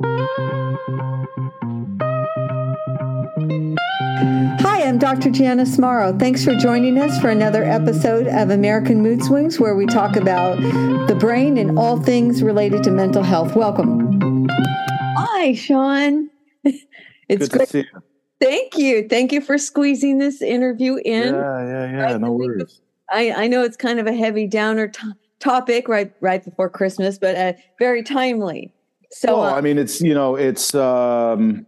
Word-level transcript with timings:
Hi, 0.00 0.06
I'm 4.84 4.98
Dr. 4.98 5.30
Janice 5.30 5.76
Morrow. 5.76 6.16
Thanks 6.16 6.44
for 6.44 6.54
joining 6.54 6.98
us 6.98 7.20
for 7.20 7.30
another 7.30 7.64
episode 7.64 8.28
of 8.28 8.50
American 8.50 9.02
Mood 9.02 9.24
Swings, 9.24 9.58
where 9.58 9.74
we 9.74 9.86
talk 9.86 10.14
about 10.14 10.60
the 11.08 11.16
brain 11.18 11.58
and 11.58 11.76
all 11.76 12.00
things 12.00 12.44
related 12.44 12.84
to 12.84 12.92
mental 12.92 13.24
health. 13.24 13.56
Welcome. 13.56 14.46
Hi, 14.50 15.54
Sean. 15.54 16.30
It's 17.28 17.48
Good 17.48 17.60
to 17.60 17.66
see 17.66 17.78
you. 17.80 18.02
Thank 18.40 18.78
you. 18.78 19.06
Thank 19.08 19.32
you 19.32 19.40
for 19.40 19.58
squeezing 19.58 20.18
this 20.18 20.40
interview 20.40 20.96
in. 21.04 21.34
Yeah, 21.34 21.66
yeah, 21.66 21.90
yeah. 21.90 22.02
Right 22.02 22.20
no 22.20 22.32
worries. 22.32 22.80
I, 23.10 23.32
I 23.32 23.46
know 23.48 23.64
it's 23.64 23.76
kind 23.76 23.98
of 23.98 24.06
a 24.06 24.14
heavy 24.14 24.46
downer 24.46 24.88
t- 24.88 25.02
topic 25.38 25.88
right 25.88 26.10
right 26.20 26.42
before 26.42 26.70
Christmas, 26.70 27.18
but 27.18 27.36
uh, 27.36 27.52
very 27.78 28.02
timely. 28.02 28.72
So, 29.10 29.38
well, 29.38 29.54
uh, 29.54 29.56
I 29.56 29.60
mean, 29.60 29.78
it's 29.78 30.00
you 30.00 30.14
know, 30.14 30.36
it's 30.36 30.74
um, 30.74 31.66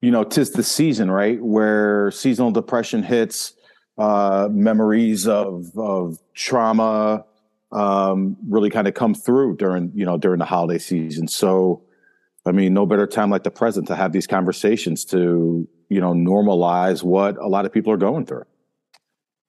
you 0.00 0.10
know, 0.10 0.24
tis 0.24 0.50
the 0.50 0.62
season, 0.62 1.10
right? 1.10 1.42
Where 1.42 2.10
seasonal 2.10 2.50
depression 2.50 3.02
hits, 3.02 3.54
uh, 3.98 4.48
memories 4.50 5.26
of 5.26 5.76
of 5.76 6.18
trauma 6.34 7.24
um, 7.72 8.36
really 8.48 8.70
kind 8.70 8.86
of 8.86 8.94
come 8.94 9.14
through 9.14 9.56
during 9.56 9.92
you 9.94 10.04
know 10.04 10.18
during 10.18 10.38
the 10.38 10.44
holiday 10.44 10.78
season. 10.78 11.28
So, 11.28 11.82
I 12.44 12.52
mean, 12.52 12.74
no 12.74 12.86
better 12.86 13.06
time 13.06 13.30
like 13.30 13.44
the 13.44 13.50
present 13.50 13.88
to 13.88 13.96
have 13.96 14.12
these 14.12 14.26
conversations 14.26 15.04
to 15.06 15.66
you 15.88 16.00
know 16.00 16.12
normalize 16.12 17.02
what 17.02 17.36
a 17.38 17.48
lot 17.48 17.64
of 17.64 17.72
people 17.72 17.92
are 17.92 17.98
going 17.98 18.26
through. 18.26 18.44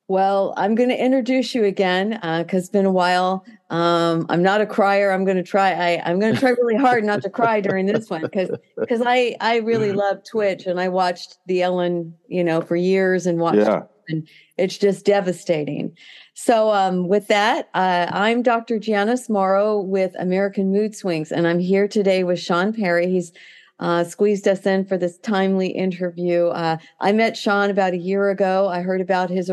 Well, 0.09 0.53
I'm 0.57 0.75
going 0.75 0.89
to 0.89 1.01
introduce 1.01 1.55
you 1.55 1.63
again 1.63 2.09
because 2.09 2.53
uh, 2.53 2.57
it's 2.57 2.69
been 2.69 2.85
a 2.85 2.91
while. 2.91 3.45
Um, 3.69 4.25
I'm 4.27 4.43
not 4.43 4.59
a 4.59 4.65
crier. 4.65 5.11
I'm 5.11 5.23
going 5.23 5.37
to 5.37 5.43
try. 5.43 5.71
I, 5.71 6.01
I'm 6.05 6.19
going 6.19 6.33
to 6.33 6.39
try 6.39 6.49
really 6.49 6.75
hard 6.75 7.05
not 7.05 7.21
to 7.21 7.29
cry 7.29 7.61
during 7.61 7.85
this 7.85 8.09
one 8.09 8.21
because 8.21 8.51
because 8.77 9.01
I 9.05 9.35
I 9.39 9.57
really 9.57 9.93
love 9.93 10.17
Twitch 10.29 10.65
and 10.65 10.79
I 10.79 10.89
watched 10.89 11.37
the 11.47 11.61
Ellen 11.61 12.13
you 12.27 12.43
know 12.43 12.59
for 12.59 12.75
years 12.75 13.25
and 13.25 13.39
watched 13.39 13.59
yeah. 13.59 13.83
and 14.09 14.27
it's 14.57 14.77
just 14.77 15.05
devastating. 15.05 15.95
So 16.33 16.71
um, 16.71 17.07
with 17.07 17.27
that, 17.29 17.69
uh, 17.73 18.07
I'm 18.11 18.41
Dr. 18.41 18.79
Janice 18.79 19.29
Morrow 19.29 19.79
with 19.79 20.15
American 20.19 20.71
Mood 20.71 20.95
Swings, 20.95 21.31
and 21.31 21.47
I'm 21.47 21.59
here 21.59 21.87
today 21.87 22.25
with 22.25 22.39
Sean 22.39 22.73
Perry. 22.73 23.07
He's 23.07 23.31
uh, 23.79 24.03
squeezed 24.03 24.47
us 24.47 24.65
in 24.65 24.85
for 24.85 24.97
this 24.97 25.17
timely 25.19 25.67
interview. 25.67 26.47
Uh, 26.47 26.77
I 26.99 27.11
met 27.11 27.37
Sean 27.37 27.69
about 27.69 27.93
a 27.93 27.97
year 27.97 28.29
ago. 28.29 28.67
I 28.67 28.81
heard 28.81 29.01
about 29.01 29.29
his 29.29 29.49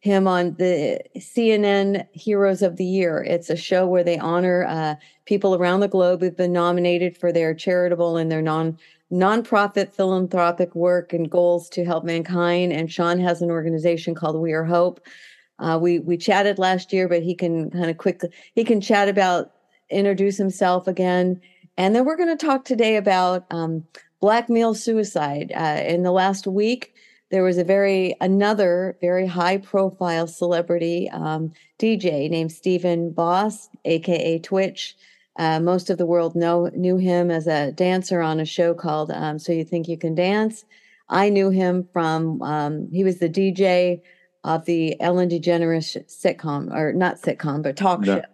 him 0.00 0.26
on 0.26 0.54
the 0.54 0.98
CNN 1.18 2.06
Heroes 2.12 2.62
of 2.62 2.76
the 2.76 2.84
Year. 2.84 3.22
It's 3.22 3.50
a 3.50 3.56
show 3.56 3.86
where 3.86 4.02
they 4.02 4.18
honor 4.18 4.64
uh, 4.66 4.94
people 5.26 5.54
around 5.54 5.80
the 5.80 5.88
globe 5.88 6.22
who've 6.22 6.36
been 6.36 6.52
nominated 6.52 7.16
for 7.16 7.32
their 7.32 7.54
charitable 7.54 8.16
and 8.16 8.32
their 8.32 8.42
non 8.42 8.78
nonprofit 9.12 9.92
philanthropic 9.92 10.74
work 10.74 11.12
and 11.12 11.30
goals 11.30 11.68
to 11.68 11.84
help 11.84 12.04
mankind. 12.04 12.72
And 12.72 12.90
Sean 12.90 13.18
has 13.18 13.42
an 13.42 13.50
organization 13.50 14.14
called 14.14 14.36
We 14.36 14.52
R 14.52 14.64
Hope. 14.64 15.00
Uh, 15.58 15.78
we 15.80 15.98
we 15.98 16.16
chatted 16.16 16.58
last 16.58 16.92
year, 16.92 17.06
but 17.06 17.22
he 17.22 17.34
can 17.34 17.70
kind 17.70 17.90
of 17.90 17.98
quickly 17.98 18.30
he 18.54 18.64
can 18.64 18.80
chat 18.80 19.08
about 19.08 19.52
introduce 19.90 20.38
himself 20.38 20.88
again, 20.88 21.40
and 21.76 21.94
then 21.94 22.06
we're 22.06 22.16
going 22.16 22.36
to 22.36 22.46
talk 22.46 22.64
today 22.64 22.96
about 22.96 23.44
um, 23.50 23.84
black 24.20 24.48
male 24.48 24.74
suicide. 24.74 25.52
Uh, 25.54 25.82
in 25.84 26.04
the 26.04 26.12
last 26.12 26.46
week, 26.46 26.94
there 27.30 27.44
was 27.44 27.58
a 27.58 27.64
very 27.64 28.16
another 28.20 28.96
very 29.00 29.26
high 29.26 29.56
profile 29.58 30.26
celebrity 30.26 31.08
um, 31.10 31.52
DJ 31.78 32.28
named 32.28 32.52
Stephen 32.52 33.12
Boss, 33.12 33.68
aka 33.84 34.38
Twitch. 34.40 34.96
Uh, 35.38 35.60
most 35.60 35.90
of 35.90 35.96
the 35.96 36.06
world 36.06 36.34
know 36.34 36.70
knew 36.74 36.96
him 36.96 37.30
as 37.30 37.46
a 37.46 37.72
dancer 37.72 38.20
on 38.20 38.40
a 38.40 38.44
show 38.44 38.74
called 38.74 39.10
um, 39.12 39.38
"So 39.38 39.52
You 39.52 39.64
Think 39.64 39.88
You 39.88 39.96
Can 39.96 40.14
Dance." 40.14 40.64
I 41.08 41.28
knew 41.28 41.50
him 41.50 41.88
from 41.92 42.42
um, 42.42 42.88
he 42.92 43.04
was 43.04 43.18
the 43.18 43.28
DJ 43.28 44.02
of 44.44 44.64
the 44.64 45.00
Ellen 45.00 45.28
DeGeneres 45.28 45.96
sitcom, 46.06 46.74
or 46.74 46.92
not 46.92 47.16
sitcom, 47.16 47.62
but 47.62 47.76
talk 47.76 48.00
no. 48.00 48.16
show. 48.16 48.24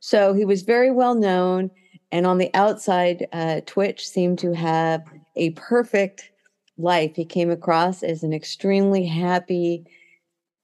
So 0.00 0.32
he 0.32 0.44
was 0.44 0.62
very 0.62 0.90
well 0.90 1.14
known, 1.14 1.70
and 2.12 2.26
on 2.26 2.38
the 2.38 2.50
outside, 2.54 3.26
uh, 3.32 3.62
Twitch 3.66 4.06
seemed 4.06 4.38
to 4.40 4.52
have 4.52 5.02
a 5.36 5.50
perfect 5.50 6.30
life. 6.76 7.16
He 7.16 7.24
came 7.24 7.50
across 7.50 8.02
as 8.02 8.22
an 8.22 8.32
extremely 8.32 9.06
happy 9.06 9.86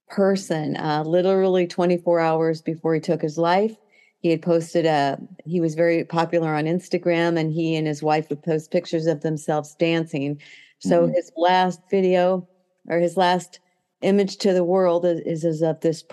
person. 0.09 0.75
Uh, 0.77 1.03
literally 1.05 1.67
24 1.67 2.19
hours 2.19 2.61
before 2.61 2.93
he 2.93 2.99
took 2.99 3.21
his 3.21 3.37
life, 3.37 3.75
he 4.19 4.29
had 4.29 4.41
posted 4.41 4.85
a. 4.85 5.17
He 5.45 5.59
was 5.59 5.75
very 5.75 6.03
popular 6.03 6.53
on 6.53 6.65
Instagram, 6.65 7.39
and 7.39 7.51
he 7.51 7.75
and 7.75 7.87
his 7.87 8.03
wife 8.03 8.29
would 8.29 8.43
post 8.43 8.71
pictures 8.71 9.07
of 9.07 9.21
themselves 9.21 9.75
dancing. 9.75 10.39
So 10.79 11.03
mm-hmm. 11.03 11.13
his 11.13 11.31
last 11.35 11.81
video 11.89 12.47
or 12.87 12.97
his 12.97 13.17
last 13.17 13.59
image 14.01 14.37
to 14.37 14.53
the 14.53 14.63
world 14.63 15.05
is, 15.05 15.43
is 15.43 15.61
of 15.61 15.79
this 15.81 16.03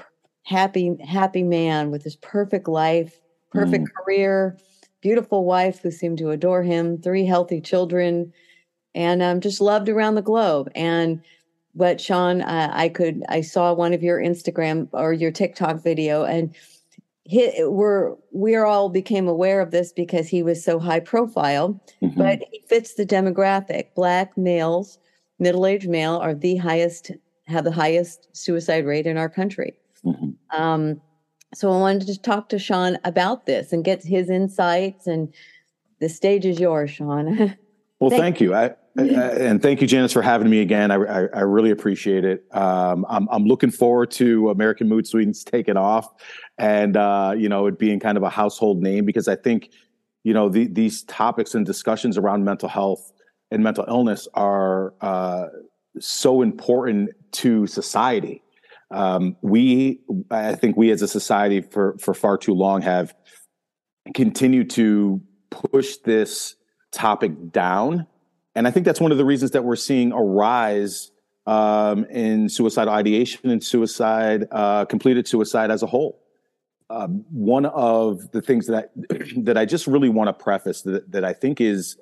happy 0.43 0.97
happy 1.07 1.43
man 1.43 1.91
with 1.91 2.03
his 2.03 2.17
perfect 2.17 2.69
life, 2.69 3.21
perfect 3.51 3.85
mm. 3.85 4.05
career, 4.05 4.59
beautiful 5.03 5.45
wife 5.45 5.81
who 5.83 5.91
seemed 5.91 6.19
to 6.19 6.31
adore 6.31 6.63
him, 6.63 7.01
three 7.01 7.27
healthy 7.27 7.61
children, 7.61 8.33
and 8.99 9.23
um, 9.23 9.41
just 9.41 9.61
loved 9.61 9.89
around 9.89 10.17
the 10.17 10.23
globe. 10.23 10.69
And 10.75 11.23
what 11.73 12.01
Sean, 12.01 12.43
uh, 12.43 12.71
I 12.73 12.89
could, 12.89 13.23
I 13.29 13.43
saw 13.43 13.73
one 13.73 13.95
of 13.95 14.03
your 14.03 14.19
Instagram 14.19 14.89
or 14.93 15.13
your 15.13 15.31
TikTok 15.31 15.85
video, 15.85 16.25
and 16.25 16.53
he, 17.23 17.53
we're 17.61 18.17
we 18.33 18.57
all 18.57 18.89
became 18.89 19.29
aware 19.29 19.61
of 19.61 19.71
this 19.71 19.93
because 19.93 20.27
he 20.27 20.43
was 20.43 20.65
so 20.65 20.81
high 20.81 20.99
profile. 20.99 21.81
Mm-hmm. 22.03 22.19
But 22.19 22.43
he 22.51 22.61
fits 22.69 22.95
the 22.95 23.07
demographic. 23.07 23.95
Black 23.95 24.37
males, 24.37 24.99
middle 25.39 25.65
aged 25.65 25.89
male, 25.89 26.17
are 26.17 26.35
the 26.35 26.57
highest 26.57 27.13
have 27.47 27.65
the 27.65 27.71
highest 27.71 28.29
suicide 28.37 28.85
rate 28.85 29.07
in 29.07 29.17
our 29.17 29.29
country. 29.29 29.79
Mm-hmm. 30.05 30.61
Um, 30.61 31.01
so 31.55 31.71
I 31.71 31.79
wanted 31.79 32.09
to 32.09 32.21
talk 32.21 32.49
to 32.49 32.59
Sean 32.59 32.99
about 33.05 33.47
this 33.47 33.73
and 33.73 33.85
get 33.85 34.03
his 34.03 34.29
insights. 34.29 35.07
And 35.07 35.33
the 36.01 36.09
stage 36.09 36.45
is 36.45 36.59
yours, 36.59 36.91
Sean. 36.91 37.57
well, 38.01 38.11
thank, 38.11 38.23
thank 38.23 38.41
you. 38.41 38.55
I, 38.55 38.75
and 38.99 39.63
thank 39.63 39.81
you, 39.81 39.87
Janice, 39.87 40.13
for 40.13 40.23
having 40.23 40.51
me 40.51 40.61
again. 40.61 40.91
I, 40.91 40.97
I, 40.97 41.29
I 41.35 41.41
really 41.41 41.71
appreciate 41.71 42.25
it. 42.25 42.45
Um, 42.53 43.07
I'm, 43.09 43.29
I'm, 43.31 43.45
looking 43.45 43.71
forward 43.71 44.11
to 44.13 44.51
American 44.51 44.89
Mood 44.89 45.07
Swings 45.07 45.45
taking 45.45 45.77
off, 45.77 46.09
and 46.59 46.97
uh, 46.97 47.35
you 47.37 47.49
know, 47.49 47.67
it 47.67 47.79
being 47.79 48.01
kind 48.01 48.17
of 48.17 48.25
a 48.25 48.31
household 48.31 48.83
name 48.83 49.05
because 49.05 49.29
I 49.29 49.37
think, 49.37 49.71
you 50.25 50.35
know, 50.35 50.49
the, 50.49 50.67
these 50.67 51.05
topics 51.05 51.55
and 51.55 51.65
discussions 51.65 52.19
around 52.19 52.45
mental 52.45 52.69
health 52.69 53.13
and 53.51 53.63
mental 53.63 53.85
illness 53.87 54.27
are 54.35 54.95
uh, 55.01 55.47
so 56.01 56.43
important 56.43 57.11
to 57.33 57.67
society. 57.67 58.43
Um, 58.91 59.37
we, 59.43 60.01
I 60.31 60.55
think, 60.55 60.77
we 60.77 60.91
as 60.91 61.03
a 61.03 61.09
society 61.09 61.61
for 61.61 61.97
for 61.99 62.15
far 62.15 62.37
too 62.37 62.55
long 62.55 62.83
have 62.83 63.15
continued 64.15 64.71
to 64.71 65.21
push 65.51 65.97
this 65.99 66.57
topic 66.93 67.53
down 67.53 68.07
and 68.59 68.67
I 68.67 68.73
think 68.73 68.87
that's 68.87 69.01
one 69.01 69.13
of 69.13 69.19
the 69.19 69.25
reasons 69.25 69.53
that 69.53 69.63
we're 69.63 69.77
seeing 69.77 70.11
a 70.11 70.21
rise 70.21 71.13
um, 71.47 72.07
in 72.07 72.49
suicidal 72.49 72.93
ideation 72.93 73.51
and 73.51 73.63
suicide, 73.63 74.49
uh, 74.51 74.85
completed 74.85 75.29
suicide 75.29 75.71
as 75.71 75.85
a 75.85 75.87
whole. 75.87 76.21
Um, 76.91 77.25
one 77.31 77.67
of 77.67 78.33
the 78.33 78.43
things 78.43 78.67
that 78.67 78.91
I, 79.13 79.19
that 79.43 79.57
I 79.57 79.65
just 79.65 79.87
really 79.87 80.09
want 80.09 80.27
to 80.27 80.33
preface 80.33 80.83
that, 80.83 81.09
that 81.13 81.25
I 81.25 81.35
think 81.35 81.61
is 81.61 81.99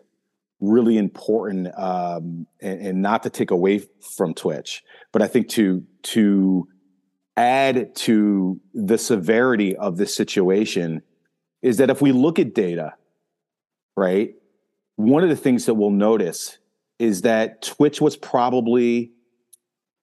really 0.58 0.96
important, 0.96 1.78
um, 1.78 2.46
and, 2.62 2.80
and, 2.80 3.02
not 3.02 3.22
to 3.24 3.28
take 3.28 3.50
away 3.50 3.82
from 4.16 4.32
Twitch, 4.32 4.82
but 5.12 5.20
I 5.20 5.28
think 5.28 5.48
to 5.50 5.84
to 6.04 6.66
add 7.36 7.94
to 7.96 8.58
the 8.72 8.96
severity 8.96 9.76
of 9.76 9.98
this 9.98 10.14
situation 10.14 11.02
is 11.60 11.76
that 11.76 11.90
if 11.90 12.00
we 12.00 12.12
look 12.12 12.38
at 12.38 12.54
data, 12.54 12.94
right, 13.94 14.34
one 14.96 15.22
of 15.22 15.28
the 15.28 15.36
things 15.36 15.66
that 15.66 15.74
we'll 15.74 15.90
notice 15.90 16.58
is 16.98 17.22
that 17.22 17.62
Twitch 17.62 18.00
was 18.00 18.16
probably 18.16 19.12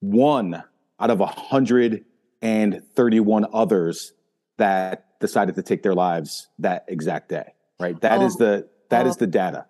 one 0.00 0.62
out 1.00 1.10
of 1.10 1.18
131 1.18 3.46
others 3.52 4.12
that 4.56 5.06
decided 5.20 5.56
to 5.56 5.62
take 5.62 5.82
their 5.82 5.94
lives 5.94 6.48
that 6.58 6.86
exact 6.88 7.28
day. 7.28 7.52
Right. 7.80 8.00
That 8.00 8.20
oh. 8.20 8.26
is 8.26 8.36
the 8.36 8.68
that 8.90 9.06
oh. 9.06 9.08
is 9.08 9.16
the 9.16 9.26
data. 9.26 9.66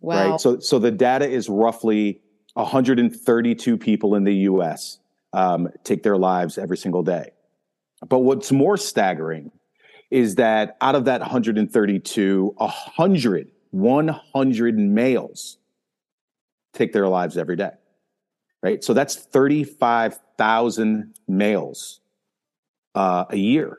Wow. 0.00 0.30
Right. 0.30 0.40
So 0.40 0.60
so 0.60 0.78
the 0.78 0.92
data 0.92 1.28
is 1.28 1.48
roughly 1.48 2.20
132 2.54 3.78
people 3.78 4.14
in 4.14 4.22
the 4.24 4.34
U.S. 4.34 4.98
Um, 5.32 5.70
take 5.82 6.02
their 6.02 6.18
lives 6.18 6.58
every 6.58 6.76
single 6.76 7.02
day. 7.02 7.30
But 8.08 8.18
what's 8.20 8.52
more 8.52 8.76
staggering 8.76 9.50
is 10.10 10.36
that 10.36 10.76
out 10.80 10.94
of 10.94 11.06
that 11.06 11.20
132, 11.20 12.54
100 12.56 13.50
100 13.72 14.78
males 14.78 15.58
take 16.72 16.92
their 16.92 17.08
lives 17.08 17.36
every 17.36 17.56
day, 17.56 17.72
right? 18.62 18.82
So 18.84 18.94
that's 18.94 19.16
35,000 19.16 21.14
males 21.26 22.00
uh, 22.94 23.24
a 23.28 23.36
year. 23.36 23.78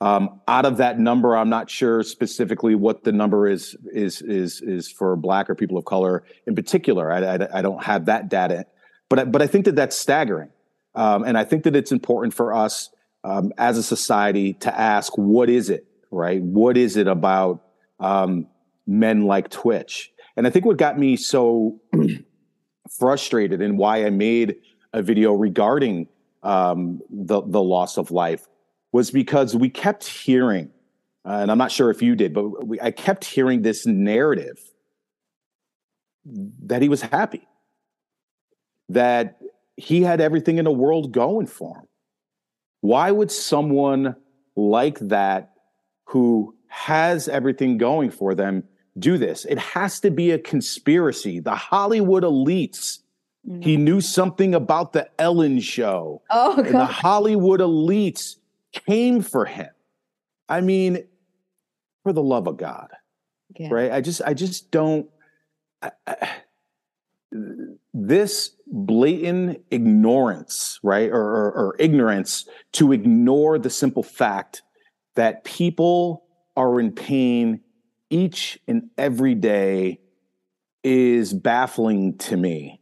Um, 0.00 0.40
out 0.48 0.66
of 0.66 0.78
that 0.78 0.98
number, 0.98 1.36
I'm 1.36 1.48
not 1.48 1.70
sure 1.70 2.02
specifically 2.02 2.74
what 2.74 3.04
the 3.04 3.12
number 3.12 3.46
is 3.46 3.76
is 3.92 4.20
is 4.20 4.60
is 4.60 4.90
for 4.90 5.14
Black 5.14 5.48
or 5.48 5.54
people 5.54 5.78
of 5.78 5.84
color 5.84 6.24
in 6.44 6.56
particular. 6.56 7.12
I, 7.12 7.36
I, 7.36 7.58
I 7.58 7.62
don't 7.62 7.82
have 7.84 8.06
that 8.06 8.28
data, 8.28 8.66
but 9.08 9.20
I, 9.20 9.24
but 9.24 9.42
I 9.42 9.46
think 9.46 9.64
that 9.66 9.76
that's 9.76 9.94
staggering, 9.94 10.50
um, 10.96 11.22
and 11.22 11.38
I 11.38 11.44
think 11.44 11.62
that 11.64 11.76
it's 11.76 11.92
important 11.92 12.34
for 12.34 12.52
us 12.52 12.90
um, 13.22 13.52
as 13.58 13.78
a 13.78 13.82
society 13.82 14.54
to 14.54 14.76
ask, 14.76 15.16
what 15.16 15.48
is 15.48 15.70
it, 15.70 15.86
right? 16.10 16.42
What 16.42 16.76
is 16.76 16.96
it 16.96 17.06
about 17.06 17.62
um, 18.00 18.48
men 18.86 19.26
like 19.26 19.50
Twitch? 19.50 20.12
And 20.36 20.46
I 20.46 20.50
think 20.50 20.64
what 20.64 20.76
got 20.76 20.98
me 20.98 21.16
so 21.16 21.80
frustrated 22.98 23.60
and 23.60 23.78
why 23.78 24.04
I 24.04 24.10
made 24.10 24.56
a 24.92 25.02
video 25.02 25.32
regarding 25.32 26.08
um, 26.42 27.00
the 27.10 27.42
the 27.42 27.62
loss 27.62 27.96
of 27.96 28.10
life 28.10 28.48
was 28.90 29.10
because 29.10 29.56
we 29.56 29.70
kept 29.70 30.06
hearing, 30.06 30.70
uh, 31.24 31.38
and 31.40 31.50
I'm 31.50 31.58
not 31.58 31.72
sure 31.72 31.90
if 31.90 32.02
you 32.02 32.14
did, 32.14 32.34
but 32.34 32.66
we, 32.66 32.80
I 32.80 32.90
kept 32.90 33.24
hearing 33.24 33.62
this 33.62 33.86
narrative 33.86 34.58
that 36.24 36.82
he 36.82 36.88
was 36.88 37.02
happy, 37.02 37.46
that 38.88 39.38
he 39.76 40.02
had 40.02 40.20
everything 40.20 40.58
in 40.58 40.64
the 40.64 40.72
world 40.72 41.12
going 41.12 41.46
for 41.46 41.78
him. 41.78 41.88
Why 42.80 43.10
would 43.10 43.30
someone 43.30 44.16
like 44.56 44.98
that, 44.98 45.52
who 46.06 46.54
has 46.68 47.28
everything 47.28 47.78
going 47.78 48.10
for 48.10 48.34
them, 48.34 48.64
do 48.98 49.18
this? 49.18 49.44
It 49.44 49.58
has 49.58 50.00
to 50.00 50.10
be 50.10 50.30
a 50.30 50.38
conspiracy. 50.38 51.40
The 51.40 51.54
Hollywood 51.54 52.22
elites. 52.24 52.98
Mm-hmm. 53.48 53.62
He 53.62 53.76
knew 53.76 54.00
something 54.00 54.54
about 54.54 54.92
the 54.92 55.08
Ellen 55.18 55.60
show. 55.60 56.22
Oh, 56.30 56.56
God. 56.56 56.72
the 56.72 56.84
Hollywood 56.84 57.60
elites 57.60 58.36
came 58.72 59.22
for 59.22 59.44
him. 59.44 59.70
I 60.48 60.60
mean, 60.60 61.04
for 62.02 62.12
the 62.12 62.22
love 62.22 62.46
of 62.46 62.56
God, 62.56 62.88
yeah. 63.58 63.68
right? 63.70 63.92
I 63.92 64.00
just, 64.00 64.22
I 64.22 64.34
just 64.34 64.70
don't. 64.70 65.08
I, 65.80 65.90
I, 66.06 66.30
this 67.94 68.50
blatant 68.66 69.62
ignorance, 69.70 70.78
right, 70.82 71.10
or, 71.10 71.22
or, 71.22 71.52
or 71.52 71.76
ignorance 71.78 72.46
to 72.72 72.92
ignore 72.92 73.58
the 73.58 73.70
simple 73.70 74.02
fact 74.02 74.62
that 75.14 75.44
people 75.44 76.24
are 76.56 76.78
in 76.78 76.92
pain 76.92 77.60
each 78.12 78.60
and 78.68 78.90
every 78.98 79.34
day 79.34 79.98
is 80.84 81.32
baffling 81.32 82.18
to 82.18 82.36
me 82.36 82.78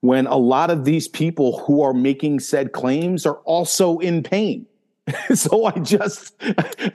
when 0.00 0.26
a 0.26 0.36
lot 0.36 0.70
of 0.70 0.84
these 0.84 1.08
people 1.08 1.58
who 1.60 1.82
are 1.82 1.94
making 1.94 2.38
said 2.38 2.72
claims 2.72 3.26
are 3.26 3.38
also 3.38 3.98
in 3.98 4.22
pain. 4.22 4.66
so 5.34 5.64
I 5.64 5.72
just, 5.72 6.34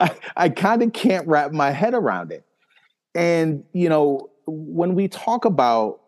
I, 0.00 0.16
I 0.36 0.48
kind 0.48 0.82
of 0.82 0.92
can't 0.92 1.26
wrap 1.28 1.52
my 1.52 1.70
head 1.70 1.92
around 1.92 2.32
it. 2.32 2.44
And, 3.14 3.64
you 3.72 3.88
know, 3.88 4.30
when 4.46 4.94
we 4.94 5.08
talk 5.08 5.44
about 5.44 6.00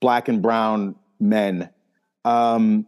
black 0.00 0.28
and 0.28 0.42
brown 0.42 0.96
men, 1.20 1.70
um, 2.24 2.86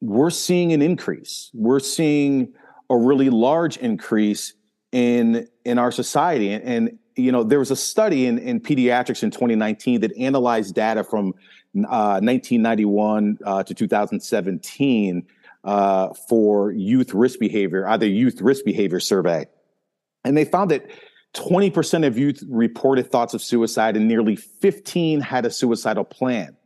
we're 0.00 0.30
seeing 0.30 0.72
an 0.72 0.82
increase. 0.82 1.50
We're 1.52 1.78
seeing 1.78 2.54
a 2.88 2.96
really 2.96 3.30
large 3.30 3.76
increase 3.76 4.54
in 4.92 5.48
in 5.64 5.78
our 5.78 5.92
society. 5.92 6.52
And, 6.52 6.64
and 6.64 6.98
you 7.16 7.32
know, 7.32 7.42
there 7.42 7.58
was 7.58 7.70
a 7.70 7.76
study 7.76 8.26
in, 8.26 8.38
in 8.38 8.60
pediatrics 8.60 9.22
in 9.22 9.30
2019 9.30 10.00
that 10.00 10.16
analyzed 10.16 10.74
data 10.74 11.04
from 11.04 11.34
uh, 11.76 12.20
1991 12.22 13.38
uh, 13.44 13.62
to 13.62 13.74
2017 13.74 15.26
uh, 15.62 16.08
for 16.28 16.72
youth 16.72 17.12
risk 17.12 17.38
behavior, 17.38 17.86
either 17.88 18.06
youth 18.06 18.40
risk 18.40 18.64
behavior 18.64 19.00
survey. 19.00 19.46
And 20.24 20.36
they 20.36 20.44
found 20.44 20.70
that 20.70 20.90
20% 21.34 22.06
of 22.06 22.18
youth 22.18 22.42
reported 22.48 23.10
thoughts 23.10 23.34
of 23.34 23.42
suicide 23.42 23.96
and 23.96 24.08
nearly 24.08 24.36
15 24.36 25.20
had 25.20 25.46
a 25.46 25.50
suicidal 25.50 26.04
plan. 26.04 26.56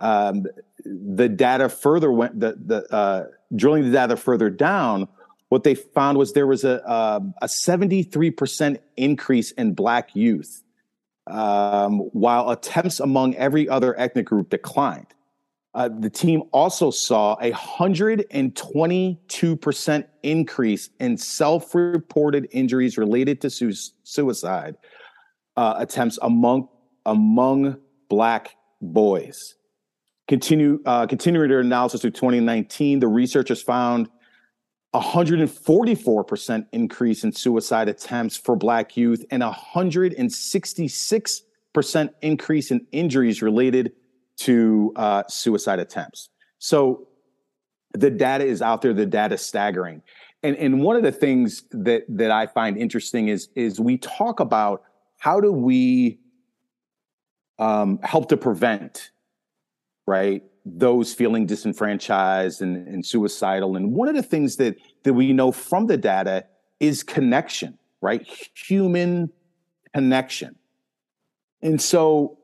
Um, 0.00 0.44
the 0.84 1.28
data 1.28 1.68
further 1.68 2.10
went, 2.10 2.38
the, 2.38 2.56
the 2.58 2.94
uh, 2.94 3.24
drilling 3.54 3.84
the 3.84 3.92
data 3.92 4.16
further 4.16 4.50
down, 4.50 5.08
what 5.52 5.64
they 5.64 5.74
found 5.74 6.16
was 6.16 6.32
there 6.32 6.46
was 6.46 6.64
a, 6.64 6.82
uh, 6.88 7.20
a 7.42 7.46
73% 7.46 8.78
increase 8.96 9.50
in 9.50 9.74
black 9.74 10.16
youth, 10.16 10.62
um, 11.26 11.98
while 12.14 12.48
attempts 12.48 13.00
among 13.00 13.34
every 13.34 13.68
other 13.68 13.94
ethnic 14.00 14.24
group 14.24 14.48
declined. 14.48 15.08
Uh, 15.74 15.90
the 15.90 16.08
team 16.08 16.44
also 16.52 16.90
saw 16.90 17.34
a 17.42 17.52
122% 17.52 20.04
increase 20.22 20.88
in 21.00 21.18
self 21.18 21.74
reported 21.74 22.48
injuries 22.52 22.96
related 22.96 23.42
to 23.42 23.50
su- 23.50 23.74
suicide 24.04 24.74
uh, 25.58 25.74
attempts 25.76 26.18
among, 26.22 26.66
among 27.04 27.76
Black 28.08 28.56
boys. 28.80 29.56
Continue, 30.28 30.80
uh, 30.86 31.06
continuing 31.06 31.50
their 31.50 31.60
analysis 31.60 32.00
through 32.00 32.12
2019, 32.12 33.00
the 33.00 33.08
researchers 33.08 33.60
found 33.60 34.08
144% 34.94 36.66
increase 36.72 37.24
in 37.24 37.32
suicide 37.32 37.88
attempts 37.88 38.36
for 38.36 38.54
Black 38.56 38.94
youth 38.96 39.24
and 39.30 39.42
166% 39.42 42.10
increase 42.20 42.70
in 42.70 42.86
injuries 42.92 43.40
related 43.40 43.92
to 44.36 44.92
uh, 44.96 45.22
suicide 45.28 45.78
attempts. 45.78 46.28
So 46.58 47.08
the 47.94 48.10
data 48.10 48.44
is 48.44 48.60
out 48.60 48.82
there. 48.82 48.92
The 48.92 49.06
data 49.06 49.36
is 49.36 49.42
staggering. 49.42 50.02
And, 50.42 50.56
and 50.56 50.82
one 50.82 50.96
of 50.96 51.02
the 51.02 51.12
things 51.12 51.62
that, 51.70 52.04
that 52.08 52.30
I 52.30 52.46
find 52.46 52.76
interesting 52.76 53.28
is, 53.28 53.48
is 53.54 53.80
we 53.80 53.96
talk 53.96 54.40
about 54.40 54.82
how 55.18 55.40
do 55.40 55.52
we 55.52 56.18
um, 57.58 58.00
help 58.02 58.28
to 58.30 58.36
prevent, 58.36 59.10
right, 60.06 60.42
those 60.64 61.12
feeling 61.12 61.46
disenfranchised 61.46 62.62
and, 62.62 62.86
and 62.86 63.04
suicidal. 63.04 63.76
And 63.76 63.92
one 63.92 64.08
of 64.08 64.14
the 64.14 64.22
things 64.22 64.56
that, 64.56 64.76
that 65.02 65.14
we 65.14 65.32
know 65.32 65.50
from 65.50 65.86
the 65.86 65.96
data 65.96 66.46
is 66.78 67.02
connection, 67.02 67.78
right? 68.00 68.26
Human 68.54 69.30
connection. 69.94 70.56
And 71.62 71.80
so 71.80 72.38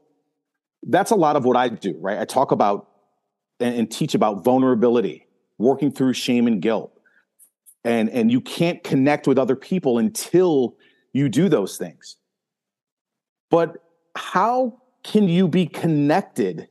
that's 0.82 1.10
a 1.10 1.16
lot 1.16 1.36
of 1.36 1.44
what 1.44 1.56
I 1.56 1.68
do, 1.68 1.96
right? 1.98 2.18
I 2.18 2.24
talk 2.24 2.52
about 2.52 2.88
and, 3.60 3.74
and 3.74 3.90
teach 3.90 4.14
about 4.14 4.44
vulnerability, 4.44 5.26
working 5.58 5.90
through 5.90 6.12
shame 6.14 6.46
and 6.46 6.60
guilt. 6.62 6.92
And, 7.84 8.10
and 8.10 8.30
you 8.30 8.40
can't 8.40 8.82
connect 8.82 9.26
with 9.26 9.38
other 9.38 9.56
people 9.56 9.98
until 9.98 10.76
you 11.12 11.28
do 11.28 11.48
those 11.48 11.76
things. 11.76 12.16
But 13.50 13.76
how 14.14 14.82
can 15.02 15.28
you 15.28 15.48
be 15.48 15.66
connected 15.66 16.68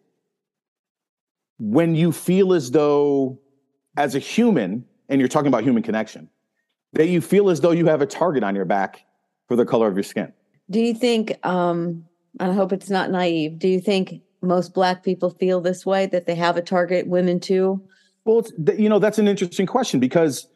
when 1.59 1.95
you 1.95 2.11
feel 2.11 2.53
as 2.53 2.71
though, 2.71 3.39
as 3.95 4.15
a 4.15 4.19
human, 4.19 4.85
and 5.09 5.19
you're 5.19 5.27
talking 5.27 5.47
about 5.47 5.63
human 5.63 5.83
connection, 5.83 6.29
that 6.93 7.07
you 7.07 7.21
feel 7.21 7.49
as 7.49 7.61
though 7.61 7.71
you 7.71 7.85
have 7.87 8.01
a 8.01 8.05
target 8.05 8.43
on 8.43 8.55
your 8.55 8.65
back 8.65 9.05
for 9.47 9.55
the 9.55 9.65
color 9.65 9.87
of 9.87 9.95
your 9.95 10.03
skin? 10.03 10.33
Do 10.69 10.79
you 10.79 10.93
think 10.93 11.45
um, 11.45 12.05
I 12.39 12.51
hope 12.53 12.71
it's 12.71 12.89
not 12.89 13.11
naive. 13.11 13.59
Do 13.59 13.67
you 13.67 13.79
think 13.79 14.21
most 14.41 14.73
black 14.73 15.03
people 15.03 15.29
feel 15.31 15.61
this 15.61 15.85
way 15.85 16.05
that 16.07 16.25
they 16.25 16.35
have 16.35 16.57
a 16.57 16.61
target 16.61 17.07
women 17.07 17.39
too? 17.39 17.81
Well, 18.25 18.45
you 18.77 18.89
know, 18.89 18.99
that's 18.99 19.19
an 19.19 19.27
interesting 19.27 19.65
question 19.65 19.99
because 19.99 20.47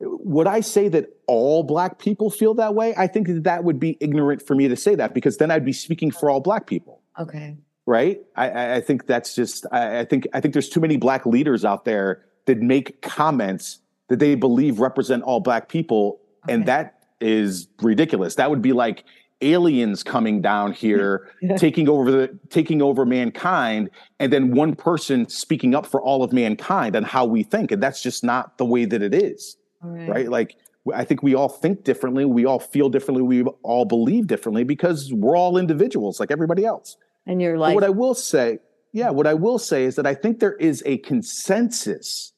would 0.00 0.46
I 0.46 0.60
say 0.60 0.88
that 0.88 1.08
all 1.26 1.62
black 1.62 1.98
people 1.98 2.30
feel 2.30 2.54
that 2.54 2.74
way? 2.74 2.94
I 2.96 3.06
think 3.06 3.26
that, 3.28 3.44
that 3.44 3.64
would 3.64 3.80
be 3.80 3.96
ignorant 4.00 4.42
for 4.46 4.54
me 4.54 4.68
to 4.68 4.76
say 4.76 4.94
that 4.94 5.14
because 5.14 5.38
then 5.38 5.50
I'd 5.50 5.64
be 5.64 5.72
speaking 5.72 6.10
for 6.10 6.30
all 6.30 6.40
black 6.40 6.66
people. 6.66 7.02
Okay. 7.18 7.56
Right. 7.86 8.20
I, 8.34 8.76
I 8.76 8.80
think 8.80 9.06
that's 9.06 9.34
just. 9.34 9.64
I, 9.70 10.00
I 10.00 10.04
think. 10.04 10.26
I 10.32 10.40
think 10.40 10.54
there's 10.54 10.68
too 10.68 10.80
many 10.80 10.96
black 10.96 11.24
leaders 11.24 11.64
out 11.64 11.84
there 11.84 12.24
that 12.46 12.58
make 12.58 13.00
comments 13.00 13.78
that 14.08 14.18
they 14.18 14.34
believe 14.34 14.80
represent 14.80 15.22
all 15.22 15.38
black 15.40 15.68
people, 15.68 16.20
okay. 16.44 16.54
and 16.54 16.66
that 16.66 16.98
is 17.20 17.68
ridiculous. 17.80 18.34
That 18.34 18.50
would 18.50 18.62
be 18.62 18.72
like 18.72 19.04
aliens 19.42 20.02
coming 20.02 20.40
down 20.40 20.72
here 20.72 21.30
taking 21.56 21.88
over 21.88 22.10
the 22.10 22.38
taking 22.48 22.80
over 22.80 23.04
mankind 23.04 23.90
and 24.18 24.32
then 24.32 24.52
one 24.52 24.74
person 24.74 25.28
speaking 25.28 25.74
up 25.74 25.84
for 25.84 26.00
all 26.00 26.22
of 26.22 26.32
mankind 26.32 26.96
and 26.96 27.04
how 27.04 27.24
we 27.24 27.42
think 27.42 27.70
and 27.70 27.82
that's 27.82 28.02
just 28.02 28.24
not 28.24 28.56
the 28.56 28.64
way 28.64 28.86
that 28.86 29.02
it 29.02 29.14
is 29.14 29.58
right. 29.82 30.08
right 30.08 30.28
like 30.30 30.56
i 30.94 31.04
think 31.04 31.22
we 31.22 31.34
all 31.34 31.50
think 31.50 31.84
differently 31.84 32.24
we 32.24 32.46
all 32.46 32.58
feel 32.58 32.88
differently 32.88 33.22
we 33.22 33.42
all 33.62 33.84
believe 33.84 34.26
differently 34.26 34.64
because 34.64 35.12
we're 35.12 35.36
all 35.36 35.58
individuals 35.58 36.18
like 36.18 36.30
everybody 36.30 36.64
else 36.64 36.96
and 37.26 37.40
you're 37.42 37.58
like 37.58 37.74
what 37.74 37.84
i 37.84 37.88
will 37.88 38.14
say 38.14 38.58
yeah 38.92 39.10
what 39.10 39.26
i 39.26 39.34
will 39.34 39.58
say 39.58 39.84
is 39.84 39.96
that 39.96 40.06
i 40.06 40.14
think 40.14 40.40
there 40.40 40.54
is 40.56 40.82
a 40.86 40.98
consensus 40.98 42.32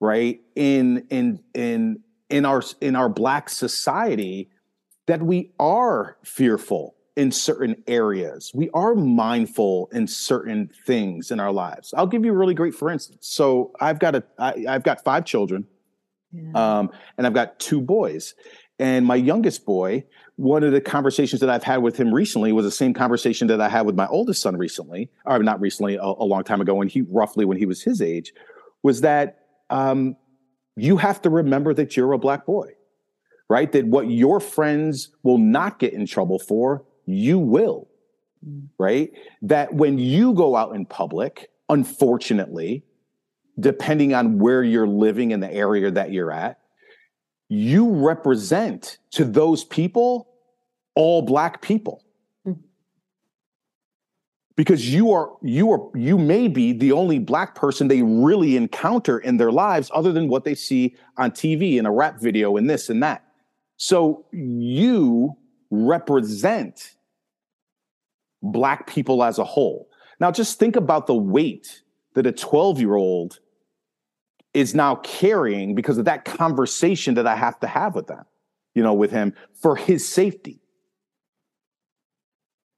right 0.00 0.40
in 0.56 1.06
in 1.10 1.40
in 1.54 2.00
in 2.28 2.44
our 2.44 2.62
in 2.80 2.96
our 2.96 3.08
black 3.08 3.48
society 3.48 4.50
that 5.06 5.22
we 5.22 5.52
are 5.58 6.16
fearful 6.24 6.94
in 7.16 7.30
certain 7.30 7.76
areas. 7.86 8.52
We 8.54 8.70
are 8.70 8.94
mindful 8.94 9.90
in 9.92 10.06
certain 10.06 10.70
things 10.86 11.30
in 11.30 11.40
our 11.40 11.52
lives. 11.52 11.92
I'll 11.96 12.06
give 12.06 12.24
you 12.24 12.32
a 12.32 12.36
really 12.36 12.54
great 12.54 12.74
for 12.74 12.90
instance. 12.90 13.28
So 13.28 13.72
I've 13.80 13.98
got 13.98 14.14
a 14.14 14.24
I, 14.38 14.64
I've 14.68 14.82
got 14.82 15.04
five 15.04 15.24
children, 15.24 15.66
Yeah. 16.32 16.52
Um, 16.54 16.90
and 17.18 17.26
I've 17.26 17.34
got 17.34 17.58
two 17.58 17.80
boys. 17.80 18.34
And 18.78 19.04
my 19.06 19.16
youngest 19.16 19.64
boy, 19.64 20.04
one 20.36 20.64
of 20.64 20.72
the 20.72 20.80
conversations 20.80 21.40
that 21.40 21.50
I've 21.50 21.62
had 21.62 21.78
with 21.78 21.96
him 21.96 22.12
recently 22.12 22.52
was 22.52 22.64
the 22.64 22.70
same 22.70 22.94
conversation 22.94 23.48
that 23.48 23.60
I 23.60 23.68
had 23.68 23.86
with 23.86 23.94
my 23.94 24.06
oldest 24.06 24.42
son 24.42 24.56
recently, 24.56 25.10
or 25.24 25.38
not 25.40 25.60
recently, 25.60 25.96
a, 25.96 26.02
a 26.02 26.24
long 26.24 26.44
time 26.44 26.60
ago, 26.60 26.74
when 26.74 26.88
he 26.88 27.02
roughly 27.02 27.44
when 27.44 27.58
he 27.58 27.66
was 27.66 27.82
his 27.82 28.00
age, 28.00 28.32
was 28.82 29.02
that 29.02 29.46
um, 29.70 30.16
you 30.76 30.96
have 30.96 31.20
to 31.22 31.30
remember 31.30 31.74
that 31.74 31.96
you're 31.96 32.12
a 32.12 32.18
black 32.18 32.46
boy, 32.46 32.72
right? 33.48 33.70
That 33.72 33.86
what 33.86 34.10
your 34.10 34.40
friends 34.40 35.10
will 35.22 35.38
not 35.38 35.78
get 35.78 35.92
in 35.92 36.06
trouble 36.06 36.38
for, 36.38 36.84
you 37.06 37.38
will, 37.38 37.88
mm. 38.46 38.68
right? 38.78 39.12
That 39.42 39.74
when 39.74 39.98
you 39.98 40.32
go 40.32 40.56
out 40.56 40.74
in 40.74 40.86
public, 40.86 41.50
unfortunately, 41.68 42.84
depending 43.60 44.14
on 44.14 44.38
where 44.38 44.62
you're 44.62 44.88
living 44.88 45.30
in 45.30 45.40
the 45.40 45.52
area 45.52 45.90
that 45.90 46.10
you're 46.10 46.32
at, 46.32 46.58
you 47.52 47.90
represent 47.90 48.96
to 49.10 49.26
those 49.26 49.62
people 49.62 50.28
all 50.94 51.20
black 51.20 51.60
people. 51.60 52.02
Hmm. 52.44 52.52
because 54.56 54.92
you 54.92 55.12
are 55.12 55.32
you 55.42 55.70
are 55.70 55.90
you 55.94 56.16
may 56.16 56.48
be 56.48 56.72
the 56.72 56.92
only 56.92 57.18
black 57.18 57.54
person 57.54 57.88
they 57.88 58.02
really 58.02 58.56
encounter 58.56 59.18
in 59.18 59.36
their 59.36 59.52
lives 59.52 59.90
other 59.94 60.12
than 60.12 60.28
what 60.28 60.44
they 60.44 60.54
see 60.54 60.96
on 61.18 61.30
TV 61.30 61.76
in 61.76 61.84
a 61.84 61.92
rap 61.92 62.20
video 62.20 62.56
and 62.56 62.70
this 62.70 62.88
and 62.88 63.02
that. 63.02 63.22
So 63.76 64.24
you 64.32 65.36
represent 65.70 66.94
black 68.42 68.86
people 68.86 69.22
as 69.22 69.38
a 69.38 69.44
whole. 69.44 69.90
Now 70.20 70.30
just 70.30 70.58
think 70.58 70.76
about 70.76 71.06
the 71.06 71.14
weight 71.14 71.82
that 72.14 72.26
a 72.26 72.32
12 72.32 72.80
year 72.80 72.94
old 72.94 73.40
is 74.54 74.74
now 74.74 74.96
carrying 74.96 75.74
because 75.74 75.98
of 75.98 76.04
that 76.04 76.24
conversation 76.24 77.14
that 77.14 77.26
I 77.26 77.36
have 77.36 77.58
to 77.60 77.66
have 77.66 77.94
with 77.94 78.06
them, 78.06 78.24
you 78.74 78.82
know, 78.82 78.94
with 78.94 79.10
him 79.10 79.34
for 79.54 79.76
his 79.76 80.06
safety. 80.06 80.60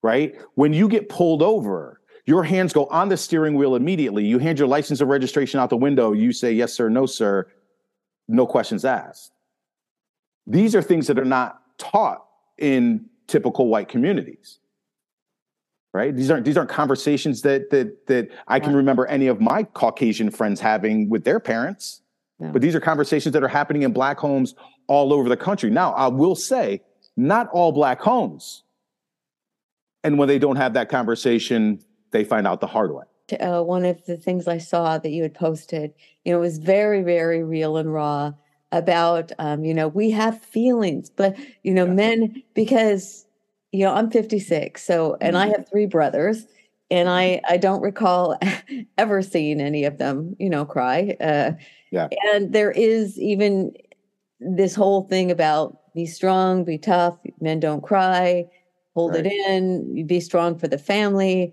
Right? 0.02 0.34
When 0.54 0.72
you 0.72 0.88
get 0.88 1.08
pulled 1.08 1.42
over, 1.42 2.00
your 2.26 2.44
hands 2.44 2.72
go 2.72 2.86
on 2.86 3.08
the 3.08 3.16
steering 3.16 3.54
wheel 3.54 3.74
immediately. 3.74 4.24
You 4.24 4.38
hand 4.38 4.58
your 4.58 4.68
license 4.68 5.00
and 5.00 5.10
registration 5.10 5.60
out 5.60 5.70
the 5.70 5.76
window. 5.76 6.12
You 6.12 6.32
say, 6.32 6.52
yes, 6.52 6.72
sir, 6.72 6.88
no, 6.88 7.06
sir. 7.06 7.50
No 8.28 8.46
questions 8.46 8.84
asked. 8.84 9.32
These 10.46 10.74
are 10.74 10.82
things 10.82 11.06
that 11.06 11.18
are 11.18 11.24
not 11.24 11.60
taught 11.78 12.24
in 12.58 13.06
typical 13.26 13.68
white 13.68 13.88
communities 13.88 14.58
right? 15.94 16.14
These 16.14 16.30
aren't 16.30 16.44
these 16.44 16.58
aren't 16.58 16.68
conversations 16.68 17.40
that 17.42 17.70
that 17.70 18.06
that 18.08 18.28
i 18.48 18.60
can 18.60 18.76
remember 18.76 19.06
any 19.06 19.28
of 19.28 19.40
my 19.40 19.62
caucasian 19.62 20.30
friends 20.30 20.60
having 20.60 21.08
with 21.08 21.24
their 21.24 21.40
parents. 21.40 22.02
But 22.52 22.60
these 22.60 22.74
are 22.74 22.80
conversations 22.80 23.32
that 23.32 23.42
are 23.42 23.48
happening 23.48 23.84
in 23.84 23.94
black 23.94 24.18
homes 24.18 24.54
all 24.86 25.14
over 25.14 25.30
the 25.30 25.36
country. 25.36 25.70
Now 25.70 25.92
i 25.92 26.08
will 26.08 26.34
say 26.34 26.82
not 27.16 27.48
all 27.52 27.72
black 27.72 28.00
homes 28.02 28.64
and 30.02 30.18
when 30.18 30.28
they 30.28 30.38
don't 30.38 30.56
have 30.56 30.74
that 30.74 30.90
conversation 30.90 31.82
they 32.10 32.24
find 32.24 32.46
out 32.46 32.60
the 32.60 32.66
hard 32.66 32.92
way. 32.92 33.04
Uh, 33.40 33.62
one 33.62 33.86
of 33.86 34.04
the 34.04 34.18
things 34.18 34.46
i 34.46 34.58
saw 34.58 34.98
that 34.98 35.10
you 35.10 35.22
had 35.22 35.32
posted 35.32 35.94
you 36.24 36.32
know 36.32 36.40
was 36.40 36.58
very 36.58 37.02
very 37.02 37.42
real 37.42 37.78
and 37.78 37.94
raw 37.94 38.30
about 38.72 39.32
um, 39.38 39.64
you 39.64 39.72
know 39.72 39.88
we 39.88 40.10
have 40.10 40.42
feelings 40.42 41.08
but 41.08 41.34
you 41.62 41.72
know 41.72 41.86
yeah. 41.86 41.92
men 41.92 42.42
because 42.52 43.24
you 43.74 43.84
know, 43.84 43.92
I'm 43.92 44.08
56. 44.08 44.84
So, 44.84 45.16
and 45.20 45.36
I 45.36 45.46
mm-hmm. 45.46 45.56
have 45.56 45.68
three 45.68 45.86
brothers, 45.86 46.46
and 46.92 47.08
I 47.08 47.40
I 47.48 47.56
don't 47.56 47.82
recall 47.82 48.38
ever 48.98 49.20
seeing 49.20 49.60
any 49.60 49.84
of 49.84 49.98
them, 49.98 50.36
you 50.38 50.48
know, 50.48 50.64
cry. 50.64 51.16
Uh, 51.20 51.52
yeah. 51.90 52.08
And 52.32 52.52
there 52.52 52.70
is 52.70 53.18
even 53.18 53.72
this 54.38 54.76
whole 54.76 55.08
thing 55.08 55.32
about 55.32 55.92
be 55.92 56.06
strong, 56.06 56.62
be 56.62 56.78
tough. 56.78 57.18
Men 57.40 57.58
don't 57.58 57.82
cry. 57.82 58.44
Hold 58.94 59.14
right. 59.14 59.26
it 59.26 59.32
in. 59.32 60.06
Be 60.06 60.20
strong 60.20 60.56
for 60.56 60.68
the 60.68 60.78
family. 60.78 61.52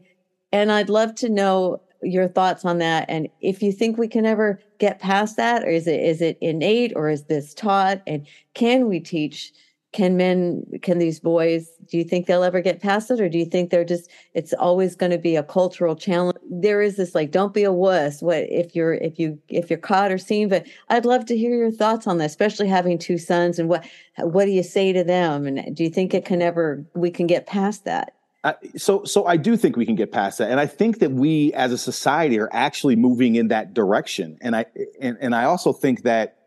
And 0.52 0.72
I'd 0.72 0.90
love 0.90 1.16
to 1.16 1.30
know 1.30 1.82
your 2.04 2.28
thoughts 2.28 2.66
on 2.66 2.80
that 2.80 3.06
and 3.10 3.30
if 3.42 3.62
you 3.62 3.72
think 3.72 3.96
we 3.96 4.08
can 4.08 4.26
ever 4.26 4.60
get 4.80 4.98
past 4.98 5.38
that 5.38 5.64
or 5.64 5.70
is 5.70 5.86
it 5.86 6.00
is 6.00 6.20
it 6.20 6.36
innate 6.42 6.92
or 6.96 7.12
is 7.12 7.26
this 7.26 7.54
taught 7.54 8.02
and 8.08 8.26
can 8.56 8.88
we 8.88 9.00
teach 9.00 9.54
can 9.94 10.16
men 10.16 10.64
can 10.82 11.00
these 11.00 11.20
boys 11.20 11.70
do 11.90 11.98
you 11.98 12.04
think 12.04 12.26
they'll 12.26 12.44
ever 12.44 12.62
get 12.62 12.82
past 12.82 13.12
it? 13.12 13.20
Or 13.20 13.28
do 13.28 13.38
you 13.38 13.46
think 13.46 13.70
they're 13.70 13.84
just 13.84 14.10
it's 14.34 14.54
always 14.54 14.96
going 14.96 15.12
to 15.12 15.18
be 15.18 15.36
a 15.36 15.44
cultural 15.44 15.96
challenge? 15.96 16.38
There 16.50 16.82
is 16.82 16.96
this 16.96 17.14
like 17.14 17.32
don't 17.32 17.54
be 17.54 17.64
a 17.64 17.74
wuss 17.74 18.22
what 18.22 18.44
if 18.50 18.76
you're 18.76 18.94
if 18.94 19.20
you 19.20 19.40
if 19.50 19.70
you're 19.70 19.80
caught 19.80 20.12
or 20.12 20.18
seen 20.18 20.48
but 20.50 20.66
i'd 20.90 21.06
love 21.06 21.26
to 21.26 21.38
hear 21.38 21.56
your 21.56 21.72
thoughts 21.72 22.08
on 22.08 22.18
that 22.18 22.26
especially 22.26 22.68
having 22.68 22.98
two 22.98 23.18
sons 23.18 23.60
and 23.60 23.68
what 23.68 23.86
what 24.18 24.46
do 24.46 24.52
you 24.52 24.64
say 24.64 24.94
to 24.94 25.04
them? 25.04 25.46
And 25.46 25.76
do 25.76 25.84
you 25.84 25.90
think 25.90 26.14
it 26.14 26.26
can 26.26 26.42
ever 26.42 26.86
we 26.94 27.12
can 27.12 27.28
get 27.28 27.48
past 27.48 27.86
that? 27.86 28.14
Uh, 28.44 28.54
so 28.76 29.04
so 29.04 29.26
i 29.28 29.38
do 29.38 29.56
think 29.56 29.76
we 29.76 29.86
can 29.86 29.96
get 29.96 30.12
past 30.12 30.40
that. 30.40 30.50
And 30.50 30.60
i 30.60 30.66
think 30.66 31.00
that 31.00 31.12
we 31.12 31.54
as 31.54 31.72
a 31.72 31.78
society 31.78 32.40
are 32.40 32.50
actually 32.52 32.96
moving 32.96 33.36
in 33.36 33.50
that 33.50 33.74
direction. 33.74 34.38
And 34.42 34.56
i 34.56 34.66
and, 35.00 35.18
and 35.22 35.36
i 35.36 35.44
also 35.44 35.74
think 35.74 36.04
that 36.04 36.38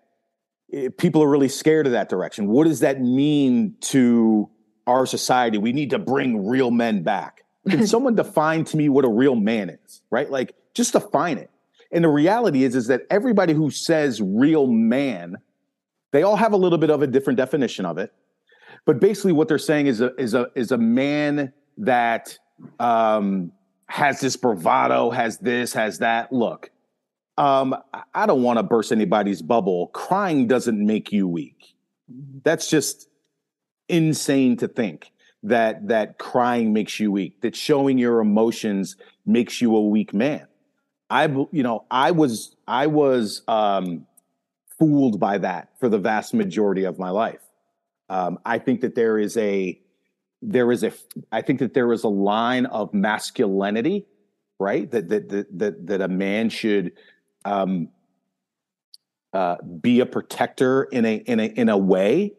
people 0.96 1.22
are 1.22 1.28
really 1.28 1.48
scared 1.48 1.86
of 1.86 1.92
that 1.92 2.08
direction. 2.08 2.48
What 2.48 2.66
does 2.66 2.80
that 2.80 3.00
mean 3.00 3.74
to 3.82 4.48
our 4.86 5.06
society? 5.06 5.58
We 5.58 5.72
need 5.72 5.90
to 5.90 5.98
bring 5.98 6.46
real 6.46 6.70
men 6.70 7.02
back. 7.02 7.44
Can 7.68 7.86
someone 7.86 8.14
define 8.14 8.64
to 8.66 8.76
me 8.76 8.88
what 8.88 9.04
a 9.04 9.08
real 9.08 9.36
man 9.36 9.70
is? 9.70 10.02
Right? 10.10 10.30
Like 10.30 10.54
just 10.74 10.92
define 10.92 11.38
it. 11.38 11.50
And 11.92 12.02
the 12.02 12.08
reality 12.08 12.64
is, 12.64 12.74
is 12.74 12.88
that 12.88 13.02
everybody 13.08 13.52
who 13.52 13.70
says 13.70 14.20
real 14.20 14.66
man, 14.66 15.36
they 16.10 16.22
all 16.22 16.36
have 16.36 16.52
a 16.52 16.56
little 16.56 16.78
bit 16.78 16.90
of 16.90 17.02
a 17.02 17.06
different 17.06 17.36
definition 17.36 17.86
of 17.86 17.98
it. 17.98 18.12
But 18.84 19.00
basically, 19.00 19.32
what 19.32 19.48
they're 19.48 19.58
saying 19.58 19.86
is 19.86 20.00
a 20.00 20.14
is 20.16 20.34
a 20.34 20.48
is 20.54 20.72
a 20.72 20.78
man 20.78 21.52
that 21.78 22.36
um, 22.80 23.52
has 23.86 24.20
this 24.20 24.36
bravado, 24.36 25.10
has 25.10 25.38
this, 25.38 25.72
has 25.72 25.98
that. 25.98 26.32
Look, 26.32 26.70
um, 27.36 27.74
I 28.14 28.26
don't 28.26 28.42
want 28.42 28.58
to 28.58 28.62
burst 28.62 28.92
anybody's 28.92 29.42
bubble. 29.42 29.88
Crying 29.88 30.46
doesn't 30.46 30.84
make 30.84 31.12
you 31.12 31.26
weak. 31.26 31.74
That's 32.42 32.68
just 32.68 33.08
insane 33.88 34.56
to 34.58 34.68
think 34.68 35.10
that 35.42 35.88
that 35.88 36.18
crying 36.18 36.72
makes 36.72 36.98
you 37.00 37.10
weak. 37.10 37.40
That 37.42 37.56
showing 37.56 37.98
your 37.98 38.20
emotions 38.20 38.96
makes 39.26 39.60
you 39.60 39.74
a 39.76 39.80
weak 39.80 40.14
man. 40.14 40.46
I, 41.10 41.26
you 41.26 41.62
know, 41.62 41.84
I 41.90 42.12
was 42.12 42.56
I 42.66 42.86
was 42.86 43.42
um, 43.46 44.06
fooled 44.78 45.20
by 45.20 45.38
that 45.38 45.68
for 45.78 45.88
the 45.88 45.98
vast 45.98 46.34
majority 46.34 46.84
of 46.84 46.98
my 46.98 47.10
life. 47.10 47.40
Um, 48.08 48.38
I 48.44 48.58
think 48.58 48.80
that 48.82 48.94
there 48.94 49.18
is 49.18 49.36
a 49.36 49.80
there 50.40 50.70
is 50.72 50.82
a 50.82 50.92
I 51.32 51.42
think 51.42 51.60
that 51.60 51.74
there 51.74 51.92
is 51.92 52.04
a 52.04 52.08
line 52.08 52.66
of 52.66 52.92
masculinity, 52.94 54.06
right? 54.58 54.90
That 54.90 55.08
that 55.08 55.28
that 55.28 55.58
that, 55.58 55.86
that 55.86 56.00
a 56.00 56.08
man 56.08 56.48
should 56.48 56.92
um, 57.44 57.88
uh, 59.32 59.56
be 59.62 60.00
a 60.00 60.06
protector 60.06 60.84
in 60.84 61.04
a 61.04 61.16
in 61.16 61.40
a 61.40 61.44
in 61.44 61.68
a 61.68 61.78
way, 61.78 62.34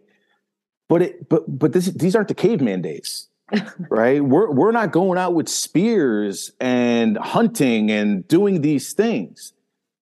but 0.88 1.02
it 1.02 1.30
but 1.30 1.44
but 1.48 1.74
this, 1.74 1.88
these 1.88 2.16
aren't 2.16 2.30
the 2.30 2.36
caveman 2.36 2.82
days, 2.82 3.28
right? 3.90 4.24
We're 4.24 4.52
we're 4.52 4.72
not 4.72 4.92
going 4.92 5.18
out 5.18 5.34
with 5.34 5.50
spears 5.50 6.52
and 6.60 7.18
hunting 7.18 7.92
and 7.92 8.28
doing 8.28 8.62
these 8.62 8.94
things. 8.94 9.54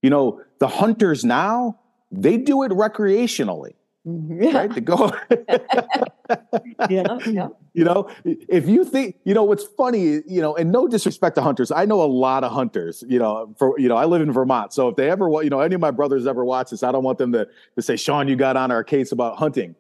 You 0.02 0.10
know, 0.10 0.42
the 0.60 0.68
hunters 0.68 1.24
now 1.24 1.80
they 2.14 2.38
do 2.38 2.64
it 2.64 2.72
recreationally. 2.72 3.74
Mm-hmm. 4.08 4.44
Yeah. 4.44 4.58
Right 4.58 4.74
to 4.74 4.82
go. 4.82 5.12
yeah, 6.90 7.18
yeah. 7.26 7.48
You 7.74 7.86
know, 7.86 8.10
if 8.26 8.68
you 8.68 8.86
think, 8.86 9.16
you 9.24 9.34
know, 9.34 9.44
what's 9.44 9.64
funny, 9.64 10.22
you 10.28 10.42
know, 10.42 10.56
and 10.56 10.72
no 10.72 10.88
disrespect 10.88 11.36
to 11.36 11.42
hunters, 11.42 11.72
I 11.72 11.86
know 11.86 12.02
a 12.02 12.06
lot 12.06 12.44
of 12.44 12.52
hunters. 12.52 13.04
You 13.08 13.20
know, 13.20 13.54
for 13.58 13.80
you 13.80 13.88
know, 13.88 13.96
I 13.96 14.06
live 14.06 14.22
in 14.22 14.32
Vermont, 14.32 14.74
so 14.74 14.90
if 14.90 14.96
they 14.96 15.10
ever, 15.10 15.30
you 15.42 15.50
know, 15.50 15.60
any 15.60 15.76
of 15.76 15.82
my 15.82 15.92
brothers 15.92 16.28
ever 16.28 16.44
watch 16.46 16.72
this, 16.72 16.84
I 16.84 16.92
don't 16.92 17.04
want 17.04 17.18
them 17.18 17.32
to 17.34 17.48
to 17.76 17.82
say, 17.82 17.96
Sean, 17.96 18.28
you 18.28 18.36
got 18.36 18.58
on 18.58 18.72
our 18.72 18.84
case 18.84 19.12
about 19.12 19.38
hunting. 19.38 19.76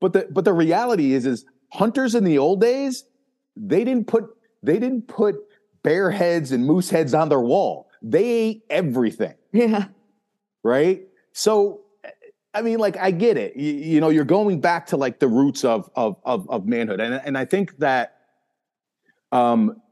But 0.00 0.12
the 0.12 0.26
but 0.30 0.44
the 0.44 0.52
reality 0.52 1.12
is, 1.12 1.26
is 1.26 1.44
hunters 1.72 2.14
in 2.14 2.24
the 2.24 2.38
old 2.38 2.60
days, 2.60 3.04
they 3.56 3.84
didn't 3.84 4.06
put 4.06 4.24
they 4.62 4.78
didn't 4.78 5.08
put 5.08 5.36
bear 5.82 6.10
heads 6.10 6.50
and 6.52 6.66
moose 6.66 6.90
heads 6.90 7.14
on 7.14 7.28
their 7.28 7.40
wall. 7.40 7.88
They 8.02 8.24
ate 8.24 8.62
everything. 8.70 9.34
Yeah. 9.52 9.86
Right. 10.62 11.02
So 11.32 11.82
I 12.56 12.62
mean, 12.62 12.78
like 12.78 12.96
I 12.96 13.10
get 13.10 13.36
it. 13.36 13.54
You, 13.54 13.72
you, 13.72 14.00
know, 14.00 14.08
you're 14.08 14.24
going 14.24 14.62
back 14.62 14.86
to 14.86 14.96
like 14.96 15.18
the 15.18 15.28
roots 15.28 15.62
of 15.62 15.90
of 15.94 16.16
of, 16.24 16.48
of 16.48 16.66
manhood, 16.66 17.00
and 17.00 17.20
and 17.22 17.36
I 17.36 17.44
think 17.44 17.76
that 17.78 18.16
um, 19.30 19.82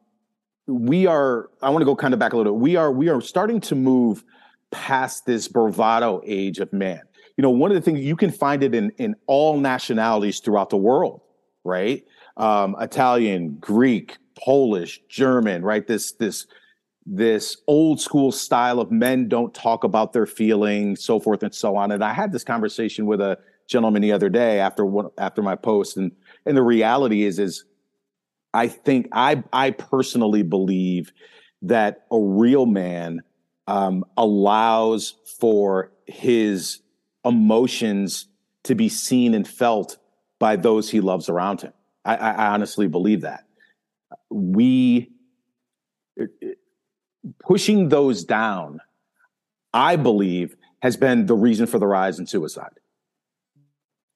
we 0.67 1.07
are. 1.07 1.51
I 1.61 1.69
want 1.69 1.83
to 1.83 1.85
go 1.85 1.95
kind 1.95 2.15
of 2.15 2.21
back 2.21 2.33
a 2.33 2.39
little. 2.39 2.55
bit. 2.55 2.61
We 2.63 2.77
are 2.77 2.91
we 2.91 3.11
are 3.11 3.21
starting 3.21 3.61
to 3.63 3.75
move 3.75 4.25
past 4.71 5.27
this 5.27 5.47
bravado 5.47 6.23
age 6.25 6.59
of 6.59 6.73
man. 6.73 7.03
You 7.37 7.43
know, 7.43 7.51
one 7.51 7.71
of 7.71 7.75
the 7.75 7.83
things 7.83 8.01
you 8.01 8.17
can 8.17 8.31
find 8.31 8.63
it 8.63 8.75
in 8.75 8.93
in 8.97 9.15
all 9.27 9.61
nationalities 9.61 10.41
throughout 10.41 10.71
the 10.71 10.79
world, 10.79 11.21
right? 11.65 12.03
Um, 12.39 12.77
Italian, 12.81 13.59
Greek, 13.61 14.17
Polish, 14.43 15.03
German, 15.11 15.63
right? 15.63 15.87
This 15.87 16.13
this 16.13 16.47
this 17.07 17.59
old 17.67 18.01
school 18.01 18.33
style 18.33 18.81
of 18.81 18.91
men 18.91 19.29
don't 19.29 19.53
talk 19.53 19.85
about 19.85 20.13
their 20.13 20.27
feelings, 20.27 21.05
so 21.05 21.21
forth 21.21 21.43
and 21.43 21.55
so 21.55 21.77
on. 21.77 21.93
And 21.93 22.03
I 22.03 22.13
had 22.13 22.33
this 22.33 22.45
conversation 22.45 23.07
with 23.07 23.21
a 23.21 23.39
gentleman 23.69 24.03
the 24.03 24.13
other 24.13 24.29
day 24.29 24.61
after 24.61 24.85
one, 24.87 25.11
after 25.19 25.43
my 25.43 25.55
post, 25.55 25.97
and 25.97 26.13
and 26.47 26.57
the 26.57 26.63
reality 26.63 27.25
is 27.25 27.39
is 27.39 27.65
I 28.53 28.69
think 28.69 29.09
I 29.13 29.43
I 29.53 29.71
personally 29.73 30.43
believe 30.43 31.13
that 31.63 32.07
a 32.11 32.19
real 32.19 32.67
man 32.67 33.21
um, 33.67 34.05
allows 34.17 35.15
for 35.39 35.93
his 36.07 36.81
emotions 37.25 38.29
to 38.65 38.75
be 38.75 38.89
seen 38.89 39.35
and 39.35 39.47
felt 39.49 39.99
by 40.39 40.57
those 40.57 40.91
he 40.91 41.01
loves 41.01 41.29
around 41.29 41.63
him. 41.63 41.73
I, 42.05 42.17
I 42.17 42.47
honestly 42.49 42.87
believe 42.87 43.23
that 43.23 43.45
we 44.31 45.11
pushing 47.39 47.89
those 47.89 48.25
down, 48.25 48.81
I 49.73 49.97
believe, 49.97 50.57
has 50.81 50.97
been 50.97 51.27
the 51.27 51.35
reason 51.35 51.67
for 51.67 51.79
the 51.79 51.87
rise 51.87 52.19
in 52.19 52.27
suicide. 52.27 52.73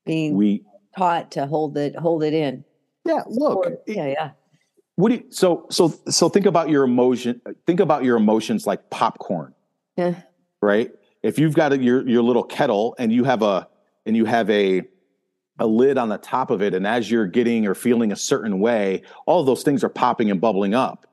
Being 0.05 0.37
we 0.37 0.65
taught 0.97 1.31
to 1.33 1.47
hold 1.47 1.77
it, 1.77 1.97
hold 1.97 2.23
it 2.23 2.35
in. 2.35 2.65
Yeah, 3.05 3.23
look. 3.27 3.59
Or, 3.59 3.79
yeah, 3.87 4.07
yeah. 4.07 4.31
What 4.97 5.11
do 5.11 5.17
you, 5.17 5.25
so 5.31 5.67
so 5.71 5.95
so 6.09 6.29
think 6.29 6.47
about 6.47 6.69
your 6.69 6.85
emotion. 6.85 7.41
Think 7.67 7.81
about 7.81 8.05
your 8.05 8.17
emotions 8.17 8.67
like 8.67 8.91
popcorn. 8.91 9.55
Yeah. 9.97 10.15
Right. 10.61 10.91
If 11.23 11.39
you've 11.39 11.55
got 11.55 11.73
a, 11.73 11.79
your 11.79 12.07
your 12.09 12.23
little 12.23 12.43
kettle 12.43 12.97
and 12.99 13.13
you 13.13 13.25
have 13.25 13.43
a 13.43 13.69
and 14.07 14.17
you 14.17 14.25
have 14.25 14.51
a 14.51 14.83
a 15.61 15.67
lid 15.67 15.99
on 15.99 16.09
the 16.09 16.19
top 16.19 16.51
of 16.51 16.63
it, 16.63 16.75
and 16.75 16.87
as 16.87 17.11
you're 17.11 17.27
getting 17.27 17.67
or 17.67 17.75
feeling 17.75 18.13
a 18.13 18.17
certain 18.17 18.61
way, 18.61 19.03
all 19.27 19.41
of 19.41 19.47
those 19.47 19.63
things 19.63 19.83
are 19.83 19.89
popping 19.89 20.31
and 20.31 20.41
bubbling 20.41 20.75
up, 20.75 21.07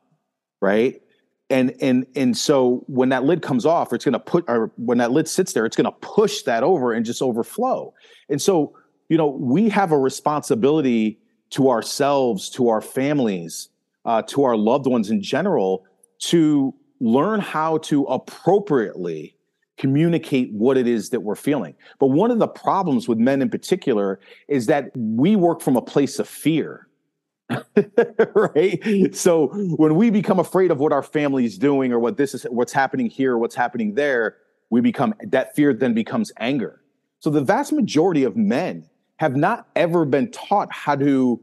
right? 0.61 1.01
And 1.49 1.75
and 1.81 2.05
and 2.15 2.35
so 2.35 2.83
when 2.87 3.09
that 3.09 3.23
lid 3.23 3.41
comes 3.41 3.65
off 3.65 3.93
it's 3.93 4.03
going 4.03 4.13
to 4.13 4.19
put 4.19 4.43
or 4.47 4.71
when 4.77 4.97
that 4.97 5.11
lid 5.11 5.27
sits 5.27 5.53
there 5.53 5.65
it's 5.65 5.75
going 5.75 5.85
to 5.85 5.97
push 6.01 6.41
that 6.43 6.63
over 6.63 6.93
and 6.93 7.05
just 7.05 7.21
overflow. 7.21 7.93
And 8.29 8.41
so 8.41 8.75
you 9.09 9.17
know 9.17 9.27
we 9.27 9.69
have 9.69 9.91
a 9.91 9.97
responsibility 9.97 11.19
to 11.51 11.69
ourselves 11.69 12.49
to 12.51 12.69
our 12.69 12.81
families 12.81 13.69
uh, 14.05 14.21
to 14.23 14.43
our 14.43 14.55
loved 14.55 14.87
ones 14.87 15.09
in 15.09 15.21
general 15.21 15.85
to 16.19 16.73
learn 16.99 17.39
how 17.39 17.77
to 17.79 18.03
appropriately 18.05 19.35
communicate 19.77 20.51
what 20.53 20.77
it 20.77 20.87
is 20.87 21.09
that 21.09 21.19
we're 21.19 21.35
feeling. 21.35 21.75
But 21.99 22.07
one 22.07 22.31
of 22.31 22.39
the 22.39 22.47
problems 22.47 23.07
with 23.07 23.17
men 23.17 23.41
in 23.41 23.49
particular 23.49 24.19
is 24.47 24.67
that 24.67 24.91
we 24.95 25.35
work 25.35 25.61
from 25.61 25.75
a 25.75 25.81
place 25.81 26.17
of 26.17 26.29
fear 26.29 26.87
right? 28.35 29.15
So 29.15 29.47
when 29.77 29.95
we 29.95 30.09
become 30.09 30.39
afraid 30.39 30.71
of 30.71 30.79
what 30.79 30.91
our 30.91 31.03
family 31.03 31.45
is 31.45 31.57
doing 31.57 31.91
or 31.91 31.99
what 31.99 32.17
this 32.17 32.33
is 32.33 32.43
what's 32.43 32.73
happening 32.73 33.07
here 33.07 33.37
what's 33.37 33.55
happening 33.55 33.93
there 33.93 34.37
we 34.69 34.81
become 34.81 35.13
that 35.21 35.55
fear 35.55 35.73
then 35.73 35.93
becomes 35.93 36.31
anger. 36.39 36.81
So 37.19 37.29
the 37.29 37.41
vast 37.41 37.71
majority 37.71 38.23
of 38.23 38.35
men 38.35 38.89
have 39.17 39.35
not 39.35 39.67
ever 39.75 40.05
been 40.05 40.31
taught 40.31 40.71
how 40.71 40.95
to 40.95 41.41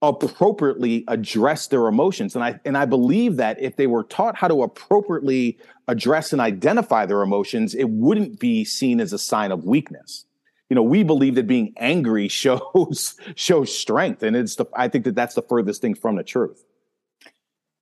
appropriately 0.00 1.04
address 1.06 1.68
their 1.68 1.86
emotions. 1.86 2.34
And 2.34 2.44
i 2.44 2.60
and 2.64 2.76
i 2.76 2.84
believe 2.84 3.36
that 3.36 3.60
if 3.60 3.76
they 3.76 3.86
were 3.86 4.04
taught 4.04 4.36
how 4.36 4.48
to 4.48 4.62
appropriately 4.62 5.58
address 5.88 6.32
and 6.32 6.40
identify 6.40 7.06
their 7.06 7.22
emotions 7.22 7.74
it 7.74 7.88
wouldn't 7.88 8.38
be 8.38 8.64
seen 8.64 9.00
as 9.00 9.12
a 9.12 9.18
sign 9.18 9.50
of 9.52 9.64
weakness 9.64 10.24
you 10.72 10.74
know 10.74 10.82
we 10.82 11.02
believe 11.02 11.34
that 11.34 11.46
being 11.46 11.74
angry 11.76 12.28
shows 12.42 13.14
shows 13.34 13.78
strength. 13.78 14.22
And 14.22 14.34
it's 14.34 14.56
the 14.56 14.64
i 14.74 14.88
think 14.88 15.04
that 15.04 15.14
that's 15.14 15.34
the 15.34 15.42
furthest 15.42 15.82
thing 15.82 15.94
from 15.94 16.16
the 16.16 16.24
truth. 16.24 16.64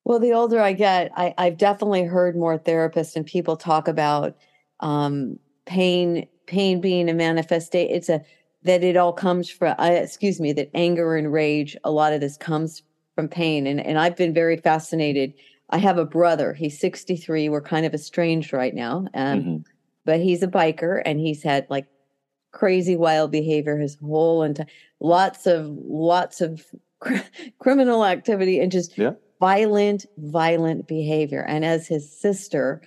Well 0.05 0.19
the 0.19 0.33
older 0.33 0.61
i 0.61 0.73
get 0.73 1.13
I, 1.17 1.33
i've 1.39 1.57
definitely 1.57 2.03
heard 2.03 2.35
more 2.35 2.59
therapists 2.59 3.15
and 3.15 3.25
people 3.25 3.57
talk 3.57 3.87
about 3.87 4.37
um, 4.81 5.39
pain 5.67 6.27
pain 6.47 6.81
being 6.81 7.09
a 7.09 7.15
manifestation 7.15 7.95
it's 7.95 8.09
a 8.09 8.23
that 8.65 8.83
it 8.83 8.97
all 8.97 9.13
comes 9.13 9.49
from 9.49 9.77
uh, 9.79 9.85
excuse 9.93 10.41
me 10.41 10.53
that 10.55 10.71
anger 10.75 11.17
and 11.17 11.33
rage 11.33 11.77
a 11.85 11.93
lot 11.93 12.13
of 12.13 12.21
this 12.21 12.37
comes 12.37 12.83
from 13.15 13.29
pain. 13.29 13.69
And 13.69 13.79
and 13.79 14.01
i've 14.01 14.17
been 14.17 14.35
very 14.35 14.57
fascinated. 14.57 15.33
I 15.73 15.79
have 15.79 15.99
a 15.99 16.05
brother. 16.05 16.55
He's 16.55 16.81
63 16.81 17.51
we're 17.51 17.61
kind 17.61 17.87
of 17.87 17.95
estranged 17.95 18.53
right 18.53 18.75
now 18.75 19.07
um, 19.15 19.39
mm-hmm. 19.39 19.57
but 20.05 20.19
he's 20.19 20.43
a 20.43 20.49
biker 20.49 21.01
and 21.05 21.21
he's 21.21 21.45
had 21.45 21.69
like 21.71 21.87
crazy 22.53 22.97
wild 22.97 23.31
behavior 23.31 23.77
his 23.79 23.97
whole 23.97 24.43
entire 24.43 24.67
lots 25.01 25.47
of 25.47 25.67
lots 25.69 26.41
of 26.41 26.67
cr- 27.01 27.19
criminal 27.59 28.05
activity 28.05 28.59
and 28.61 28.71
just 28.73 28.97
yeah. 28.97 29.13
violent 29.41 30.07
violent 30.19 30.87
behavior. 30.87 31.43
And 31.43 31.65
as 31.65 31.87
his 31.87 32.11
sister 32.11 32.83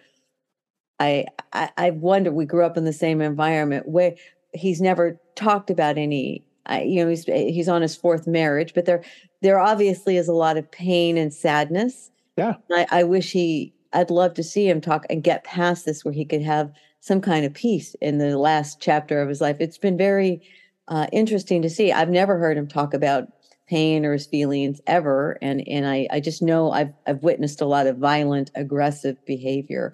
I, 1.00 1.26
I 1.52 1.70
i 1.78 1.90
wonder 1.90 2.32
we 2.32 2.46
grew 2.46 2.64
up 2.64 2.78
in 2.78 2.86
the 2.86 2.94
same 2.94 3.20
environment 3.20 3.88
where 3.88 4.14
he's 4.54 4.80
never 4.80 5.20
talked 5.36 5.70
about 5.70 5.98
any 5.98 6.46
I, 6.66 6.84
you 6.84 7.04
know 7.04 7.10
he's 7.10 7.26
he's 7.26 7.68
on 7.68 7.82
his 7.82 7.96
fourth 7.96 8.28
marriage 8.28 8.74
but 8.74 8.86
there 8.86 9.04
there 9.42 9.60
obviously 9.60 10.18
is 10.18 10.28
a 10.28 10.34
lot 10.34 10.56
of 10.56 10.72
pain 10.72 11.18
and 11.18 11.34
sadness. 11.34 12.10
Yeah. 12.38 12.56
I, 12.72 12.88
I 12.92 13.04
wish 13.04 13.32
he 13.32 13.74
i'd 13.94 14.10
love 14.10 14.34
to 14.36 14.44
see 14.44 14.68
him 14.68 14.82
talk 14.82 15.06
and 15.10 15.24
get 15.24 15.44
past 15.44 15.86
this 15.86 16.06
where 16.06 16.14
he 16.14 16.26
could 16.26 16.42
have 16.42 16.72
some 17.04 17.20
kind 17.20 17.46
of 17.46 17.54
peace 17.54 17.98
in 18.00 18.18
the 18.18 18.38
last 18.38 18.80
chapter 18.80 19.22
of 19.22 19.28
his 19.28 19.42
life. 19.42 19.58
It's 19.60 19.78
been 19.78 19.98
very 19.98 20.42
uh, 20.88 21.06
interesting 21.12 21.62
to 21.62 21.70
see. 21.70 21.92
I've 21.92 22.10
never 22.10 22.38
heard 22.38 22.58
him 22.58 22.66
talk 22.66 22.94
about 22.94 23.28
pain 23.68 24.06
or 24.06 24.14
his 24.14 24.26
feelings 24.26 24.80
ever, 24.88 25.38
and 25.42 25.68
and 25.68 25.86
I 25.86 26.08
I 26.12 26.22
just 26.22 26.42
know 26.42 26.72
I've 26.72 26.94
I've 27.06 27.22
witnessed 27.22 27.60
a 27.60 27.66
lot 27.66 27.88
of 27.88 27.98
violent, 27.98 28.52
aggressive 28.56 29.18
behavior, 29.26 29.94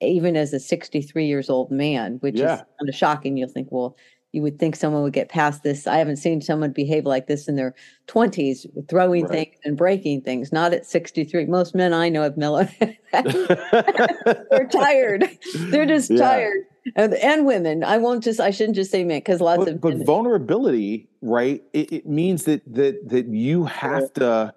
even 0.00 0.36
as 0.36 0.52
a 0.52 0.58
63 0.58 1.24
years 1.24 1.48
old 1.48 1.70
man, 1.70 2.16
which 2.16 2.34
yeah. 2.34 2.54
is 2.54 2.60
kind 2.80 2.88
of 2.88 2.96
shocking. 2.96 3.36
You'll 3.36 3.48
think, 3.48 3.68
well, 3.70 3.96
you 4.32 4.42
would 4.42 4.58
think 4.58 4.76
someone 4.76 5.02
would 5.02 5.12
get 5.12 5.28
past 5.28 5.62
this. 5.62 5.86
I 5.86 5.96
haven't 5.96 6.18
seen 6.18 6.40
someone 6.40 6.70
behave 6.72 7.04
like 7.04 7.26
this 7.26 7.48
in 7.48 7.56
their 7.56 7.74
20s, 8.06 8.66
throwing 8.88 9.24
right. 9.24 9.32
things 9.32 9.56
and 9.64 9.76
breaking 9.76 10.22
things, 10.22 10.52
not 10.52 10.72
at 10.72 10.86
63. 10.86 11.46
Most 11.46 11.74
men 11.74 11.92
I 11.92 12.08
know 12.08 12.22
have 12.22 12.36
mellowed. 12.36 12.70
They're 13.12 14.68
tired. 14.72 15.28
They're 15.54 15.86
just 15.86 16.10
yeah. 16.10 16.18
tired. 16.18 16.64
And, 16.96 17.14
and, 17.14 17.44
women. 17.44 17.82
I 17.82 17.98
won't 17.98 18.22
just, 18.22 18.40
I 18.40 18.50
shouldn't 18.50 18.76
just 18.76 18.90
say 18.90 19.04
men 19.04 19.18
because 19.18 19.40
lots 19.40 19.64
but, 19.64 19.68
of. 19.68 19.80
But 19.80 20.06
vulnerability, 20.06 21.08
right? 21.20 21.62
It, 21.72 21.92
it, 21.92 22.06
means 22.06 22.44
that, 22.44 22.62
that, 22.72 23.08
that 23.08 23.26
you 23.26 23.64
have 23.64 24.12
to 24.14 24.54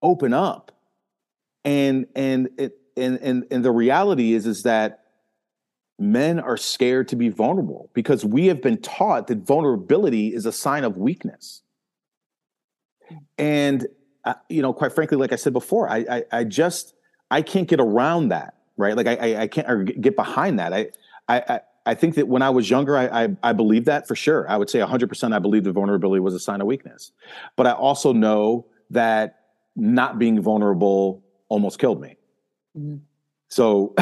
open 0.00 0.32
up. 0.32 0.72
And, 1.64 2.06
and, 2.14 2.48
it, 2.56 2.78
and, 2.96 3.18
and, 3.18 3.44
and 3.50 3.64
the 3.64 3.70
reality 3.70 4.32
is, 4.32 4.46
is 4.46 4.62
that 4.62 5.01
men 6.02 6.40
are 6.40 6.56
scared 6.56 7.06
to 7.08 7.16
be 7.16 7.28
vulnerable 7.28 7.88
because 7.94 8.24
we 8.24 8.46
have 8.46 8.60
been 8.60 8.76
taught 8.78 9.28
that 9.28 9.38
vulnerability 9.38 10.34
is 10.34 10.44
a 10.44 10.52
sign 10.52 10.82
of 10.84 10.96
weakness. 10.96 11.62
And 13.38 13.86
uh, 14.24 14.34
you 14.48 14.62
know, 14.62 14.72
quite 14.72 14.92
frankly, 14.92 15.16
like 15.16 15.32
I 15.32 15.36
said 15.36 15.52
before, 15.52 15.88
I, 15.88 15.98
I, 16.10 16.24
I 16.32 16.44
just 16.44 16.94
I 17.30 17.42
can't 17.42 17.68
get 17.68 17.80
around 17.80 18.28
that, 18.28 18.54
right? 18.76 18.96
Like 18.96 19.06
I 19.06 19.42
I, 19.42 19.46
can't 19.46 20.00
get 20.00 20.16
behind 20.16 20.58
that. 20.58 20.72
I 20.72 20.90
I. 21.28 21.60
I 21.84 21.94
think 21.94 22.14
that 22.14 22.28
when 22.28 22.42
I 22.42 22.50
was 22.50 22.70
younger, 22.70 22.96
I, 22.96 23.24
I, 23.24 23.28
I 23.42 23.52
believed 23.52 23.86
that 23.86 24.06
for 24.06 24.14
sure. 24.14 24.48
I 24.48 24.56
would 24.56 24.70
say 24.70 24.78
100% 24.78 25.34
I 25.34 25.38
believed 25.40 25.66
that 25.66 25.72
vulnerability 25.72 26.20
was 26.20 26.32
a 26.32 26.38
sign 26.38 26.60
of 26.60 26.68
weakness. 26.68 27.10
But 27.56 27.66
I 27.66 27.72
also 27.72 28.12
know 28.12 28.66
that 28.90 29.40
not 29.74 30.16
being 30.16 30.40
vulnerable 30.40 31.24
almost 31.48 31.80
killed 31.80 32.00
me. 32.00 32.18
Mm-hmm. 32.78 32.98
So, 33.52 33.94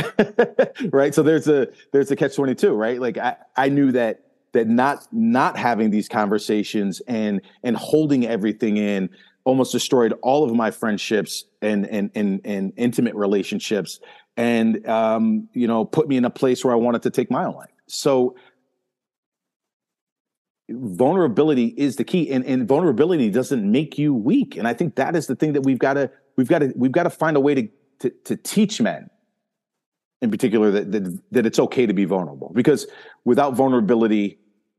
right. 0.93 1.13
So 1.13 1.25
there's 1.25 1.49
a 1.49 1.67
there's 1.93 2.09
a 2.13 2.15
catch 2.15 2.37
twenty 2.37 2.55
two, 2.55 2.73
right? 2.73 3.01
Like 3.01 3.19
I 3.19 3.35
I 3.57 3.69
knew 3.69 3.91
that 3.91 4.21
that 4.53 4.69
not 4.69 5.09
not 5.11 5.59
having 5.59 5.91
these 5.91 6.09
conversations 6.09 7.03
and 7.09 7.41
and 7.65 7.77
holding 7.77 8.25
everything 8.25 8.77
in 8.77 9.11
almost 9.43 9.73
destroyed 9.73 10.15
all 10.23 10.45
of 10.45 10.55
my 10.55 10.71
friendships 10.71 11.47
and 11.61 11.85
and 11.89 12.13
and, 12.15 12.41
and 12.45 12.73
intimate 12.77 13.17
relationships 13.17 13.99
and 14.37 14.87
um, 14.87 15.49
you 15.53 15.67
know 15.67 15.85
put 15.85 16.07
me 16.07 16.17
in 16.17 16.25
a 16.25 16.31
place 16.31 16.65
where 16.65 16.73
I 16.73 16.77
wanted 16.77 17.03
to 17.03 17.11
take 17.11 17.29
my 17.29 17.45
own 17.45 17.57
life. 17.57 17.71
So 17.89 18.37
vulnerability 20.69 21.75
is 21.77 21.97
the 21.97 22.05
key 22.05 22.31
and, 22.31 22.45
and 22.45 22.69
vulnerability 22.69 23.29
doesn't 23.31 23.69
make 23.69 23.99
you 23.99 24.15
weak 24.15 24.57
and 24.57 24.69
i 24.69 24.73
think 24.73 24.95
that 24.95 25.17
is 25.17 25.27
the 25.27 25.35
thing 25.35 25.53
that 25.53 25.63
we've 25.63 25.81
got 25.81 25.95
to 25.95 26.09
we've 26.37 26.47
got 26.47 26.61
to 26.61 26.73
we've 26.77 26.93
got 26.93 27.03
to 27.03 27.11
find 27.11 27.37
a 27.37 27.41
way 27.41 27.57
to, 27.57 27.69
to, 27.99 28.11
to 28.23 28.37
teach 28.37 28.81
men 28.81 29.11
in 30.23 30.31
particular 30.31 30.71
that, 30.71 30.93
that, 30.93 31.19
that 31.31 31.47
it's 31.47 31.59
okay 31.59 31.87
to 31.87 31.95
be 31.95 32.05
vulnerable 32.05 32.53
because 32.55 32.87
without 33.25 33.55
vulnerability 33.55 34.39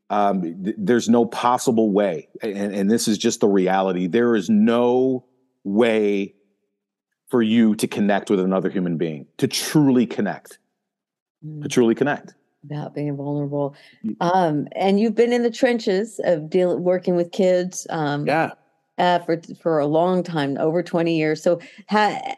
um, 0.10 0.63
th- 0.63 0.75
there's 0.77 1.10
no 1.10 1.25
possible 1.25 1.91
way 1.91 2.27
and, 2.41 2.73
and 2.73 2.91
this 2.91 3.08
is 3.08 3.17
just 3.17 3.39
the 3.39 3.47
reality 3.47 4.08
there 4.08 4.36
is 4.36 4.49
no 4.49 5.25
way 5.63 6.34
for 7.30 7.41
you 7.41 7.75
to 7.75 7.88
connect 7.88 8.30
with 8.30 8.39
another 8.39 8.69
human 8.69 8.97
being 8.97 9.25
to 9.38 9.47
truly 9.47 10.06
connect. 10.06 10.60
Mm. 11.43 11.63
to 11.63 11.69
truly 11.69 11.95
connect. 11.95 12.34
About 12.63 12.93
being 12.93 13.15
vulnerable. 13.15 13.75
Um, 14.19 14.67
and 14.75 14.99
you've 14.99 15.15
been 15.15 15.34
in 15.34 15.41
the 15.41 15.49
trenches 15.49 16.19
of 16.23 16.49
dealing 16.49 16.84
working 16.84 17.15
with 17.15 17.32
kids 17.32 17.88
um, 17.89 18.27
yeah. 18.27 18.51
uh, 18.99 19.19
for 19.19 19.41
for 19.60 19.80
a 19.80 19.88
long 19.88 20.21
time 20.21 20.58
over 20.60 20.84
20 20.84 21.17
years. 21.17 21.41
So 21.41 21.60
ha- 21.89 22.36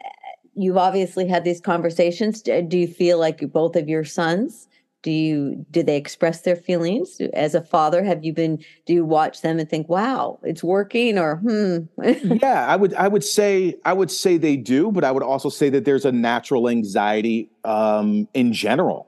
you've 0.54 0.76
obviously 0.76 1.26
had 1.26 1.44
these 1.44 1.60
conversations. 1.60 2.42
Do 2.42 2.66
you 2.70 2.86
feel 2.86 3.18
like 3.18 3.40
both 3.52 3.76
of 3.76 3.88
your 3.88 4.04
sons? 4.04 4.68
Do 5.02 5.10
you 5.10 5.66
do 5.70 5.82
they 5.82 5.98
express 5.98 6.40
their 6.40 6.56
feelings 6.56 7.20
as 7.34 7.54
a 7.54 7.60
father? 7.60 8.02
Have 8.02 8.24
you 8.24 8.32
been? 8.32 8.64
Do 8.86 8.94
you 8.94 9.04
watch 9.04 9.42
them 9.42 9.58
and 9.58 9.68
think, 9.68 9.86
"Wow, 9.86 10.38
it's 10.42 10.64
working," 10.64 11.18
or 11.18 11.36
"Hmm"? 11.36 11.80
yeah, 12.40 12.66
I 12.66 12.76
would. 12.76 12.94
I 12.94 13.06
would 13.06 13.22
say. 13.22 13.74
I 13.84 13.92
would 13.92 14.10
say 14.10 14.38
they 14.38 14.56
do, 14.56 14.90
but 14.90 15.04
I 15.04 15.12
would 15.12 15.22
also 15.22 15.50
say 15.50 15.68
that 15.68 15.84
there's 15.84 16.06
a 16.06 16.12
natural 16.12 16.70
anxiety 16.70 17.50
um, 17.64 18.26
in 18.32 18.54
general, 18.54 19.06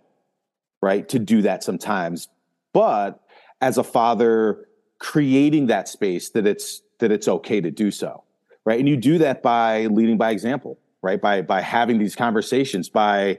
right, 0.83 1.09
to 1.09 1.19
do 1.19 1.41
that 1.43 1.65
sometimes. 1.65 2.29
But 2.75 3.19
as 3.63 3.79
a 3.79 3.85
father, 3.85 4.69
creating 4.99 5.69
that 5.69 5.89
space 5.89 6.29
that 6.31 6.47
it's 6.47 6.83
that 6.99 7.11
it's 7.11 7.27
okay 7.27 7.63
to 7.63 7.71
do 7.71 7.91
so, 7.91 8.23
right, 8.67 8.79
and 8.79 8.87
you 8.87 8.99
do 8.99 9.17
that 9.17 9.43
by 9.43 9.87
leading 9.87 10.19
by 10.19 10.31
example, 10.31 10.79
right, 11.07 11.21
by 11.21 11.43
by 11.43 11.61
having 11.61 11.99
these 11.99 12.15
conversations, 12.15 12.89
by 12.89 13.39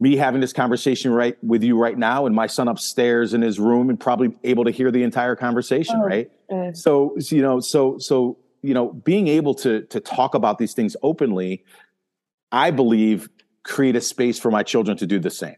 me 0.00 0.16
having 0.16 0.40
this 0.40 0.52
conversation 0.52 1.12
right 1.12 1.36
with 1.42 1.62
you 1.64 1.76
right 1.76 1.98
now 1.98 2.24
and 2.24 2.34
my 2.34 2.46
son 2.46 2.68
upstairs 2.68 3.34
in 3.34 3.42
his 3.42 3.58
room 3.58 3.90
and 3.90 3.98
probably 3.98 4.32
able 4.44 4.64
to 4.64 4.70
hear 4.70 4.92
the 4.92 5.02
entire 5.02 5.34
conversation 5.34 5.96
oh, 5.98 6.06
right? 6.06 6.30
uh, 6.52 6.72
so 6.72 7.16
you 7.30 7.42
know 7.42 7.58
so 7.58 7.98
so 7.98 8.38
you 8.62 8.72
know 8.72 8.92
being 8.92 9.26
able 9.26 9.52
to 9.52 9.82
to 9.86 9.98
talk 9.98 10.36
about 10.36 10.58
these 10.58 10.72
things 10.72 10.94
openly 11.02 11.64
i 12.52 12.70
believe 12.70 13.28
create 13.68 13.94
a 13.94 14.00
space 14.00 14.38
for 14.38 14.50
my 14.50 14.62
children 14.62 14.96
to 14.96 15.06
do 15.06 15.18
the 15.18 15.30
same. 15.30 15.56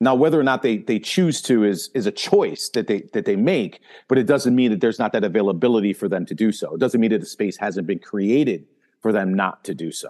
Now 0.00 0.14
whether 0.14 0.38
or 0.38 0.42
not 0.42 0.62
they 0.62 0.78
they 0.78 0.98
choose 0.98 1.40
to 1.42 1.64
is 1.64 1.90
is 1.94 2.06
a 2.06 2.12
choice 2.12 2.68
that 2.70 2.86
they 2.86 3.02
that 3.12 3.24
they 3.24 3.36
make 3.36 3.80
but 4.08 4.18
it 4.18 4.26
doesn't 4.26 4.54
mean 4.54 4.70
that 4.70 4.80
there's 4.80 4.98
not 4.98 5.12
that 5.12 5.24
availability 5.24 5.92
for 5.92 6.08
them 6.08 6.26
to 6.26 6.34
do 6.34 6.52
so. 6.52 6.74
It 6.74 6.80
doesn't 6.80 7.00
mean 7.00 7.10
that 7.10 7.20
the 7.20 7.26
space 7.26 7.56
hasn't 7.56 7.86
been 7.86 7.98
created 7.98 8.66
for 9.00 9.12
them 9.12 9.32
not 9.32 9.64
to 9.64 9.74
do 9.74 9.92
so 9.92 10.08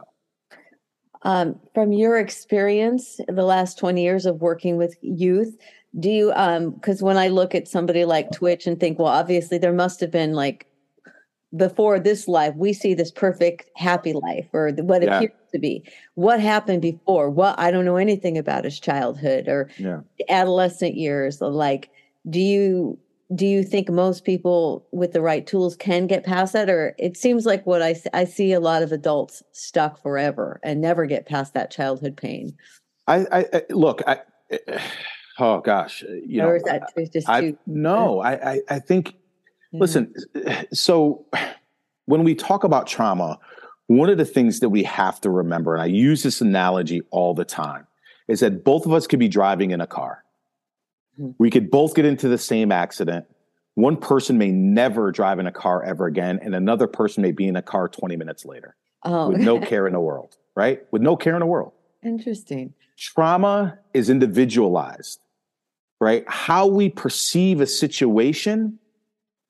um, 1.23 1.59
from 1.75 1.93
your 1.93 2.19
experience 2.19 3.21
the 3.29 3.45
last 3.45 3.79
20 3.79 4.03
years 4.03 4.27
of 4.27 4.41
working 4.41 4.77
with 4.77 4.97
youth, 5.01 5.57
do 5.99 6.11
you, 6.11 6.27
because 6.29 7.03
um, 7.03 7.07
when 7.07 7.17
I 7.17 7.29
look 7.29 7.55
at 7.55 7.69
somebody 7.69 8.05
like 8.05 8.31
Twitch 8.33 8.67
and 8.67 8.79
think, 8.79 8.99
well, 8.99 9.09
obviously 9.09 9.59
there 9.59 9.73
must 9.73 10.01
have 10.01 10.11
been 10.11 10.35
like 10.35 10.67
before 11.57 11.99
this 11.99 12.29
life, 12.29 12.55
we 12.57 12.73
see 12.73 12.95
this 12.95 13.11
perfect 13.11 13.71
happy 13.77 14.13
life 14.13 14.47
or 14.53 14.71
what 14.71 15.03
it 15.03 15.07
yeah. 15.07 15.19
appears 15.19 15.51
to 15.53 15.59
be. 15.59 15.83
What 16.15 16.41
happened 16.41 16.83
before? 16.83 17.31
What 17.31 17.59
I 17.59 17.71
don't 17.71 17.85
know 17.85 17.97
anything 17.97 18.37
about 18.37 18.65
his 18.65 18.79
childhood 18.79 19.49
or 19.49 19.71
yeah. 19.79 20.01
adolescent 20.29 20.97
years. 20.97 21.41
Like, 21.41 21.91
do 22.29 22.41
you 22.41 22.99
do 23.35 23.47
you 23.47 23.65
think 23.65 23.91
most 23.91 24.25
people 24.25 24.87
with 24.93 25.13
the 25.13 25.21
right 25.21 25.47
tools 25.47 25.77
can 25.77 26.07
get 26.07 26.25
past 26.25 26.53
that 26.53 26.71
or 26.71 26.95
it 26.99 27.17
seems 27.17 27.45
like 27.47 27.67
what 27.67 27.83
i, 27.83 27.95
I 28.13 28.25
see 28.25 28.53
a 28.53 28.61
lot 28.61 28.83
of 28.83 28.93
adults 28.93 29.43
stuck 29.53 30.01
forever 30.03 30.61
and 30.63 30.81
never 30.81 31.07
get 31.07 31.27
past 31.27 31.55
that 31.55 31.71
childhood 31.71 32.17
pain 32.17 32.57
i, 33.07 33.27
I 33.33 33.63
look 33.71 34.03
i 34.07 34.21
oh 35.39 35.61
gosh 35.61 36.05
uh, 36.05 36.13
you 36.25 36.43
or 36.43 36.47
know 36.47 36.55
is 36.55 36.63
that 36.65 37.13
just 37.13 37.29
I, 37.29 37.41
too, 37.41 37.59
no 37.67 38.21
I, 38.21 38.53
I 38.53 38.61
i 38.71 38.79
think 38.79 39.15
yeah. 39.73 39.81
listen 39.81 40.15
so 40.73 41.27
when 42.07 42.23
we 42.23 42.35
talk 42.35 42.65
about 42.65 42.87
trauma 42.87 43.39
one 43.89 44.11
of 44.11 44.19
the 44.19 44.25
things 44.25 44.61
that 44.61 44.71
we 44.71 44.83
have 44.85 45.21
to 45.23 45.31
remember 45.31 45.75
and 45.75 45.83
i 45.83 45.87
use 45.87 46.23
this 46.23 46.41
analogy 46.41 47.03
all 47.11 47.35
the 47.35 47.45
time 47.45 47.87
is 48.29 48.41
that 48.41 48.65
both 48.65 48.87
of 48.87 48.93
us 48.93 49.07
could 49.07 49.19
be 49.19 49.29
driving 49.29 49.71
in 49.71 49.81
a 49.81 49.87
car. 49.87 50.25
Mm-hmm. 51.21 51.33
We 51.39 51.51
could 51.51 51.71
both 51.71 51.95
get 51.95 52.05
into 52.05 52.29
the 52.29 52.39
same 52.39 52.73
accident. 52.73 53.27
One 53.75 53.97
person 53.97 54.39
may 54.39 54.51
never 54.51 55.13
drive 55.13 55.39
in 55.39 55.47
a 55.47 55.53
car 55.53 55.83
ever 55.83 56.07
again, 56.07 56.39
and 56.43 56.55
another 56.55 56.87
person 56.87 57.23
may 57.23 57.33
be 57.33 57.47
in 57.47 57.57
a 57.57 57.63
car 57.63 57.89
20 57.89 58.17
minutes 58.17 58.45
later 58.45 58.75
oh. 59.05 59.29
with 59.31 59.41
no 59.41 59.61
care 59.67 59.87
in 59.87 59.93
the 59.93 60.01
world, 60.01 60.37
right? 60.55 60.83
With 60.91 61.03
no 61.03 61.17
care 61.17 61.35
in 61.35 61.41
the 61.41 61.47
world. 61.47 61.73
Interesting. 62.03 62.73
Trauma 62.97 63.79
is 63.93 64.09
individualized, 64.09 65.21
right? 66.01 66.25
How 66.27 66.67
we 66.67 66.89
perceive 66.89 67.61
a 67.61 67.67
situation 67.67 68.79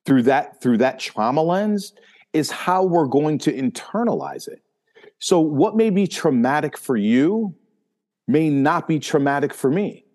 through 0.05 0.23
that 0.23 0.61
through 0.61 0.79
that 0.79 0.99
trauma 0.99 1.43
lens 1.43 1.93
is 2.33 2.51
how 2.51 2.85
we're 2.85 3.07
going 3.07 3.39
to 3.39 3.53
internalize 3.53 4.49
it. 4.49 4.63
So 5.19 5.41
what 5.41 5.77
may 5.77 5.91
be 5.91 6.07
traumatic 6.07 6.77
for 6.77 6.97
you 6.97 7.55
may 8.29 8.51
not 8.51 8.89
be 8.89 8.99
traumatic 8.99 9.55
for 9.55 9.71
me 9.71 10.06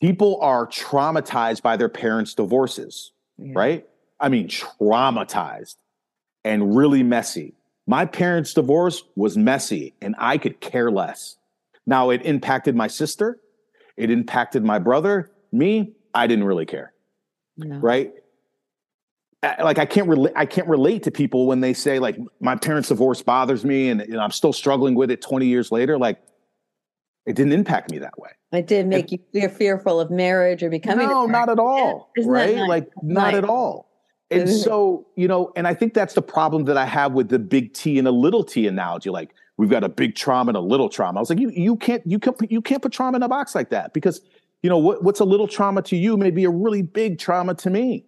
people 0.00 0.38
are 0.40 0.66
traumatized 0.66 1.62
by 1.62 1.76
their 1.76 1.88
parents' 1.88 2.34
divorces, 2.34 3.12
yeah. 3.38 3.52
right? 3.54 3.86
I 4.18 4.28
mean, 4.28 4.48
traumatized 4.48 5.76
and 6.44 6.76
really 6.76 7.02
messy. 7.02 7.54
My 7.86 8.04
parents' 8.04 8.54
divorce 8.54 9.02
was 9.16 9.36
messy 9.36 9.94
and 10.00 10.14
I 10.18 10.38
could 10.38 10.60
care 10.60 10.90
less. 10.90 11.36
Now, 11.86 12.10
it 12.10 12.22
impacted 12.24 12.76
my 12.76 12.86
sister, 12.86 13.38
it 13.96 14.10
impacted 14.10 14.64
my 14.64 14.78
brother. 14.78 15.30
Me, 15.52 15.92
I 16.14 16.26
didn't 16.26 16.44
really 16.44 16.66
care. 16.66 16.92
No. 17.56 17.78
Right? 17.78 18.12
Like 19.42 19.78
I 19.78 19.86
can't 19.86 20.06
relate. 20.06 20.34
I 20.36 20.44
can't 20.44 20.68
relate 20.68 21.02
to 21.04 21.10
people 21.10 21.46
when 21.46 21.60
they 21.60 21.72
say 21.72 21.98
like 21.98 22.18
my 22.40 22.56
parents' 22.56 22.88
divorce 22.88 23.22
bothers 23.22 23.64
me, 23.64 23.88
and, 23.88 24.02
and 24.02 24.20
I'm 24.20 24.32
still 24.32 24.52
struggling 24.52 24.94
with 24.94 25.10
it 25.10 25.22
20 25.22 25.46
years 25.46 25.72
later. 25.72 25.98
Like 25.98 26.20
it 27.24 27.36
didn't 27.36 27.52
impact 27.52 27.90
me 27.90 27.98
that 27.98 28.18
way. 28.18 28.30
It 28.52 28.66
did 28.66 28.86
make 28.88 29.12
it, 29.12 29.20
you 29.32 29.40
feel 29.40 29.48
fearful 29.50 30.00
of 30.00 30.10
marriage 30.10 30.62
or 30.62 30.70
becoming. 30.70 31.06
No, 31.06 31.26
not 31.26 31.48
at 31.48 31.58
all. 31.58 32.10
right? 32.24 32.56
Nice? 32.56 32.68
Like 32.68 32.88
not 33.02 33.32
nice. 33.32 33.34
at 33.36 33.44
all. 33.44 33.88
And 34.32 34.48
so, 34.48 35.06
you 35.16 35.26
know, 35.26 35.52
and 35.56 35.66
I 35.66 35.74
think 35.74 35.92
that's 35.92 36.14
the 36.14 36.22
problem 36.22 36.64
that 36.66 36.76
I 36.76 36.86
have 36.86 37.12
with 37.12 37.28
the 37.28 37.38
big 37.38 37.72
T 37.74 37.98
and 37.98 38.06
a 38.06 38.12
little 38.12 38.44
T 38.44 38.66
analogy. 38.66 39.10
Like 39.10 39.34
we've 39.56 39.70
got 39.70 39.82
a 39.82 39.88
big 39.88 40.14
trauma 40.14 40.50
and 40.50 40.56
a 40.56 40.60
little 40.60 40.88
trauma. 40.88 41.18
I 41.18 41.20
was 41.20 41.30
like, 41.30 41.40
you 41.40 41.50
you 41.50 41.76
can't 41.76 42.02
you 42.06 42.18
can't 42.18 42.36
you 42.50 42.60
can't 42.60 42.80
put 42.80 42.92
trauma 42.92 43.16
in 43.16 43.22
a 43.22 43.28
box 43.28 43.54
like 43.54 43.70
that 43.70 43.92
because 43.92 44.20
you 44.62 44.70
know 44.70 44.78
what, 44.78 45.02
what's 45.02 45.20
a 45.20 45.24
little 45.24 45.48
trauma 45.48 45.82
to 45.82 45.96
you 45.96 46.16
may 46.16 46.30
be 46.30 46.44
a 46.44 46.50
really 46.50 46.82
big 46.82 47.18
trauma 47.18 47.54
to 47.56 47.70
me 47.70 48.04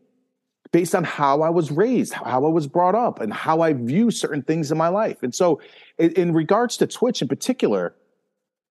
based 0.73 0.95
on 0.95 1.05
how 1.05 1.43
I 1.43 1.51
was 1.51 1.71
raised, 1.71 2.15
how 2.15 2.45
I 2.45 2.49
was 2.49 2.67
brought 2.67 2.95
up, 2.95 3.21
and 3.21 3.33
how 3.33 3.61
I 3.61 3.75
view 3.75 4.11
certain 4.11 4.43
things 4.43 4.73
in 4.73 4.79
my 4.79 4.89
life. 4.89 5.23
And 5.23 5.35
so, 5.35 5.61
in, 5.99 6.13
in 6.13 6.33
regards 6.33 6.77
to 6.79 6.87
Twitch 6.87 7.21
in 7.21 7.29
particular, 7.29 7.95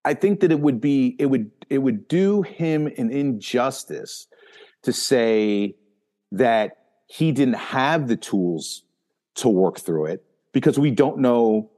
I 0.03 0.13
think 0.13 0.39
that 0.39 0.51
it 0.51 0.59
would 0.59 0.81
be 0.81 1.15
it 1.19 1.27
would 1.27 1.51
it 1.69 1.79
would 1.79 2.07
do 2.07 2.41
him 2.41 2.87
an 2.97 3.11
injustice 3.11 4.27
to 4.83 4.93
say 4.93 5.75
that 6.31 6.77
he 7.07 7.31
didn't 7.31 7.55
have 7.55 8.07
the 8.07 8.15
tools 8.15 8.83
to 9.35 9.49
work 9.49 9.79
through 9.79 10.05
it 10.05 10.23
because 10.53 10.79
we 10.79 10.91
don't 10.91 11.19
know 11.19 11.69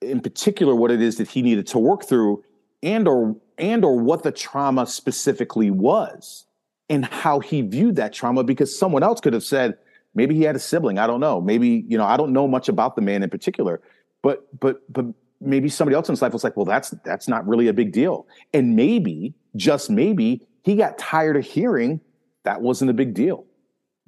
in 0.00 0.20
particular 0.20 0.74
what 0.74 0.90
it 0.90 1.00
is 1.00 1.16
that 1.16 1.28
he 1.28 1.42
needed 1.42 1.66
to 1.66 1.78
work 1.78 2.04
through 2.04 2.42
and 2.82 3.06
or 3.06 3.36
and 3.58 3.84
or 3.84 3.98
what 3.98 4.22
the 4.22 4.32
trauma 4.32 4.86
specifically 4.86 5.70
was 5.70 6.46
and 6.88 7.04
how 7.04 7.40
he 7.40 7.62
viewed 7.62 7.96
that 7.96 8.12
trauma 8.12 8.44
because 8.44 8.76
someone 8.76 9.02
else 9.02 9.20
could 9.20 9.32
have 9.32 9.44
said 9.44 9.76
maybe 10.14 10.34
he 10.34 10.42
had 10.42 10.56
a 10.56 10.60
sibling 10.60 10.98
i 10.98 11.06
don't 11.06 11.20
know 11.20 11.40
maybe 11.40 11.84
you 11.88 11.98
know 11.98 12.04
i 12.04 12.16
don't 12.16 12.32
know 12.32 12.48
much 12.48 12.68
about 12.68 12.96
the 12.96 13.02
man 13.02 13.22
in 13.22 13.30
particular 13.30 13.80
but 14.22 14.46
but 14.58 14.80
but 14.92 15.06
maybe 15.40 15.68
somebody 15.68 15.94
else 15.94 16.08
in 16.08 16.12
his 16.12 16.22
life 16.22 16.32
was 16.32 16.44
like, 16.44 16.56
well, 16.56 16.66
that's 16.66 16.90
that's 17.04 17.28
not 17.28 17.46
really 17.46 17.68
a 17.68 17.72
big 17.72 17.92
deal. 17.92 18.26
And 18.52 18.76
maybe, 18.76 19.34
just 19.56 19.90
maybe, 19.90 20.46
he 20.62 20.76
got 20.76 20.98
tired 20.98 21.36
of 21.36 21.44
hearing 21.44 22.00
that 22.44 22.60
wasn't 22.60 22.90
a 22.90 22.94
big 22.94 23.14
deal. 23.14 23.44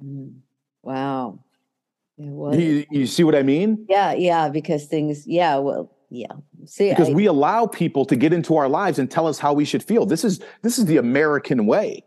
Mm. 0.03 0.33
Wow. 0.83 1.39
You, 2.17 2.85
you, 2.91 3.07
see 3.07 3.23
what 3.23 3.33
I 3.33 3.41
mean? 3.41 3.85
Yeah, 3.89 4.13
yeah, 4.13 4.49
because 4.49 4.85
things, 4.85 5.25
yeah, 5.25 5.57
well, 5.57 5.91
yeah. 6.11 6.27
See, 6.65 6.89
because 6.89 7.09
I, 7.09 7.13
we 7.13 7.25
allow 7.25 7.65
people 7.65 8.05
to 8.05 8.15
get 8.15 8.31
into 8.31 8.57
our 8.57 8.69
lives 8.69 8.99
and 8.99 9.09
tell 9.09 9.25
us 9.25 9.39
how 9.39 9.53
we 9.53 9.65
should 9.65 9.81
feel. 9.81 10.05
This 10.05 10.23
is 10.23 10.39
this 10.61 10.77
is 10.77 10.85
the 10.85 10.97
American 10.97 11.65
way, 11.65 12.03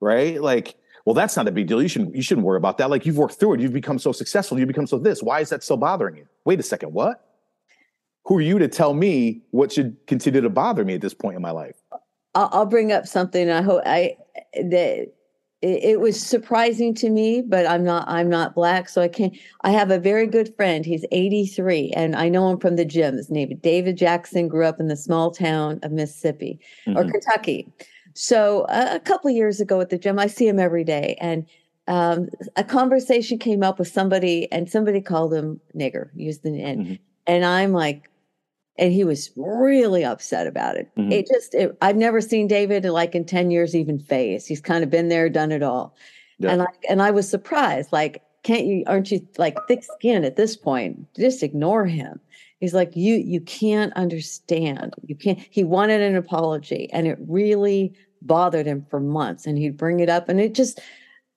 right? 0.00 0.40
Like, 0.40 0.76
well, 1.04 1.14
that's 1.14 1.36
not 1.36 1.48
a 1.48 1.50
big 1.50 1.66
deal. 1.66 1.82
You 1.82 1.88
shouldn't 1.88 2.14
you 2.14 2.22
shouldn't 2.22 2.46
worry 2.46 2.58
about 2.58 2.78
that. 2.78 2.90
Like 2.90 3.06
you've 3.06 3.16
worked 3.16 3.40
through 3.40 3.54
it. 3.54 3.60
You've 3.60 3.72
become 3.72 3.98
so 3.98 4.12
successful. 4.12 4.58
You 4.58 4.66
become 4.66 4.86
so 4.86 4.98
this. 4.98 5.22
Why 5.22 5.40
is 5.40 5.48
that 5.48 5.64
still 5.64 5.78
bothering 5.78 6.16
you? 6.16 6.26
Wait 6.44 6.60
a 6.60 6.62
second. 6.62 6.92
What? 6.92 7.29
Who 8.30 8.38
are 8.38 8.40
you 8.40 8.60
to 8.60 8.68
tell 8.68 8.94
me 8.94 9.42
what 9.50 9.72
should 9.72 9.96
continue 10.06 10.40
to 10.40 10.48
bother 10.48 10.84
me 10.84 10.94
at 10.94 11.00
this 11.00 11.12
point 11.12 11.34
in 11.34 11.42
my 11.42 11.50
life? 11.50 11.74
I'll 12.36 12.64
bring 12.64 12.92
up 12.92 13.04
something. 13.08 13.50
I 13.50 13.60
hope 13.60 13.82
I 13.84 14.16
that 14.54 15.12
it, 15.62 15.98
was 15.98 16.24
surprising 16.24 16.94
to 16.94 17.10
me, 17.10 17.42
but 17.42 17.66
I'm 17.66 17.82
not 17.82 18.08
I'm 18.08 18.28
not 18.30 18.54
black, 18.54 18.88
so 18.88 19.02
I 19.02 19.08
can't. 19.08 19.36
I 19.62 19.72
have 19.72 19.90
a 19.90 19.98
very 19.98 20.28
good 20.28 20.54
friend. 20.54 20.86
He's 20.86 21.04
83, 21.10 21.90
and 21.96 22.14
I 22.14 22.28
know 22.28 22.48
him 22.48 22.60
from 22.60 22.76
the 22.76 22.84
gym. 22.84 23.16
His 23.16 23.30
name 23.30 23.50
is 23.50 23.58
David 23.58 23.96
Jackson. 23.96 24.46
Grew 24.46 24.64
up 24.64 24.78
in 24.78 24.86
the 24.86 24.96
small 24.96 25.32
town 25.32 25.80
of 25.82 25.90
Mississippi 25.90 26.60
mm-hmm. 26.86 26.96
or 26.96 27.10
Kentucky. 27.10 27.66
So 28.14 28.62
uh, 28.66 28.90
a 28.92 29.00
couple 29.00 29.28
years 29.32 29.60
ago 29.60 29.80
at 29.80 29.90
the 29.90 29.98
gym, 29.98 30.20
I 30.20 30.28
see 30.28 30.46
him 30.46 30.60
every 30.60 30.84
day, 30.84 31.16
and 31.20 31.46
um, 31.88 32.28
a 32.54 32.62
conversation 32.62 33.38
came 33.38 33.64
up 33.64 33.80
with 33.80 33.88
somebody, 33.88 34.50
and 34.52 34.70
somebody 34.70 35.00
called 35.00 35.34
him 35.34 35.60
nigger. 35.76 36.10
Used 36.14 36.44
the 36.44 36.62
and 36.62 36.86
mm-hmm. 36.86 36.94
and 37.26 37.44
I'm 37.44 37.72
like, 37.72 38.09
and 38.78 38.92
he 38.92 39.04
was 39.04 39.30
really 39.36 40.04
upset 40.04 40.46
about 40.46 40.76
it. 40.76 40.90
Mm-hmm. 40.96 41.12
It 41.12 41.26
just, 41.28 41.54
it, 41.54 41.76
I've 41.82 41.96
never 41.96 42.20
seen 42.20 42.46
David 42.46 42.84
like 42.84 43.14
in 43.14 43.24
10 43.24 43.50
years 43.50 43.74
even 43.74 43.98
phase. 43.98 44.46
He's 44.46 44.60
kind 44.60 44.82
of 44.82 44.90
been 44.90 45.08
there, 45.08 45.28
done 45.28 45.52
it 45.52 45.62
all. 45.62 45.94
Yeah. 46.38 46.52
And 46.52 46.62
I, 46.62 46.66
and 46.88 47.02
I 47.02 47.10
was 47.10 47.28
surprised, 47.28 47.92
like, 47.92 48.22
can't 48.42 48.64
you, 48.64 48.84
aren't 48.86 49.10
you 49.10 49.26
like 49.36 49.58
thick 49.68 49.84
skinned 49.84 50.24
at 50.24 50.36
this 50.36 50.56
point? 50.56 51.06
Just 51.14 51.42
ignore 51.42 51.84
him. 51.84 52.20
he's 52.60 52.74
like 52.74 52.94
you 52.94 53.16
you 53.16 53.40
can't 53.40 53.92
understand 53.94 54.94
you 55.06 55.16
can't 55.16 55.38
he 55.50 55.64
wanted 55.64 56.00
an 56.00 56.14
apology 56.14 56.88
and 56.92 57.06
it 57.06 57.18
really 57.26 57.92
bothered 58.22 58.66
him 58.66 58.86
for 58.90 59.00
months 59.00 59.46
and 59.46 59.58
he'd 59.58 59.76
bring 59.76 60.00
it 60.00 60.08
up 60.08 60.28
and 60.28 60.40
it 60.40 60.54
just 60.54 60.80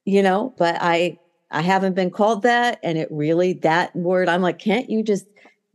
you 0.06 0.22
know 0.22 0.54
but 0.58 0.76
i 0.82 1.18
i 1.52 1.62
haven't 1.62 1.96
been 1.96 2.12
called 2.12 2.44
that 2.44 2.80
and 2.84 2.98
it 2.98 3.08
really 3.10 3.54
that 3.54 3.96
word 3.96 4.30
i'm 4.30 4.42
like 4.42 4.60
can't 4.60 4.90
you 4.90 5.02
just 5.02 5.26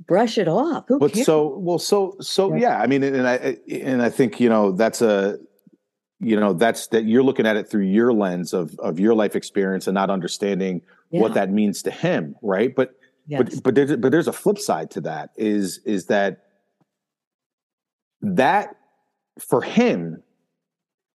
brush 0.07 0.39
it 0.39 0.49
off 0.49 0.85
Who 0.89 0.99
but 0.99 1.13
cares? 1.13 1.27
so 1.27 1.59
well 1.59 1.79
so 1.79 2.17
so 2.21 2.55
Yeah. 2.55 2.61
yeah 2.61 2.81
i 2.81 2.87
mean 2.87 3.03
and 3.03 3.27
i 3.27 3.57
and 3.71 4.01
i 4.03 4.09
think 4.09 4.39
you 4.41 4.49
know 4.49 4.73
that's 4.73 5.03
a 5.03 5.39
you 6.21 6.39
know 6.39 6.53
that's 6.53 6.87
that 6.89 7.05
you're 7.05 7.23
looking 7.23 7.47
at 7.47 7.57
it 7.57 7.69
through 7.69 7.85
your 7.85 8.13
lens 8.13 8.53
of 8.53 8.79
of 8.79 8.99
your 9.01 9.15
life 9.15 9.35
experience 9.37 9.87
and 9.87 9.95
not 9.95 10.11
understanding 10.11 10.83
what 11.11 11.35
that 11.35 11.51
means 11.51 11.83
to 11.83 11.91
him 11.91 12.35
right 12.43 12.75
but 12.77 12.95
yes. 13.27 13.43
but 13.55 13.63
but 13.65 13.75
there's 13.75 13.97
but 13.97 14.13
there's 14.13 14.29
a 14.29 14.33
flip 14.33 14.59
side 14.59 14.91
to 14.91 15.01
that 15.01 15.31
is 15.37 15.79
is 15.85 16.07
that 16.07 16.43
that 18.21 18.77
for 19.39 19.63
him 19.63 20.23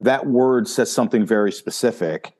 that 0.00 0.26
word 0.26 0.68
says 0.68 0.90
something 0.90 1.26
very 1.26 1.52
specific 1.52 2.32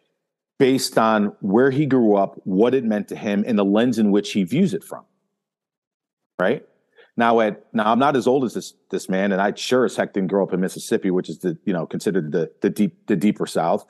based 0.58 0.98
on 0.98 1.34
where 1.40 1.70
he 1.70 1.86
grew 1.86 2.14
up 2.16 2.38
what 2.44 2.74
it 2.74 2.84
meant 2.84 3.08
to 3.08 3.16
him 3.16 3.44
and 3.46 3.58
the 3.58 3.64
lens 3.64 3.98
in 3.98 4.10
which 4.10 4.32
he 4.32 4.44
views 4.44 4.74
it 4.74 4.84
from 4.84 5.04
right? 6.40 6.66
Now 7.16 7.40
at 7.40 7.64
now 7.74 7.92
i'm 7.92 7.98
not 7.98 8.16
as 8.16 8.26
old 8.26 8.44
as 8.44 8.54
this 8.54 8.72
this 8.90 9.08
man 9.08 9.32
and 9.32 9.42
i 9.42 9.52
sure 9.54 9.84
as 9.84 9.94
heck 9.94 10.14
didn't 10.14 10.28
grow 10.28 10.42
up 10.42 10.54
in 10.54 10.60
mississippi 10.60 11.10
which 11.10 11.28
is 11.28 11.40
the 11.40 11.58
you 11.64 11.72
know 11.72 11.84
considered 11.84 12.32
the 12.32 12.50
the 12.62 12.70
deep 12.70 13.06
the 13.06 13.16
deeper 13.16 13.46
south. 13.46 13.84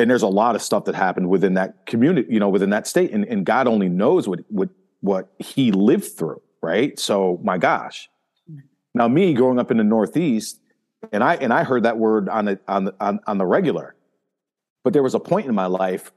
And 0.00 0.08
there's 0.08 0.22
a 0.22 0.28
lot 0.28 0.54
of 0.54 0.62
stuff 0.62 0.84
that 0.84 0.94
happened 0.94 1.28
within 1.28 1.54
that 1.54 1.86
community 1.86 2.32
you 2.32 2.40
know 2.40 2.48
within 2.48 2.70
that 2.70 2.86
state 2.86 3.12
and, 3.12 3.24
and 3.26 3.46
god 3.46 3.68
only 3.68 3.88
knows 3.88 4.28
what 4.28 4.40
what 4.48 4.70
what 5.00 5.28
he 5.38 5.70
lived 5.72 6.16
through 6.16 6.42
right? 6.60 6.98
So 6.98 7.38
my 7.44 7.56
gosh. 7.56 8.10
Now 8.94 9.06
me 9.06 9.32
growing 9.32 9.60
up 9.60 9.70
in 9.70 9.76
the 9.76 9.84
northeast 9.84 10.58
and 11.12 11.22
i 11.22 11.36
and 11.36 11.52
i 11.52 11.64
heard 11.64 11.84
that 11.84 11.98
word 11.98 12.28
on 12.28 12.44
the 12.46 12.58
on 12.66 12.84
the 12.84 12.94
on, 13.00 13.20
on 13.26 13.38
the 13.38 13.46
regular 13.46 13.94
but 14.84 14.92
there 14.92 15.02
was 15.02 15.14
a 15.14 15.20
point 15.20 15.46
in 15.46 15.54
my 15.54 15.66
life 15.66 16.12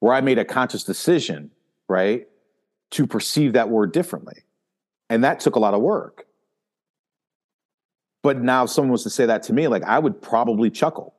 where 0.00 0.12
i 0.12 0.20
made 0.20 0.38
a 0.38 0.44
conscious 0.44 0.84
decision 0.84 1.50
right 1.88 2.28
to 2.90 3.06
perceive 3.06 3.52
that 3.52 3.68
word 3.68 3.92
differently 3.92 4.42
and 5.12 5.22
that 5.24 5.40
took 5.40 5.56
a 5.56 5.60
lot 5.66 5.74
of 5.74 5.80
work 5.80 6.24
but 8.22 8.40
now 8.40 8.64
if 8.64 8.70
someone 8.70 8.92
was 8.92 9.02
to 9.02 9.10
say 9.10 9.26
that 9.26 9.42
to 9.42 9.52
me 9.52 9.68
like 9.68 9.82
i 9.84 9.98
would 9.98 10.20
probably 10.20 10.70
chuckle 10.70 11.14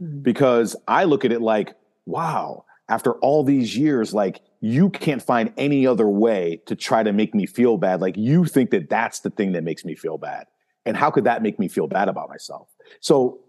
Mhm. 0.00 0.22
because 0.22 0.76
I 0.88 1.04
look 1.04 1.26
at 1.26 1.32
it 1.32 1.42
like, 1.42 1.74
wow, 2.06 2.64
after 2.88 3.12
all 3.16 3.44
these 3.44 3.76
years, 3.76 4.14
like 4.14 4.40
you 4.60 4.88
can't 4.88 5.22
find 5.22 5.52
any 5.58 5.86
other 5.86 6.08
way 6.08 6.62
to 6.66 6.74
try 6.74 7.02
to 7.02 7.12
make 7.12 7.34
me 7.34 7.44
feel 7.46 7.76
bad. 7.76 8.00
Like 8.00 8.16
you 8.16 8.46
think 8.46 8.70
that 8.70 8.88
that's 8.88 9.20
the 9.20 9.30
thing 9.30 9.52
that 9.52 9.62
makes 9.62 9.84
me 9.84 9.94
feel 9.94 10.16
bad. 10.16 10.46
And 10.86 10.96
how 10.96 11.10
could 11.10 11.24
that 11.24 11.42
make 11.42 11.58
me 11.58 11.68
feel 11.68 11.86
bad 11.86 12.08
about 12.08 12.30
myself? 12.30 12.68
So 13.00 13.40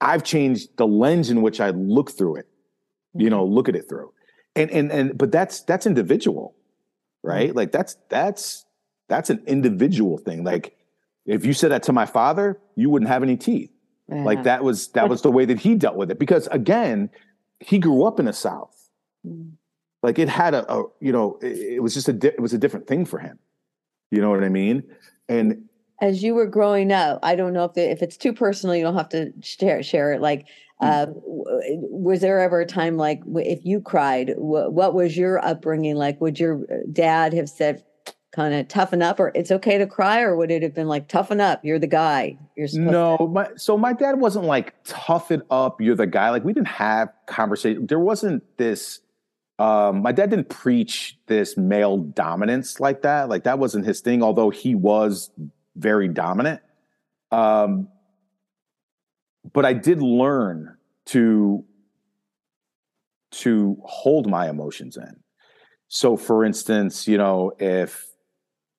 I've 0.00 0.24
changed 0.24 0.78
the 0.78 0.86
lens 0.86 1.28
in 1.28 1.42
which 1.42 1.60
I 1.60 1.70
look 1.70 2.10
through 2.10 2.36
it, 2.36 2.48
you 3.14 3.28
know, 3.28 3.44
look 3.44 3.68
at 3.68 3.76
it 3.76 3.86
through. 3.88 4.10
And 4.56 4.70
and 4.70 4.90
and 4.90 5.18
but 5.18 5.30
that's 5.30 5.60
that's 5.64 5.86
individual, 5.86 6.54
right? 7.22 7.54
Like 7.54 7.70
that's 7.70 7.96
that's 8.08 8.64
that's 9.08 9.30
an 9.30 9.42
individual 9.46 10.18
thing. 10.18 10.44
Like 10.44 10.76
if 11.26 11.44
you 11.44 11.52
said 11.52 11.70
that 11.70 11.82
to 11.84 11.92
my 11.92 12.06
father, 12.06 12.58
you 12.76 12.88
wouldn't 12.90 13.08
have 13.10 13.22
any 13.22 13.36
teeth 13.36 13.70
Yeah. 14.08 14.22
like 14.24 14.44
that 14.44 14.62
was 14.64 14.88
that 14.88 15.08
was 15.08 15.22
the 15.22 15.30
way 15.30 15.44
that 15.44 15.58
he 15.58 15.74
dealt 15.74 15.96
with 15.96 16.10
it 16.10 16.18
because 16.18 16.46
again 16.48 17.10
he 17.60 17.78
grew 17.78 18.04
up 18.04 18.18
in 18.20 18.26
the 18.26 18.32
south 18.32 18.74
Mm. 19.26 19.54
like 20.00 20.16
it 20.20 20.28
had 20.28 20.54
a, 20.54 20.62
a 20.72 20.84
you 21.00 21.10
know 21.12 21.38
it, 21.42 21.58
it 21.76 21.82
was 21.82 21.92
just 21.92 22.08
a 22.08 22.12
di- 22.12 22.28
it 22.28 22.40
was 22.40 22.52
a 22.52 22.58
different 22.58 22.86
thing 22.86 23.04
for 23.04 23.18
him 23.18 23.36
you 24.12 24.20
know 24.22 24.30
what 24.30 24.44
i 24.44 24.48
mean 24.48 24.84
and 25.28 25.64
as 26.00 26.22
you 26.22 26.32
were 26.34 26.46
growing 26.46 26.92
up, 26.92 27.18
I 27.24 27.34
don't 27.34 27.52
know 27.52 27.64
if 27.64 27.72
the, 27.74 27.90
if 27.90 28.00
it's 28.02 28.16
too 28.16 28.32
personal, 28.32 28.76
you 28.76 28.84
don't 28.84 28.94
have 28.94 29.08
to 29.08 29.32
share 29.42 29.82
share 29.82 30.12
it. 30.12 30.20
Like, 30.20 30.46
uh, 30.80 31.06
was 31.10 32.20
there 32.20 32.38
ever 32.38 32.60
a 32.60 32.66
time 32.66 32.96
like 32.96 33.20
if 33.34 33.64
you 33.66 33.80
cried, 33.80 34.28
wh- 34.36 34.70
what 34.70 34.94
was 34.94 35.16
your 35.16 35.44
upbringing 35.44 35.96
like? 35.96 36.20
Would 36.20 36.38
your 36.38 36.60
uh, 36.70 36.76
dad 36.92 37.32
have 37.34 37.48
said, 37.50 37.82
kind 38.32 38.54
of 38.54 38.68
toughen 38.68 39.02
up, 39.02 39.18
or 39.18 39.32
it's 39.34 39.50
okay 39.50 39.78
to 39.78 39.86
cry, 39.86 40.20
or 40.20 40.36
would 40.36 40.50
it 40.50 40.62
have 40.62 40.74
been 40.74 40.88
like 40.88 41.08
toughen 41.08 41.40
up? 41.40 41.64
You're 41.64 41.78
the 41.78 41.86
guy. 41.86 42.38
You're 42.56 42.68
no 42.72 43.16
To. 43.16 43.28
my, 43.28 43.48
so 43.56 43.78
my 43.78 43.92
dad 43.92 44.20
wasn't 44.20 44.44
like 44.44 44.74
toughen 44.84 45.42
up 45.50 45.80
you're 45.80 45.94
the 45.94 46.08
guy 46.08 46.30
like 46.30 46.44
we 46.44 46.52
didn't 46.52 46.66
have 46.66 47.08
conversation 47.26 47.86
there 47.86 48.00
wasn't 48.00 48.42
this 48.56 49.00
um 49.60 50.02
my 50.02 50.10
dad 50.10 50.30
didn't 50.30 50.48
preach 50.48 51.16
this 51.26 51.56
male 51.56 51.98
dominance 51.98 52.80
like 52.80 53.02
that 53.02 53.28
like 53.28 53.44
that 53.44 53.60
wasn't 53.60 53.84
his 53.86 54.00
thing 54.00 54.22
although 54.22 54.50
he 54.50 54.74
was 54.74 55.30
very 55.76 56.08
dominant 56.08 56.60
um 57.30 57.86
but 59.52 59.64
i 59.64 59.72
did 59.72 60.02
learn 60.02 60.76
to 61.06 61.64
to 63.30 63.76
hold 63.84 64.28
my 64.28 64.48
emotions 64.48 64.96
in 64.96 65.16
so 65.86 66.16
for 66.16 66.44
instance 66.44 67.06
you 67.06 67.16
know 67.16 67.52
if 67.60 68.07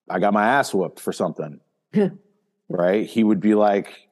i 0.10 0.19
got 0.19 0.34
my 0.34 0.45
ass 0.45 0.74
whooped 0.74 1.00
for 1.00 1.13
something 1.13 1.60
right 2.69 3.06
he 3.06 3.24
would 3.24 3.39
be 3.39 3.56
like 3.56 4.10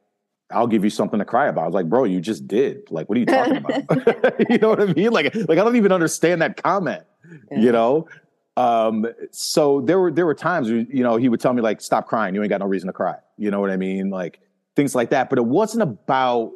I'll 0.50 0.68
give 0.68 0.84
you 0.84 0.90
something 0.90 1.20
to 1.20 1.26
cry 1.26 1.48
about. 1.48 1.64
I 1.64 1.66
was 1.66 1.74
like, 1.74 1.90
bro, 1.90 2.06
you 2.06 2.22
just 2.22 2.48
did. 2.48 2.90
Like, 2.90 3.10
what 3.10 3.18
are 3.18 3.20
you 3.20 3.26
talking 3.26 3.58
about? 3.58 4.40
you 4.50 4.58
know 4.60 4.70
what 4.70 4.82
I 4.82 4.94
mean? 4.94 5.12
Like, 5.12 5.36
like 5.36 5.58
I 5.58 5.64
don't 5.64 5.76
even 5.76 5.92
understand 5.92 6.42
that 6.42 6.62
comment. 6.62 7.04
Yeah. 7.52 7.60
You 7.60 7.72
know. 7.72 8.08
Um, 8.56 9.06
so 9.32 9.82
there 9.82 10.00
were 10.00 10.12
there 10.12 10.26
were 10.26 10.34
times, 10.34 10.70
where, 10.70 10.80
you 10.80 11.04
know, 11.04 11.18
he 11.18 11.30
would 11.30 11.40
tell 11.40 11.54
me 11.54 11.62
like, 11.62 11.82
stop 11.82 12.08
crying. 12.08 12.34
You 12.34 12.42
ain't 12.42 12.50
got 12.50 12.62
no 12.62 12.66
reason 12.66 12.88
to 12.88 12.94
cry. 12.94 13.16
You 13.38 13.52
know 13.52 13.60
what 13.60 13.70
I 13.70 13.78
mean? 13.78 14.10
Like 14.10 14.40
things 14.76 14.96
like 14.96 15.10
that. 15.10 15.30
But 15.30 15.38
it 15.38 15.46
wasn't 15.46 15.84
about, 15.84 16.54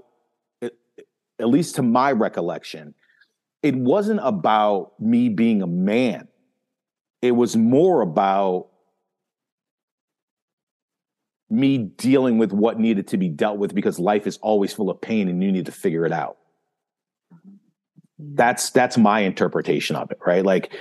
at 0.61 0.71
at 1.39 1.49
least 1.49 1.75
to 1.75 1.83
my 1.83 2.11
recollection, 2.11 2.95
it 3.61 3.75
wasn't 3.75 4.21
about 4.23 4.93
me 4.99 5.29
being 5.29 5.61
a 5.61 5.67
man. 5.67 6.27
It 7.21 7.31
was 7.31 7.55
more 7.55 8.01
about 8.01 8.69
me 11.51 11.77
dealing 11.77 12.37
with 12.37 12.53
what 12.53 12.79
needed 12.79 13.07
to 13.09 13.17
be 13.17 13.29
dealt 13.29 13.57
with 13.57 13.75
because 13.75 13.99
life 13.99 14.25
is 14.25 14.37
always 14.37 14.73
full 14.73 14.89
of 14.89 14.99
pain 15.01 15.27
and 15.27 15.43
you 15.43 15.51
need 15.51 15.65
to 15.65 15.71
figure 15.71 16.05
it 16.05 16.11
out. 16.11 16.37
That's 18.17 18.69
that's 18.69 18.97
my 18.97 19.19
interpretation 19.21 19.95
of 19.95 20.11
it, 20.11 20.19
right? 20.25 20.45
Like 20.45 20.71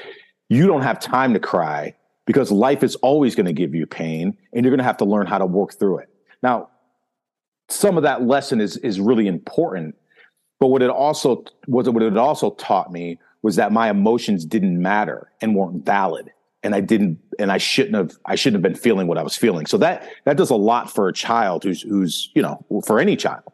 you 0.48 0.66
don't 0.66 0.83
have 0.83 1.00
time 1.00 1.35
to 1.35 1.40
cry 1.40 1.94
because 2.26 2.52
life 2.52 2.83
is 2.85 2.96
always 2.96 3.35
going 3.35 3.46
to 3.46 3.52
give 3.52 3.74
you 3.74 3.87
pain 3.87 4.37
and 4.52 4.64
you're 4.64 4.70
going 4.70 4.78
to 4.78 4.85
have 4.85 4.98
to 4.98 5.04
learn 5.04 5.26
how 5.26 5.38
to 5.38 5.46
work 5.46 5.74
through 5.74 5.98
it. 5.98 6.09
Now, 6.42 6.68
some 7.68 7.96
of 7.96 8.02
that 8.02 8.22
lesson 8.22 8.61
is 8.61 8.76
is 8.78 9.00
really 9.00 9.26
important, 9.26 9.94
but 10.59 10.68
what 10.68 10.83
it 10.83 10.90
also 10.90 11.44
was 11.66 11.88
what 11.88 12.02
it 12.02 12.16
also 12.16 12.50
taught 12.52 12.92
me 12.92 13.18
was 13.42 13.56
that 13.56 13.72
my 13.72 13.88
emotions 13.90 14.44
didn't 14.44 14.80
matter 14.80 15.33
and 15.40 15.56
weren't 15.56 15.85
valid 15.85 16.30
and 16.62 16.75
I 16.75 16.81
didn't 16.81 17.18
and 17.38 17.51
I 17.51 17.59
shouldn't 17.59 17.96
have 17.96 18.12
I 18.27 18.35
shouldn't 18.35 18.62
have 18.62 18.73
been 18.73 18.81
feeling 18.81 19.07
what 19.07 19.18
I 19.18 19.23
was 19.23 19.37
feeling. 19.37 19.66
So 19.66 19.79
that 19.79 20.09
that 20.25 20.37
does 20.37 20.51
a 20.51 20.57
lot 20.57 20.90
for 20.90 21.09
a 21.09 21.12
child 21.12 21.64
who's 21.64 21.83
who's 21.83 22.31
you 22.35 22.42
know 22.42 22.64
for 22.87 23.01
any 23.01 23.16
child 23.16 23.44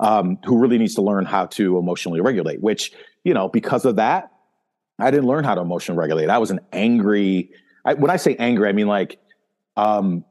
um, 0.00 0.38
who 0.44 0.58
really 0.58 0.78
needs 0.78 0.94
to 0.96 1.02
learn 1.02 1.24
how 1.24 1.46
to 1.46 1.78
emotionally 1.78 2.20
regulate. 2.20 2.60
Which 2.60 2.92
you 3.24 3.34
know 3.34 3.48
because 3.48 3.84
of 3.84 3.96
that 3.96 4.32
I 4.98 5.10
didn't 5.10 5.26
learn 5.26 5.44
how 5.44 5.54
to 5.54 5.60
emotionally 5.60 5.98
regulate. 5.98 6.28
I 6.28 6.38
was 6.38 6.50
an 6.50 6.60
angry. 6.72 7.50
I, 7.84 7.94
when 7.94 8.10
I 8.10 8.16
say 8.16 8.34
angry, 8.36 8.68
I 8.68 8.72
mean 8.72 8.88
like 8.88 9.20
um, 9.76 10.24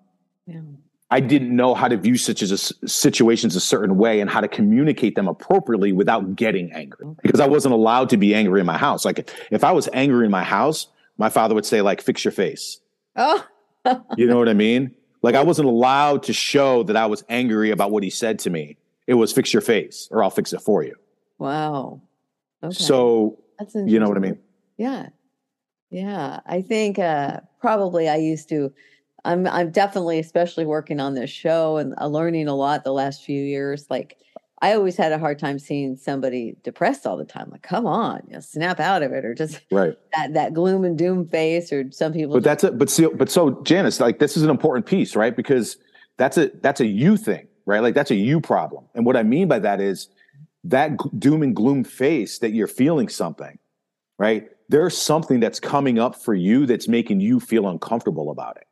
Yeah. 0.45 0.61
I 1.09 1.21
didn't 1.21 1.55
know 1.55 1.73
how 1.73 1.87
to 1.87 1.95
view 1.95 2.17
such 2.17 2.41
as 2.41 2.51
a 2.51 2.87
situations 2.87 3.55
a 3.55 3.61
certain 3.61 3.97
way 3.97 4.19
and 4.19 4.29
how 4.29 4.41
to 4.41 4.47
communicate 4.49 5.15
them 5.15 5.29
appropriately 5.29 5.93
without 5.93 6.35
getting 6.35 6.69
angry 6.73 7.07
because 7.23 7.39
I 7.39 7.47
wasn't 7.47 7.73
allowed 7.73 8.09
to 8.09 8.17
be 8.17 8.35
angry 8.35 8.59
in 8.59 8.65
my 8.65 8.77
house. 8.77 9.05
Like 9.05 9.31
if 9.49 9.63
I 9.63 9.71
was 9.71 9.87
angry 9.93 10.25
in 10.25 10.31
my 10.31 10.43
house, 10.43 10.87
my 11.17 11.29
father 11.29 11.55
would 11.55 11.65
say 11.65 11.81
like, 11.81 12.01
"Fix 12.01 12.23
your 12.25 12.31
face." 12.31 12.79
Oh, 13.15 13.43
You 14.17 14.27
know 14.27 14.37
what 14.37 14.49
I 14.49 14.53
mean? 14.53 14.91
Like 15.23 15.33
I 15.33 15.43
wasn't 15.43 15.67
allowed 15.67 16.21
to 16.23 16.33
show 16.33 16.83
that 16.83 16.95
I 16.95 17.07
was 17.07 17.23
angry 17.27 17.71
about 17.71 17.89
what 17.89 18.03
he 18.03 18.09
said 18.11 18.37
to 18.39 18.51
me. 18.51 18.77
It 19.07 19.15
was 19.15 19.33
fix 19.33 19.51
your 19.51 19.61
face 19.61 20.07
or 20.11 20.23
I'll 20.23 20.29
fix 20.29 20.53
it 20.53 20.61
for 20.61 20.83
you. 20.83 20.95
wow. 21.39 21.99
Okay. 22.63 22.73
So, 22.75 23.39
that's 23.57 23.73
you 23.73 23.99
know 23.99 24.07
what 24.07 24.15
I 24.17 24.21
mean? 24.21 24.37
Yeah. 24.77 25.09
Yeah. 25.89 26.39
I 26.45 26.61
think 26.61 26.99
uh 26.99 27.39
probably 27.59 28.07
I 28.07 28.17
used 28.17 28.47
to 28.49 28.71
I'm 29.25 29.47
I'm 29.47 29.71
definitely 29.71 30.19
especially 30.19 30.65
working 30.65 30.99
on 30.99 31.15
this 31.15 31.31
show 31.31 31.77
and 31.77 31.95
uh, 31.99 32.05
learning 32.07 32.47
a 32.47 32.55
lot 32.55 32.83
the 32.83 32.93
last 32.93 33.23
few 33.23 33.41
years. 33.41 33.87
Like 33.89 34.17
I 34.61 34.73
always 34.73 34.97
had 34.97 35.11
a 35.11 35.19
hard 35.19 35.37
time 35.37 35.59
seeing 35.59 35.97
somebody 35.97 36.55
depressed 36.63 37.05
all 37.05 37.15
the 37.15 37.25
time. 37.25 37.49
Like, 37.51 37.61
come 37.61 37.85
on, 37.85 38.21
you 38.27 38.33
know, 38.33 38.39
snap 38.39 38.79
out 38.79 39.03
of 39.03 39.11
it, 39.11 39.23
or 39.23 39.35
just 39.35 39.61
Right. 39.71 39.95
that 40.15 40.33
that 40.33 40.53
gloom 40.53 40.83
and 40.83 40.97
doom 40.97 41.27
face, 41.27 41.71
or 41.71 41.91
some 41.91 42.13
people. 42.13 42.33
But 42.33 42.43
that's 42.43 42.63
it. 42.63 42.77
But 42.77 42.89
see, 42.89 43.07
but 43.07 43.29
so 43.29 43.61
Janice, 43.63 43.99
like 43.99 44.19
this 44.19 44.35
is 44.35 44.43
an 44.43 44.49
important 44.49 44.85
piece, 44.85 45.15
right? 45.15 45.35
Because 45.35 45.77
that's 46.17 46.37
a 46.37 46.49
that's 46.61 46.81
a 46.81 46.87
you 46.87 47.17
thing, 47.17 47.47
right? 47.65 47.81
Like 47.81 47.93
that's 47.93 48.11
a 48.11 48.15
you 48.15 48.41
problem. 48.41 48.85
And 48.95 49.05
what 49.05 49.15
I 49.15 49.23
mean 49.23 49.47
by 49.47 49.59
that 49.59 49.79
is 49.79 50.09
that 50.63 50.99
g- 50.99 51.09
doom 51.17 51.43
and 51.43 51.55
gloom 51.55 51.83
face 51.83 52.39
that 52.39 52.51
you're 52.51 52.67
feeling 52.67 53.09
something, 53.09 53.59
right? 54.17 54.49
There's 54.69 54.97
something 54.97 55.39
that's 55.39 55.59
coming 55.59 55.99
up 55.99 56.15
for 56.15 56.33
you 56.33 56.65
that's 56.65 56.87
making 56.87 57.21
you 57.21 57.39
feel 57.39 57.67
uncomfortable 57.67 58.31
about 58.31 58.57
it. 58.57 58.67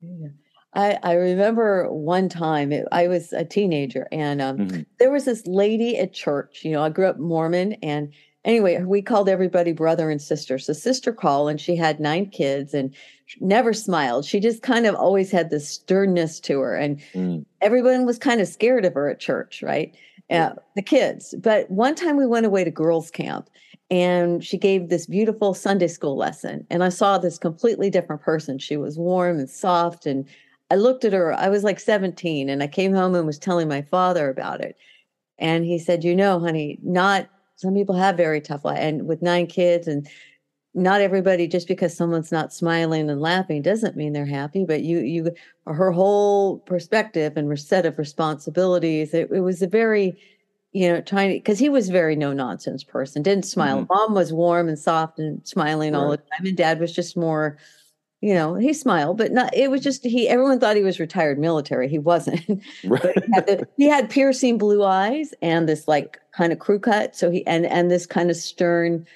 Yeah. 0.00 0.28
I, 0.74 0.98
I 1.02 1.12
remember 1.12 1.90
one 1.90 2.28
time 2.28 2.72
it, 2.72 2.86
I 2.90 3.06
was 3.06 3.32
a 3.32 3.44
teenager 3.44 4.08
and 4.10 4.42
um, 4.42 4.58
mm-hmm. 4.58 4.82
there 4.98 5.10
was 5.10 5.24
this 5.24 5.46
lady 5.46 5.96
at 5.98 6.12
church. 6.12 6.64
You 6.64 6.72
know, 6.72 6.82
I 6.82 6.88
grew 6.88 7.06
up 7.06 7.18
Mormon 7.18 7.74
and 7.74 8.12
anyway, 8.44 8.82
we 8.82 9.00
called 9.00 9.28
everybody 9.28 9.72
brother 9.72 10.10
and 10.10 10.20
sister. 10.20 10.58
So 10.58 10.72
sister 10.72 11.12
called 11.12 11.50
and 11.50 11.60
she 11.60 11.76
had 11.76 12.00
nine 12.00 12.26
kids 12.26 12.74
and 12.74 12.94
never 13.40 13.72
smiled. 13.72 14.24
She 14.24 14.40
just 14.40 14.62
kind 14.62 14.86
of 14.86 14.94
always 14.94 15.30
had 15.30 15.50
this 15.50 15.68
sternness 15.68 16.40
to 16.40 16.60
her. 16.60 16.74
And 16.74 17.00
mm. 17.12 17.44
everyone 17.60 18.04
was 18.04 18.18
kind 18.18 18.40
of 18.40 18.48
scared 18.48 18.84
of 18.84 18.94
her 18.94 19.08
at 19.08 19.20
church, 19.20 19.62
right? 19.62 19.94
Uh, 20.30 20.52
the 20.74 20.82
kids. 20.82 21.34
But 21.38 21.70
one 21.70 21.94
time 21.94 22.16
we 22.16 22.26
went 22.26 22.46
away 22.46 22.64
to 22.64 22.70
girls' 22.70 23.10
camp 23.10 23.48
and 23.90 24.42
she 24.42 24.56
gave 24.56 24.88
this 24.88 25.06
beautiful 25.06 25.54
Sunday 25.54 25.88
school 25.88 26.16
lesson. 26.16 26.66
And 26.70 26.82
I 26.82 26.88
saw 26.88 27.18
this 27.18 27.38
completely 27.38 27.90
different 27.90 28.22
person. 28.22 28.58
She 28.58 28.76
was 28.76 28.98
warm 28.98 29.38
and 29.38 29.48
soft. 29.48 30.06
And 30.06 30.26
I 30.74 30.76
looked 30.76 31.04
at 31.04 31.12
her, 31.12 31.32
I 31.32 31.50
was 31.50 31.62
like 31.62 31.78
17, 31.78 32.48
and 32.48 32.60
I 32.60 32.66
came 32.66 32.92
home 32.92 33.14
and 33.14 33.24
was 33.24 33.38
telling 33.38 33.68
my 33.68 33.82
father 33.82 34.28
about 34.28 34.60
it. 34.60 34.76
And 35.38 35.64
he 35.64 35.78
said, 35.78 36.02
You 36.02 36.16
know, 36.16 36.40
honey, 36.40 36.80
not 36.82 37.28
some 37.54 37.74
people 37.74 37.94
have 37.94 38.16
very 38.16 38.40
tough 38.40 38.64
life 38.64 38.80
and 38.80 39.06
with 39.06 39.22
nine 39.22 39.46
kids 39.46 39.86
and 39.86 40.08
not 40.74 41.00
everybody 41.00 41.46
just 41.46 41.68
because 41.68 41.96
someone's 41.96 42.32
not 42.32 42.52
smiling 42.52 43.08
and 43.08 43.20
laughing 43.20 43.62
doesn't 43.62 43.96
mean 43.96 44.12
they're 44.12 44.26
happy 44.26 44.64
but 44.64 44.82
you 44.82 44.98
you 44.98 45.30
her 45.68 45.92
whole 45.92 46.58
perspective 46.58 47.36
and 47.36 47.56
set 47.60 47.86
of 47.86 47.96
responsibilities 47.96 49.14
it, 49.14 49.30
it 49.30 49.38
was 49.38 49.62
a 49.62 49.68
very 49.68 50.18
you 50.72 50.88
know 50.88 51.00
trying 51.00 51.30
to 51.30 51.36
because 51.36 51.60
he 51.60 51.68
was 51.68 51.88
very 51.88 52.16
no 52.16 52.32
nonsense 52.32 52.82
person 52.82 53.22
didn't 53.22 53.44
smile 53.44 53.82
mm-hmm. 53.82 53.94
mom 53.94 54.14
was 54.14 54.32
warm 54.32 54.68
and 54.68 54.80
soft 54.80 55.20
and 55.20 55.46
smiling 55.46 55.92
right. 55.92 56.00
all 56.00 56.10
the 56.10 56.16
time 56.16 56.46
and 56.46 56.56
dad 56.56 56.80
was 56.80 56.92
just 56.92 57.16
more 57.16 57.56
you 58.24 58.32
know, 58.32 58.54
he 58.54 58.72
smiled, 58.72 59.18
but 59.18 59.32
not, 59.32 59.54
it 59.54 59.70
was 59.70 59.82
just, 59.82 60.02
he, 60.02 60.30
everyone 60.30 60.58
thought 60.58 60.76
he 60.76 60.82
was 60.82 60.98
retired 60.98 61.38
military. 61.38 61.90
He 61.90 61.98
wasn't. 61.98 62.40
Right. 62.84 63.22
he, 63.22 63.32
had 63.34 63.46
the, 63.46 63.68
he 63.76 63.84
had 63.84 64.08
piercing 64.08 64.56
blue 64.56 64.82
eyes 64.82 65.34
and 65.42 65.68
this 65.68 65.86
like 65.86 66.18
kind 66.32 66.50
of 66.50 66.58
crew 66.58 66.78
cut. 66.78 67.14
So 67.14 67.30
he, 67.30 67.46
and, 67.46 67.66
and 67.66 67.90
this 67.90 68.06
kind 68.06 68.30
of 68.30 68.36
stern 68.36 69.06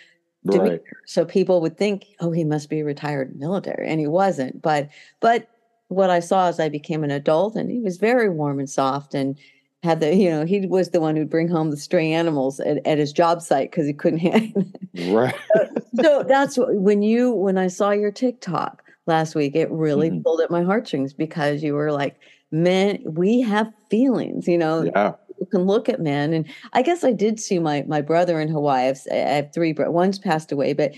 demeanor. 0.45 0.73
Right. 0.73 0.83
So 1.07 1.25
people 1.25 1.63
would 1.63 1.79
think, 1.79 2.05
oh, 2.21 2.33
he 2.33 2.45
must 2.45 2.69
be 2.69 2.83
retired 2.83 3.35
military. 3.39 3.89
And 3.89 3.99
he 3.99 4.07
wasn't. 4.07 4.61
But, 4.61 4.91
but 5.21 5.49
what 5.89 6.11
I 6.11 6.21
saw 6.21 6.49
as 6.49 6.61
I 6.61 6.69
became 6.69 7.03
an 7.03 7.11
adult 7.11 7.57
and 7.57 7.71
he 7.71 7.81
was 7.81 7.97
very 7.97 8.29
warm 8.29 8.59
and 8.59 8.69
soft 8.69 9.15
and, 9.15 9.39
had 9.85 10.01
the 10.01 10.13
you 10.13 10.29
know 10.29 10.45
he 10.45 10.67
was 10.67 10.91
the 10.91 11.01
one 11.01 11.15
who'd 11.15 11.31
bring 11.31 11.47
home 11.47 11.71
the 11.71 11.77
stray 11.77 12.11
animals 12.13 12.59
at, 12.59 12.85
at 12.85 12.99
his 12.99 13.13
job 13.13 13.41
site 13.41 13.71
because 13.71 13.87
he 13.87 13.93
couldn't 13.93 14.19
handle 14.19 14.67
right 15.11 15.37
so, 15.55 16.03
so 16.03 16.25
that's 16.25 16.57
when 16.59 17.01
you 17.01 17.31
when 17.31 17.57
i 17.57 17.69
saw 17.69 17.93
your 17.93 18.11
tiktok 18.11 18.83
last 19.09 19.35
week, 19.35 19.57
it 19.57 19.71
really 19.71 20.11
mm-hmm. 20.11 20.23
pulled 20.23 20.41
at 20.41 20.51
my 20.51 20.63
heartstrings 20.63 21.13
because 21.13 21.63
you 21.63 21.75
were 21.75 21.91
like, 21.91 22.21
men, 22.51 23.03
we 23.05 23.41
have 23.41 23.73
feelings, 23.91 24.47
you 24.47 24.59
know. 24.59 24.83
Yeah. 24.83 25.15
You 25.41 25.47
can 25.47 25.63
look 25.63 25.89
at 25.89 26.01
men, 26.01 26.33
and 26.33 26.47
I 26.73 26.83
guess 26.83 27.05
I 27.05 27.13
did 27.13 27.39
see 27.39 27.61
my 27.61 27.85
my 27.87 28.01
brother 28.01 28.41
in 28.41 28.49
Hawaii. 28.49 28.83
I 28.83 28.87
have, 28.87 29.01
I 29.13 29.15
have 29.15 29.53
three, 29.55 29.73
but 29.73 29.93
one's 29.93 30.19
passed 30.19 30.51
away, 30.51 30.73
but 30.73 30.95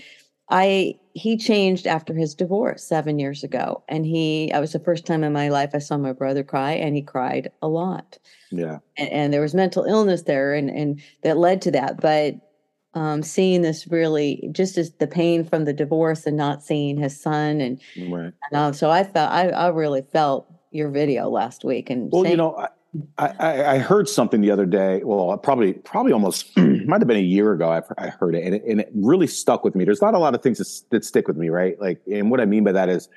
I 0.49 0.95
he 1.13 1.37
changed 1.37 1.85
after 1.85 2.13
his 2.13 2.33
divorce 2.33 2.83
seven 2.83 3.19
years 3.19 3.43
ago, 3.43 3.83
and 3.87 4.03
he 4.03 4.51
I 4.51 4.59
was 4.59 4.73
the 4.73 4.79
first 4.79 5.05
time 5.05 5.23
in 5.23 5.31
my 5.31 5.49
life 5.49 5.71
I 5.75 5.77
saw 5.77 5.97
my 5.97 6.11
brother 6.11 6.43
cry, 6.43 6.71
and 6.71 6.95
he 6.95 7.03
cried 7.03 7.51
a 7.61 7.67
lot. 7.67 8.17
Yeah, 8.49 8.79
and, 8.97 9.09
and 9.09 9.33
there 9.33 9.41
was 9.41 9.53
mental 9.53 9.85
illness 9.85 10.23
there, 10.23 10.53
and 10.55 10.69
and 10.71 10.99
that 11.23 11.37
led 11.37 11.61
to 11.63 11.71
that, 11.71 12.01
but 12.01 12.35
um, 12.93 13.23
seeing 13.23 13.61
this 13.61 13.87
really 13.87 14.49
just 14.51 14.77
as 14.77 14.91
the 14.93 15.07
pain 15.07 15.45
from 15.45 15.65
the 15.65 15.73
divorce 15.73 16.25
and 16.25 16.35
not 16.35 16.63
seeing 16.63 16.97
his 16.97 17.19
son 17.19 17.61
and, 17.61 17.79
right. 18.09 18.33
and 18.51 18.53
uh, 18.53 18.71
so 18.73 18.89
I 18.89 19.03
felt 19.03 19.31
I, 19.31 19.49
I 19.49 19.67
really 19.69 20.01
felt 20.01 20.51
your 20.71 20.89
video 20.89 21.29
last 21.29 21.63
week 21.63 21.89
and 21.89 22.11
well 22.11 22.23
saying, 22.23 22.31
you 22.31 22.37
know 22.37 22.67
I, 23.17 23.27
I, 23.39 23.65
I 23.75 23.77
heard 23.77 24.09
something 24.09 24.41
the 24.41 24.51
other 24.51 24.65
day 24.65 25.01
well 25.03 25.37
probably 25.37 25.73
probably 25.73 26.11
almost 26.11 26.55
might 26.57 26.99
have 26.99 27.07
been 27.07 27.17
a 27.17 27.21
year 27.21 27.53
ago 27.53 27.71
I, 27.71 27.81
I 27.97 28.09
heard 28.09 28.35
it 28.35 28.43
and, 28.43 28.55
it 28.55 28.63
and 28.65 28.81
it 28.81 28.91
really 28.93 29.27
stuck 29.27 29.63
with 29.63 29.73
me 29.73 29.85
there's 29.85 30.01
not 30.01 30.13
a 30.13 30.19
lot 30.19 30.35
of 30.35 30.41
things 30.41 30.57
that, 30.57 30.89
that 30.89 31.05
stick 31.05 31.27
with 31.27 31.37
me 31.37 31.49
right 31.49 31.79
like 31.79 32.01
and 32.11 32.29
what 32.29 32.41
I 32.41 32.45
mean 32.45 32.65
by 32.65 32.73
that 32.73 32.89
is 32.89 33.07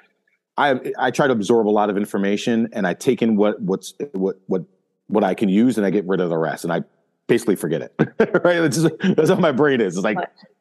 I 0.57 0.93
I 0.99 1.11
try 1.11 1.27
to 1.27 1.33
absorb 1.33 1.67
a 1.67 1.71
lot 1.71 1.91
of 1.91 1.97
information 1.97 2.69
and 2.73 2.87
I 2.87 2.95
take 2.95 3.23
in 3.23 3.37
what 3.37 3.61
what's 3.61 3.95
what 4.13 4.37
what 4.47 4.63
what 5.09 5.25
I 5.25 5.35
can 5.35 5.49
use 5.49 5.77
and 5.77 5.85
I 5.85 5.91
get 5.91 6.07
rid 6.07 6.21
of 6.21 6.31
the 6.31 6.39
rest 6.39 6.63
and 6.63 6.73
I 6.73 6.85
basically 7.27 7.57
forget 7.57 7.83
it. 7.83 7.95
right? 8.45 8.61
That's, 8.61 8.83
just, 8.83 8.95
that's 9.17 9.31
how 9.31 9.37
my 9.37 9.53
brain 9.53 9.81
is. 9.81 9.97
It's 9.97 10.05
like, 10.05 10.19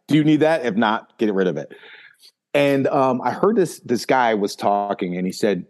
do 0.07 0.15
you 0.15 0.23
need 0.23 0.41
that? 0.41 0.65
If 0.65 0.75
not, 0.75 1.17
get 1.17 1.33
rid 1.33 1.47
of 1.47 1.57
it. 1.57 1.73
And 2.53 2.87
um, 2.87 3.21
I 3.21 3.31
heard 3.31 3.55
this 3.55 3.79
this 3.79 4.05
guy 4.05 4.35
was 4.35 4.55
talking, 4.55 5.17
and 5.17 5.25
he 5.25 5.31
said, 5.31 5.65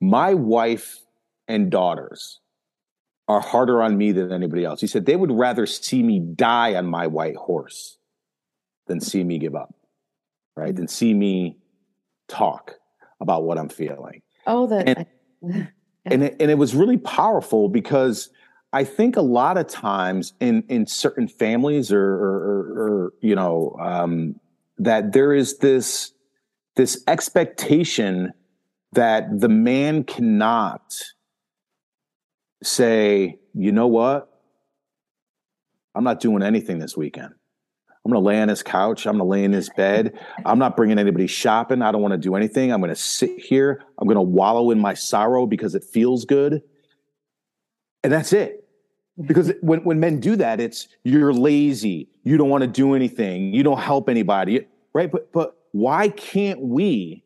"My 0.00 0.34
wife 0.34 0.98
and 1.46 1.70
daughters 1.70 2.40
are 3.28 3.40
harder 3.40 3.82
on 3.82 3.96
me 3.96 4.10
than 4.10 4.32
anybody 4.32 4.64
else." 4.64 4.80
He 4.80 4.88
said 4.88 5.06
they 5.06 5.14
would 5.14 5.30
rather 5.30 5.64
see 5.64 6.02
me 6.02 6.18
die 6.18 6.74
on 6.74 6.86
my 6.86 7.06
white 7.06 7.36
horse 7.36 7.98
than 8.88 9.00
see 9.00 9.22
me 9.22 9.38
give 9.38 9.54
up, 9.54 9.72
right? 10.56 10.74
Than 10.74 10.88
see 10.88 11.14
me 11.14 11.56
talk 12.26 12.74
about 13.20 13.44
what 13.44 13.58
I'm 13.58 13.68
feeling. 13.68 14.22
Oh, 14.46 14.66
that. 14.66 14.88
And, 15.42 15.68
and 16.04 16.24
it, 16.24 16.36
and 16.40 16.50
it 16.50 16.58
was 16.58 16.74
really 16.74 16.98
powerful 16.98 17.68
because 17.68 18.30
I 18.72 18.84
think 18.84 19.16
a 19.16 19.22
lot 19.22 19.56
of 19.56 19.66
times 19.66 20.34
in 20.40 20.62
in 20.68 20.86
certain 20.86 21.28
families 21.28 21.90
or 21.90 22.04
or, 22.04 22.58
or, 22.78 23.12
you 23.20 23.34
know 23.34 23.76
um, 23.80 24.36
that 24.78 25.12
there 25.12 25.32
is 25.32 25.58
this 25.58 26.12
this 26.76 27.02
expectation 27.06 28.32
that 28.92 29.40
the 29.40 29.48
man 29.48 30.04
cannot 30.04 30.94
say, 32.62 33.38
you 33.54 33.72
know 33.72 33.86
what, 33.86 34.28
I'm 35.94 36.04
not 36.04 36.20
doing 36.20 36.42
anything 36.42 36.78
this 36.78 36.96
weekend. 36.96 37.34
I'm 38.04 38.12
going 38.12 38.22
to 38.22 38.26
lay 38.26 38.40
on 38.40 38.48
his 38.48 38.62
couch. 38.62 39.06
I'm 39.06 39.18
going 39.18 39.26
to 39.26 39.30
lay 39.30 39.44
in 39.44 39.52
his 39.52 39.68
bed. 39.76 40.18
I'm 40.46 40.58
not 40.58 40.76
bringing 40.76 40.98
anybody 40.98 41.26
shopping. 41.26 41.82
I 41.82 41.92
don't 41.92 42.00
want 42.00 42.12
to 42.12 42.18
do 42.18 42.36
anything. 42.36 42.72
I'm 42.72 42.80
going 42.80 42.88
to 42.88 42.96
sit 42.96 43.38
here. 43.38 43.82
I'm 43.98 44.06
going 44.06 44.16
to 44.16 44.22
wallow 44.22 44.70
in 44.70 44.78
my 44.78 44.94
sorrow 44.94 45.46
because 45.46 45.74
it 45.74 45.84
feels 45.84 46.24
good 46.24 46.62
and 48.02 48.12
that's 48.12 48.32
it. 48.32 48.64
Because 49.20 49.52
when, 49.62 49.82
when 49.84 49.98
men 49.98 50.20
do 50.20 50.36
that, 50.36 50.60
it's 50.60 50.88
you're 51.02 51.32
lazy, 51.32 52.08
you 52.22 52.36
don't 52.36 52.48
want 52.48 52.62
to 52.62 52.68
do 52.68 52.94
anything, 52.94 53.52
you 53.52 53.62
don't 53.62 53.80
help 53.80 54.08
anybody, 54.08 54.66
right? 54.92 55.10
But 55.10 55.32
but 55.32 55.56
why 55.72 56.08
can't 56.08 56.60
we 56.60 57.24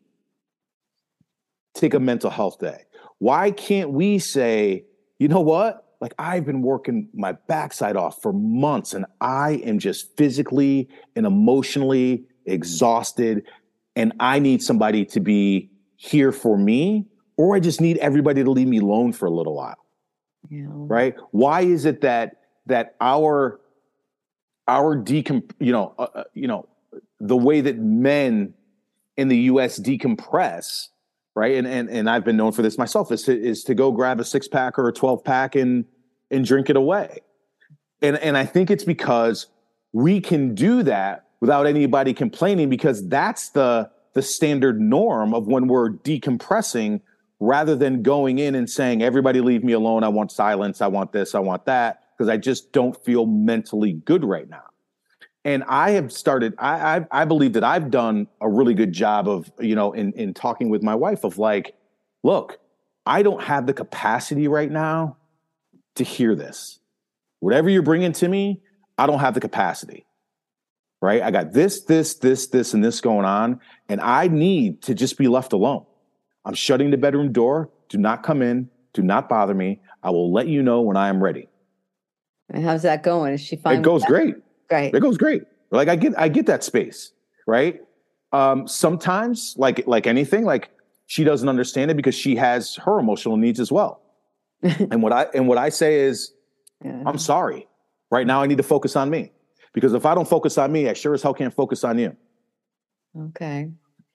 take 1.75 1.93
a 1.93 1.99
mental 1.99 2.29
health 2.29 2.59
day? 2.59 2.85
Why 3.19 3.51
can't 3.51 3.91
we 3.91 4.19
say, 4.19 4.85
you 5.19 5.27
know 5.27 5.41
what? 5.41 5.83
Like 6.01 6.13
I've 6.19 6.45
been 6.45 6.61
working 6.61 7.07
my 7.13 7.33
backside 7.47 7.95
off 7.95 8.21
for 8.21 8.33
months 8.33 8.93
and 8.93 9.05
I 9.21 9.61
am 9.63 9.79
just 9.79 10.17
physically 10.17 10.89
and 11.15 11.25
emotionally 11.25 12.25
exhausted 12.45 13.45
and 13.95 14.11
I 14.19 14.39
need 14.39 14.61
somebody 14.61 15.05
to 15.05 15.19
be 15.19 15.69
here 15.95 16.31
for 16.31 16.57
me 16.57 17.05
or 17.37 17.55
I 17.55 17.61
just 17.61 17.79
need 17.79 17.97
everybody 17.99 18.43
to 18.43 18.51
leave 18.51 18.67
me 18.67 18.79
alone 18.79 19.13
for 19.13 19.27
a 19.27 19.31
little 19.31 19.55
while. 19.55 19.82
Yeah. 20.49 20.65
Right? 20.69 21.15
Why 21.31 21.61
is 21.61 21.85
it 21.85 22.01
that 22.01 22.37
that 22.65 22.95
our 23.01 23.59
our 24.67 24.95
decomp 24.95 25.51
you 25.59 25.71
know 25.71 25.93
uh, 25.97 26.07
uh, 26.15 26.23
you 26.33 26.47
know 26.47 26.67
the 27.19 27.37
way 27.37 27.61
that 27.61 27.77
men 27.77 28.53
in 29.17 29.27
the 29.27 29.37
U.S. 29.37 29.79
decompress, 29.79 30.89
right? 31.35 31.55
And 31.55 31.67
and 31.67 31.89
and 31.89 32.09
I've 32.09 32.25
been 32.25 32.37
known 32.37 32.51
for 32.51 32.61
this 32.61 32.77
myself 32.77 33.11
is 33.11 33.23
to 33.23 33.39
is 33.39 33.63
to 33.65 33.75
go 33.75 33.91
grab 33.91 34.19
a 34.19 34.25
six 34.25 34.47
pack 34.47 34.77
or 34.77 34.87
a 34.87 34.93
twelve 34.93 35.23
pack 35.23 35.55
and 35.55 35.85
and 36.31 36.45
drink 36.45 36.69
it 36.69 36.75
away. 36.75 37.19
And 38.01 38.17
and 38.17 38.37
I 38.37 38.45
think 38.45 38.69
it's 38.69 38.83
because 38.83 39.47
we 39.93 40.19
can 40.19 40.55
do 40.55 40.83
that 40.83 41.27
without 41.39 41.67
anybody 41.67 42.13
complaining 42.13 42.69
because 42.69 43.07
that's 43.07 43.49
the 43.49 43.89
the 44.13 44.21
standard 44.21 44.79
norm 44.79 45.33
of 45.33 45.47
when 45.47 45.67
we're 45.67 45.89
decompressing 45.89 47.01
rather 47.43 47.75
than 47.75 48.01
going 48.01 48.39
in 48.39 48.55
and 48.55 48.69
saying, 48.69 49.03
everybody 49.03 49.41
leave 49.41 49.63
me 49.63 49.73
alone. 49.73 50.03
I 50.03 50.07
want 50.07 50.31
silence. 50.31 50.81
I 50.81 50.87
want 50.87 51.11
this. 51.11 51.35
I 51.35 51.39
want 51.39 51.65
that. 51.65 52.03
Because 52.17 52.29
I 52.29 52.37
just 52.37 52.71
don't 52.71 52.95
feel 53.03 53.25
mentally 53.25 53.93
good 53.93 54.23
right 54.23 54.49
now. 54.49 54.63
And 55.43 55.63
I 55.67 55.91
have 55.91 56.11
started, 56.11 56.53
I, 56.57 56.97
I, 56.97 57.05
I 57.11 57.25
believe 57.25 57.53
that 57.53 57.63
I've 57.65 57.91
done 57.91 58.27
a 58.39 58.47
really 58.47 58.73
good 58.73 58.93
job 58.93 59.27
of, 59.27 59.51
you 59.59 59.75
know, 59.75 59.91
in, 59.91 60.13
in 60.13 60.33
talking 60.33 60.69
with 60.69 60.83
my 60.83 60.95
wife 60.95 61.25
of 61.25 61.37
like, 61.37 61.75
look, 62.23 62.59
I 63.05 63.23
don't 63.23 63.43
have 63.43 63.67
the 63.67 63.73
capacity 63.73 64.47
right 64.47 64.71
now 64.71 65.17
to 65.95 66.05
hear 66.05 66.35
this. 66.35 66.79
Whatever 67.41 67.69
you're 67.69 67.81
bringing 67.81 68.13
to 68.13 68.27
me, 68.29 68.61
I 68.97 69.05
don't 69.05 69.19
have 69.19 69.33
the 69.33 69.41
capacity. 69.41 70.05
Right? 71.01 71.21
I 71.21 71.31
got 71.31 71.51
this, 71.51 71.81
this, 71.81 72.13
this, 72.13 72.47
this, 72.47 72.73
and 72.73 72.81
this 72.81 73.01
going 73.01 73.25
on. 73.25 73.59
And 73.89 73.99
I 73.99 74.29
need 74.29 74.83
to 74.83 74.93
just 74.93 75.17
be 75.17 75.27
left 75.27 75.51
alone. 75.51 75.85
I'm 76.45 76.53
shutting 76.53 76.91
the 76.91 76.97
bedroom 76.97 77.31
door. 77.31 77.69
Do 77.89 77.97
not 77.97 78.23
come 78.23 78.41
in. 78.41 78.69
Do 78.93 79.01
not 79.01 79.29
bother 79.29 79.53
me. 79.53 79.81
I 80.03 80.09
will 80.09 80.31
let 80.31 80.47
you 80.47 80.61
know 80.61 80.81
when 80.81 80.97
I 80.97 81.09
am 81.09 81.23
ready. 81.23 81.47
And 82.49 82.63
how's 82.63 82.83
that 82.83 83.03
going? 83.03 83.33
Is 83.33 83.41
she 83.41 83.55
fine? 83.55 83.77
It 83.77 83.81
goes 83.81 84.03
great. 84.05 84.35
Great. 84.69 84.93
It 84.93 84.99
goes 84.99 85.17
great. 85.17 85.43
Like 85.71 85.87
I 85.87 85.95
get 85.95 86.13
I 86.17 86.27
get 86.27 86.45
that 86.45 86.63
space, 86.63 87.11
right? 87.47 87.81
Um, 88.31 88.67
sometimes, 88.67 89.55
like 89.57 89.85
like 89.87 90.05
anything, 90.05 90.43
like 90.45 90.69
she 91.07 91.23
doesn't 91.23 91.49
understand 91.49 91.91
it 91.91 91.97
because 91.97 92.15
she 92.15 92.35
has 92.35 92.75
her 92.75 92.99
emotional 92.99 93.37
needs 93.37 93.59
as 93.59 93.71
well. 93.71 94.01
and 94.61 95.01
what 95.01 95.13
I 95.13 95.23
and 95.33 95.47
what 95.47 95.57
I 95.57 95.69
say 95.69 96.01
is, 96.01 96.33
yeah. 96.83 97.03
I'm 97.05 97.17
sorry. 97.17 97.67
Right 98.11 98.27
now, 98.27 98.43
I 98.43 98.47
need 98.47 98.57
to 98.57 98.63
focus 98.63 98.95
on 98.95 99.09
me 99.09 99.31
because 99.73 99.93
if 99.93 100.05
I 100.05 100.13
don't 100.13 100.27
focus 100.27 100.57
on 100.57 100.71
me, 100.71 100.87
I 100.89 100.93
sure 100.93 101.13
as 101.13 101.23
hell 101.23 101.33
can't 101.33 101.53
focus 101.53 101.83
on 101.83 101.97
you. 101.97 102.15
Okay. 103.17 103.71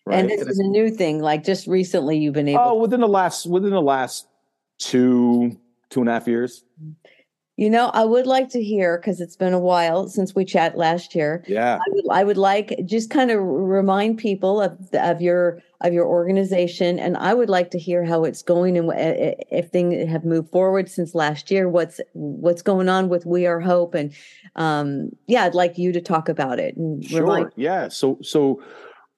Right? 0.09 0.21
And 0.21 0.31
this 0.31 0.41
and 0.41 0.51
is 0.51 0.59
a 0.59 0.65
new 0.65 0.91
thing. 0.91 1.21
Like 1.21 1.45
just 1.45 1.67
recently, 1.67 2.17
you've 2.17 2.35
been 2.35 2.49
able. 2.49 2.61
Oh, 2.61 2.75
within 2.75 3.01
the 3.01 3.09
last 3.09 3.47
within 3.47 3.71
the 3.71 3.83
last 3.83 4.27
two 4.79 5.59
two 5.91 6.01
and 6.01 6.09
a 6.09 6.13
half 6.13 6.27
years. 6.27 6.65
You 7.59 7.69
know, 7.69 7.91
I 7.93 8.05
would 8.05 8.27
like 8.27 8.51
to 8.51 8.63
hear 8.63 8.99
because 8.99 9.21
it's 9.21 9.35
been 9.35 9.53
a 9.53 9.59
while 9.59 10.09
since 10.09 10.33
we 10.33 10.45
chat 10.45 10.79
last 10.79 11.15
year. 11.15 11.45
Yeah, 11.49 11.77
I 11.77 11.91
would, 11.91 12.05
I 12.11 12.25
would 12.25 12.37
like 12.39 12.81
just 12.85 13.11
kind 13.11 13.33
of 13.33 13.41
remind 13.43 14.17
people 14.17 14.63
of 14.63 14.79
of 14.95 15.21
your 15.21 15.61
of 15.81 15.93
your 15.93 16.07
organization, 16.07 16.99
and 17.01 17.17
I 17.17 17.35
would 17.35 17.51
like 17.51 17.71
to 17.73 17.79
hear 17.79 18.05
how 18.05 18.23
it's 18.23 18.43
going 18.43 18.79
and 18.79 18.89
eh, 18.93 18.95
eh, 18.95 19.35
if 19.51 19.71
things 19.71 19.95
eh, 19.95 20.07
have 20.07 20.25
moved 20.25 20.53
forward 20.53 20.89
since 20.89 21.17
last 21.17 21.51
year. 21.51 21.69
What's 21.69 22.01
what's 22.15 22.63
going 22.63 22.89
on 22.89 23.09
with 23.09 23.27
We 23.27 23.45
R 23.45 23.61
Hope, 23.61 23.95
and 23.95 24.15
um, 24.55 25.11
yeah, 25.27 25.43
I'd 25.43 25.55
like 25.55 25.77
you 25.77 25.91
to 25.93 26.01
talk 26.01 26.29
about 26.29 26.61
it 26.61 26.77
and 26.77 27.05
sure. 27.05 27.23
Remind- 27.23 27.53
yeah, 27.57 27.89
so 27.89 28.19
so 28.23 28.63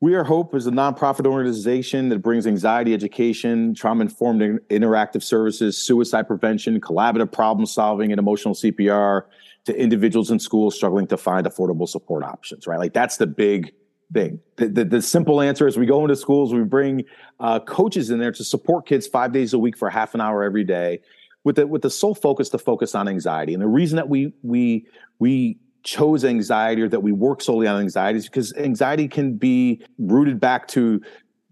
We 0.02 0.14
R 0.14 0.24
Hope 0.24 0.54
is 0.54 0.66
a 0.66 0.70
nonprofit 0.70 1.26
organization 1.26 2.08
that 2.08 2.20
brings 2.20 2.46
anxiety 2.46 2.94
education, 2.94 3.74
trauma 3.74 4.00
informed 4.00 4.40
interactive 4.70 5.22
services, 5.22 5.76
suicide 5.76 6.26
prevention, 6.26 6.80
collaborative 6.80 7.30
problem 7.30 7.66
solving, 7.66 8.10
and 8.10 8.18
emotional 8.18 8.54
CPR 8.54 9.24
to 9.66 9.78
individuals 9.78 10.30
in 10.30 10.38
schools 10.38 10.74
struggling 10.74 11.06
to 11.08 11.18
find 11.18 11.46
affordable 11.46 11.86
support 11.86 12.24
options, 12.24 12.66
right? 12.66 12.78
Like 12.78 12.94
that's 12.94 13.18
the 13.18 13.26
big 13.26 13.74
thing. 14.10 14.40
The, 14.56 14.68
the, 14.68 14.84
the 14.86 15.02
simple 15.02 15.42
answer 15.42 15.68
is 15.68 15.76
we 15.76 15.84
go 15.84 16.00
into 16.00 16.16
schools, 16.16 16.54
we 16.54 16.64
bring 16.64 17.04
uh, 17.38 17.60
coaches 17.60 18.08
in 18.08 18.18
there 18.18 18.32
to 18.32 18.42
support 18.42 18.86
kids 18.86 19.06
five 19.06 19.32
days 19.32 19.52
a 19.52 19.58
week 19.58 19.76
for 19.76 19.90
half 19.90 20.14
an 20.14 20.22
hour 20.22 20.42
every 20.42 20.64
day 20.64 21.00
with 21.44 21.56
the, 21.56 21.66
with 21.66 21.82
the 21.82 21.90
sole 21.90 22.14
focus 22.14 22.48
to 22.50 22.58
focus 22.58 22.94
on 22.94 23.06
anxiety. 23.06 23.52
And 23.52 23.62
the 23.62 23.68
reason 23.68 23.96
that 23.96 24.08
we, 24.08 24.32
we, 24.42 24.86
we 25.18 25.58
chose 25.82 26.24
anxiety 26.24 26.82
or 26.82 26.88
that 26.88 27.00
we 27.00 27.12
work 27.12 27.40
solely 27.42 27.66
on 27.66 27.80
anxiety 27.80 28.18
is 28.18 28.26
because 28.26 28.54
anxiety 28.56 29.08
can 29.08 29.34
be 29.34 29.82
rooted 29.98 30.40
back 30.40 30.68
to 30.68 31.00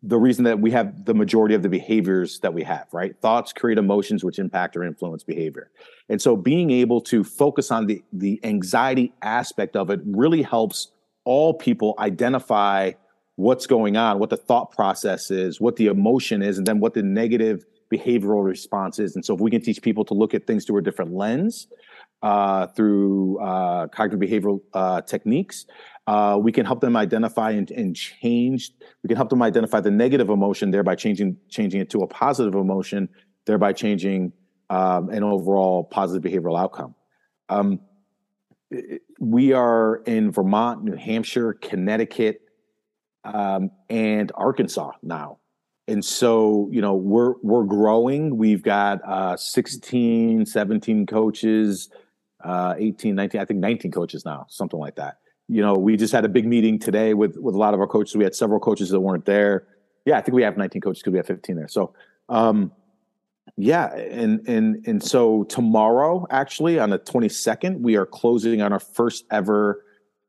the 0.03 0.19
reason 0.19 0.45
that 0.45 0.61
we 0.61 0.71
have 0.71 1.05
the 1.07 1.15
majority 1.15 1.55
of 1.55 1.63
the 1.63 1.69
behaviors 1.69 2.39
that 2.41 2.55
we 2.55 2.63
have, 2.63 2.87
right? 2.93 3.17
Thoughts 3.21 3.53
create 3.53 3.79
emotions 3.79 4.23
which 4.23 4.39
impact 4.39 4.77
or 4.77 4.85
influence 4.85 5.25
behavior. 5.25 5.71
And 6.09 6.23
so 6.23 6.37
being 6.37 6.71
able 6.71 7.01
to 7.03 7.25
focus 7.25 7.71
on 7.71 7.87
the, 7.87 8.03
the 8.13 8.41
anxiety 8.45 9.13
aspect 9.23 9.75
of 9.75 9.91
it 9.91 10.01
really 10.05 10.43
helps 10.43 10.93
all 11.25 11.53
people 11.53 11.95
identify 11.99 12.93
what's 13.37 13.67
going 13.67 13.97
on, 13.97 14.19
what 14.19 14.31
the 14.31 14.37
thought 14.37 14.73
process 14.73 15.31
is, 15.31 15.61
what 15.61 15.77
the 15.77 15.87
emotion 15.87 16.43
is, 16.43 16.59
and 16.59 16.67
then 16.67 16.81
what 16.81 16.95
the 16.95 17.03
negative 17.03 17.65
behavioral 17.93 18.45
response 18.45 18.99
is. 18.99 19.15
And 19.15 19.25
so 19.25 19.35
if 19.35 19.41
we 19.41 19.51
can 19.51 19.61
teach 19.61 19.83
people 19.83 20.05
to 20.07 20.15
look 20.15 20.35
at 20.35 20.47
things 20.47 20.65
through 20.65 20.79
a 20.79 20.83
different 20.83 21.13
lens, 21.13 21.67
uh, 22.23 22.67
through 22.69 23.39
uh, 23.39 23.87
cognitive 23.89 24.21
behavioral 24.21 24.61
uh, 24.73 25.01
techniques. 25.03 25.67
Uh, 26.07 26.39
we 26.41 26.51
can 26.51 26.65
help 26.65 26.81
them 26.81 26.97
identify 26.97 27.51
and, 27.51 27.71
and, 27.71 27.95
change. 27.95 28.73
We 29.03 29.09
can 29.09 29.17
help 29.17 29.29
them 29.29 29.43
identify 29.43 29.81
the 29.81 29.91
negative 29.91 30.31
emotion, 30.31 30.71
thereby 30.71 30.95
changing 30.95 31.37
changing 31.49 31.81
it 31.81 31.91
to 31.91 31.99
a 31.99 32.07
positive 32.07 32.55
emotion, 32.55 33.11
thereby 33.45 33.75
changing 33.75 34.33
um, 34.71 35.11
an 35.11 35.23
overall 35.23 35.85
positive 35.85 36.23
behavioral 36.23 36.59
outcome. 36.59 36.95
Um, 37.51 37.81
we 39.21 39.53
are 39.53 39.97
in 40.07 40.31
Vermont, 40.31 40.85
New 40.85 40.97
Hampshire, 40.97 41.55
Connecticut, 41.55 42.41
um, 43.25 43.71
and 43.89 44.33
Arkansas 44.35 44.93
now. 45.03 45.39
And 45.87 46.05
so, 46.05 46.69
you 46.71 46.81
know, 46.83 46.95
we're 46.95 47.35
we're 47.43 47.65
growing. 47.65 48.37
We've 48.37 48.63
got 48.63 49.01
uh, 49.07 49.37
16, 49.37 50.47
17 50.47 51.07
coaches 51.07 51.89
uh, 52.43 52.75
18, 52.79 53.15
19, 53.15 53.41
I 53.41 53.45
think 53.45 53.61
19 53.61 53.91
coaches 53.91 54.25
now, 54.25 54.47
something 54.49 54.79
like 54.79 54.97
that. 54.97 55.19
You 55.49 55.63
know, 55.63 55.75
we 55.75 55.97
just 55.97 56.13
had 56.13 56.25
a 56.25 56.29
big 56.29 56.47
meeting 56.47 56.79
today 56.79 57.15
with 57.15 57.37
with 57.39 57.55
a 57.55 57.59
lot 57.59 57.73
of 57.73 57.81
our 57.81 57.87
coaches. 57.87 58.15
We 58.15 58.25
had 58.25 58.35
several 58.35 58.61
coaches 58.61 58.91
that 58.91 59.01
weren't 59.01 59.25
there. 59.25 59.67
Yeah, 60.05 60.19
I 60.19 60.21
think 60.21 60.35
we 60.35 60.43
have 60.43 60.57
19 60.59 60.83
coaches 60.83 61.03
because 61.03 61.13
we 61.13 61.19
have 61.19 61.27
15 61.27 61.57
there. 61.57 61.69
So, 61.69 61.95
um, 62.29 62.73
yeah, 63.57 63.87
and 63.95 64.47
and 64.47 64.87
and 64.87 65.03
so 65.03 65.45
tomorrow, 65.45 66.27
actually 66.31 66.79
on 66.79 66.91
the 66.91 66.99
22nd, 66.99 67.81
we 67.81 67.97
are 67.97 68.05
closing 68.05 68.61
on 68.61 68.75
our 68.75 68.81
first 68.81 69.25
ever 69.31 69.83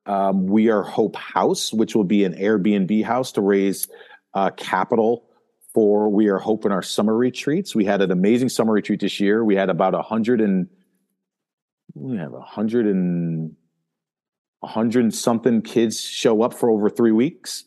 um, 0.05 0.47
We 0.47 0.70
R 0.70 0.84
Hope 0.84 1.16
House, 1.18 1.74
which 1.74 1.95
will 1.95 2.05
be 2.05 2.24
an 2.24 2.34
Airbnb 2.34 3.03
house 3.03 3.34
to 3.34 3.41
raise 3.41 3.88
uh, 4.34 4.51
capital 4.51 5.26
for 5.74 6.10
We 6.10 6.30
R 6.30 6.39
Hope 6.39 6.66
in 6.66 6.72
our 6.72 6.82
summer 6.82 7.16
retreats. 7.16 7.76
We 7.76 7.86
had 7.86 8.01
an 8.01 8.12
amazing 8.12 8.49
summer 8.49 8.74
retreat 8.74 9.01
this 9.01 9.20
year. 9.20 9.43
We 9.43 9.55
had 9.55 9.70
about 9.70 9.93
a 9.95 10.01
hundred 10.01 10.39
and 10.41 10.68
we 11.94 12.18
have 12.18 12.34
a 12.34 12.42
hundred 12.42 12.86
and 12.86 13.56
a 14.64 14.68
hundred 14.68 15.14
something 15.14 15.62
kids 15.62 16.02
show 16.02 16.42
up 16.42 16.54
for 16.54 16.70
over 16.70 16.90
three 16.90 17.12
weeks 17.12 17.66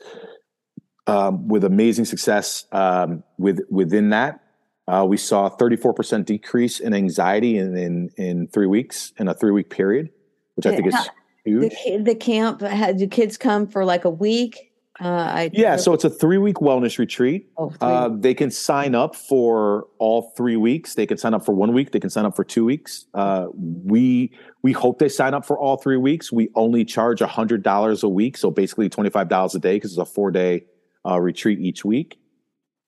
um, 1.06 1.48
with 1.48 1.64
amazing 1.64 2.04
success 2.04 2.66
um, 2.72 3.22
with 3.38 3.60
within 3.70 4.10
that. 4.10 4.40
Uh, 4.88 5.06
we 5.08 5.16
saw 5.16 5.46
a 5.46 5.50
34% 5.50 6.24
decrease 6.24 6.80
in 6.80 6.92
anxiety 6.92 7.56
in, 7.56 7.76
in, 7.76 8.10
in 8.16 8.48
three 8.48 8.66
weeks 8.66 9.12
in 9.16 9.28
a 9.28 9.34
three 9.34 9.52
week 9.52 9.70
period, 9.70 10.10
which 10.56 10.66
I 10.66 10.74
think 10.74 10.88
is 10.88 11.08
huge. 11.44 11.72
The, 11.84 11.98
the 11.98 12.14
camp 12.16 12.60
had 12.62 12.98
do 12.98 13.06
kids 13.06 13.36
come 13.36 13.68
for 13.68 13.84
like 13.84 14.04
a 14.04 14.10
week? 14.10 14.71
Uh, 15.02 15.08
I, 15.08 15.50
yeah, 15.52 15.74
so 15.74 15.92
it's 15.94 16.04
a 16.04 16.10
three 16.10 16.38
week 16.38 16.56
wellness 16.56 16.96
retreat. 16.96 17.50
Oh, 17.56 17.72
uh, 17.80 18.08
they 18.08 18.34
can 18.34 18.52
sign 18.52 18.94
up 18.94 19.16
for 19.16 19.88
all 19.98 20.32
three 20.36 20.56
weeks. 20.56 20.94
They 20.94 21.06
can 21.06 21.18
sign 21.18 21.34
up 21.34 21.44
for 21.44 21.52
one 21.52 21.72
week. 21.72 21.90
They 21.90 21.98
can 21.98 22.08
sign 22.10 22.24
up 22.24 22.36
for 22.36 22.44
two 22.44 22.64
weeks. 22.64 23.06
Uh, 23.12 23.48
we 23.52 24.30
we 24.62 24.70
hope 24.70 25.00
they 25.00 25.08
sign 25.08 25.34
up 25.34 25.44
for 25.44 25.58
all 25.58 25.76
three 25.76 25.96
weeks. 25.96 26.30
We 26.30 26.50
only 26.54 26.84
charge 26.84 27.20
hundred 27.20 27.64
dollars 27.64 28.04
a 28.04 28.08
week, 28.08 28.36
so 28.36 28.52
basically 28.52 28.88
twenty 28.88 29.10
five 29.10 29.28
dollars 29.28 29.56
a 29.56 29.58
day 29.58 29.74
because 29.74 29.90
it's 29.90 29.98
a 29.98 30.04
four 30.04 30.30
day 30.30 30.66
uh, 31.04 31.18
retreat 31.20 31.58
each 31.58 31.84
week. 31.84 32.20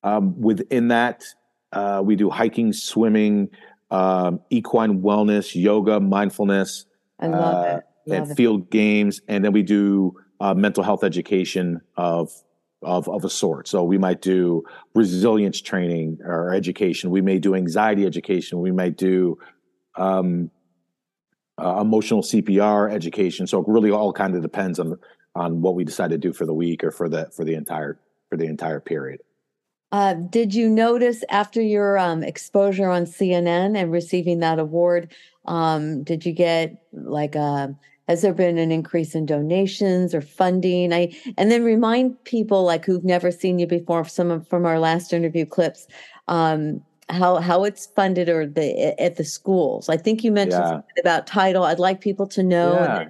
Um, 0.04 0.40
within 0.40 0.88
that, 0.88 1.24
uh, 1.72 2.00
we 2.04 2.14
do 2.14 2.30
hiking, 2.30 2.72
swimming, 2.72 3.48
um, 3.90 4.40
equine 4.50 5.02
wellness, 5.02 5.60
yoga, 5.60 5.98
mindfulness, 5.98 6.86
I 7.18 7.26
love 7.26 7.66
it. 7.66 7.84
Love 8.06 8.22
and 8.22 8.30
it. 8.30 8.34
field 8.36 8.70
games, 8.70 9.20
and 9.26 9.44
then 9.44 9.52
we 9.52 9.62
do 9.62 10.14
uh, 10.45 10.53
mental 10.53 10.84
health 10.84 11.03
education 11.03 11.80
of, 11.97 12.30
of 12.82 13.09
of 13.09 13.24
a 13.24 13.30
sort. 13.30 13.66
So 13.66 13.82
we 13.82 13.97
might 13.97 14.20
do 14.20 14.62
resilience 14.95 15.59
training 15.62 16.18
or 16.22 16.53
education. 16.53 17.09
We 17.09 17.22
may 17.22 17.38
do 17.38 17.55
anxiety 17.55 18.05
education. 18.05 18.61
We 18.61 18.70
might 18.70 18.99
do 18.99 19.38
um, 19.97 20.51
uh, 21.57 21.80
emotional 21.80 22.20
CPR 22.20 22.92
education. 22.92 23.47
So 23.47 23.61
it 23.61 23.68
really 23.68 23.90
all 23.90 24.12
kind 24.12 24.36
of 24.36 24.42
depends 24.42 24.78
on 24.78 24.99
on 25.34 25.62
what 25.62 25.76
we 25.76 25.82
decide 25.82 26.11
to 26.11 26.18
do 26.18 26.34
for 26.34 26.45
the 26.45 26.53
week 26.53 26.84
or 26.84 26.90
for 26.90 27.09
the 27.09 27.30
for 27.34 27.42
the 27.47 27.55
entire 27.55 27.99
for 28.28 28.36
the 28.36 28.45
entire 28.45 28.80
period. 28.80 29.20
Uh, 29.92 30.12
did 30.12 30.53
you 30.53 30.68
notice 30.68 31.24
after 31.30 31.62
your 31.62 31.97
um, 31.97 32.22
exposure 32.22 32.90
on 32.90 33.07
CNN 33.07 33.78
and 33.78 33.90
receiving 33.90 34.40
that 34.40 34.59
award, 34.59 35.14
um, 35.47 36.03
did 36.03 36.26
you 36.26 36.32
get 36.32 36.82
like 36.92 37.34
a 37.34 37.74
has 38.09 38.22
there 38.22 38.34
been 38.34 38.59
an 38.59 38.70
increase 38.70 39.14
in 39.14 39.26
donations 39.26 40.14
or 40.14 40.20
funding? 40.20 40.92
I 40.92 41.16
and 41.38 41.50
then 41.50 41.64
remind 41.64 42.22
people 42.24 42.64
like 42.64 42.84
who've 42.84 43.05
never 43.05 43.30
seen 43.30 43.59
you 43.59 43.66
before 43.66 44.05
some 44.05 44.30
of 44.30 44.46
from 44.48 44.66
our 44.66 44.78
last 44.78 45.12
interview 45.12 45.46
clips 45.46 45.86
um, 46.28 46.82
how 47.11 47.36
how 47.36 47.64
it's 47.64 47.86
funded 47.86 48.28
or 48.28 48.46
the 48.46 49.00
at 49.00 49.16
the 49.16 49.24
schools. 49.24 49.88
I 49.88 49.96
think 49.96 50.24
you 50.24 50.32
mentioned 50.32 50.64
yeah. 50.64 51.00
about 51.00 51.26
title. 51.26 51.64
I'd 51.64 51.78
like 51.78 52.00
people 52.00 52.26
to 52.28 52.42
know. 52.42 52.74
Yeah, 52.74 53.09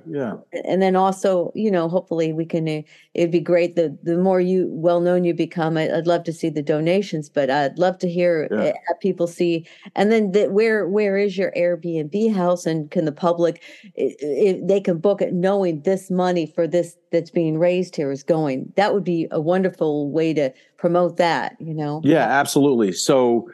yeah. 0.52 0.62
And 0.64 0.82
then 0.82 0.96
also, 0.96 1.52
you 1.54 1.70
know, 1.70 1.88
hopefully 1.88 2.32
we 2.32 2.44
can. 2.44 2.68
Uh, 2.68 2.82
it'd 3.14 3.30
be 3.30 3.40
great 3.40 3.76
the 3.76 3.96
the 4.02 4.16
more 4.16 4.40
you 4.40 4.68
well 4.70 5.00
known 5.00 5.24
you 5.24 5.32
become. 5.32 5.76
I, 5.76 5.88
would 5.88 6.08
love 6.08 6.24
to 6.24 6.32
see 6.32 6.48
the 6.48 6.62
donations, 6.62 7.28
but 7.28 7.50
I'd 7.50 7.78
love 7.78 7.98
to 7.98 8.08
hear 8.08 8.48
yeah. 8.50 8.72
have 8.88 9.00
people 9.00 9.26
see. 9.26 9.66
And 9.94 10.10
then 10.10 10.32
the, 10.32 10.48
where 10.48 10.88
where 10.88 11.16
is 11.16 11.38
your 11.38 11.52
Airbnb 11.52 12.34
house, 12.34 12.66
and 12.66 12.90
can 12.90 13.04
the 13.04 13.12
public 13.12 13.62
if 13.94 14.66
they 14.66 14.80
can 14.80 14.98
book 14.98 15.22
it, 15.22 15.32
knowing 15.32 15.82
this 15.82 16.10
money 16.10 16.46
for 16.46 16.66
this 16.66 16.96
that's 17.12 17.30
being 17.30 17.58
raised 17.58 17.94
here 17.94 18.10
is 18.10 18.24
going. 18.24 18.72
That 18.74 18.92
would 18.92 19.04
be 19.04 19.28
a 19.30 19.40
wonderful 19.40 20.10
way 20.10 20.34
to 20.34 20.50
promote 20.78 21.16
that. 21.18 21.56
You 21.60 21.74
know. 21.74 22.00
Yeah, 22.02 22.26
absolutely. 22.26 22.90
So 22.90 23.48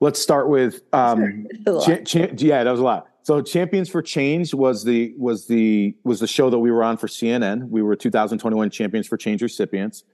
Let's 0.00 0.20
start 0.20 0.48
with 0.48 0.82
um, 0.92 1.46
cha- 1.66 2.02
cha- 2.04 2.28
yeah, 2.36 2.62
that 2.64 2.70
was 2.70 2.80
a 2.80 2.84
lot. 2.84 3.08
So 3.22 3.42
Champions 3.42 3.88
for 3.88 4.00
Change 4.00 4.54
was 4.54 4.84
the 4.84 5.12
was 5.18 5.48
the 5.48 5.94
was 6.04 6.20
the 6.20 6.26
show 6.26 6.50
that 6.50 6.58
we 6.58 6.70
were 6.70 6.82
on 6.82 6.96
for 6.96 7.08
CNN. 7.08 7.68
We 7.68 7.82
were 7.82 7.96
2021 7.96 8.70
Champions 8.70 9.06
for 9.06 9.16
Change 9.16 9.42
recipients. 9.42 10.04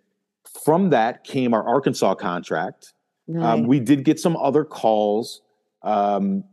From 0.64 0.90
that 0.90 1.22
came 1.24 1.54
our 1.54 1.66
Arkansas 1.66 2.14
contract. 2.14 2.94
Um, 3.28 3.34
nice. 3.34 3.54
Um, 3.54 3.66
we 3.66 3.78
did 3.78 4.04
get 4.04 4.18
some 4.18 4.36
other 4.36 4.64
calls. 4.64 5.42
Um, 5.82 6.44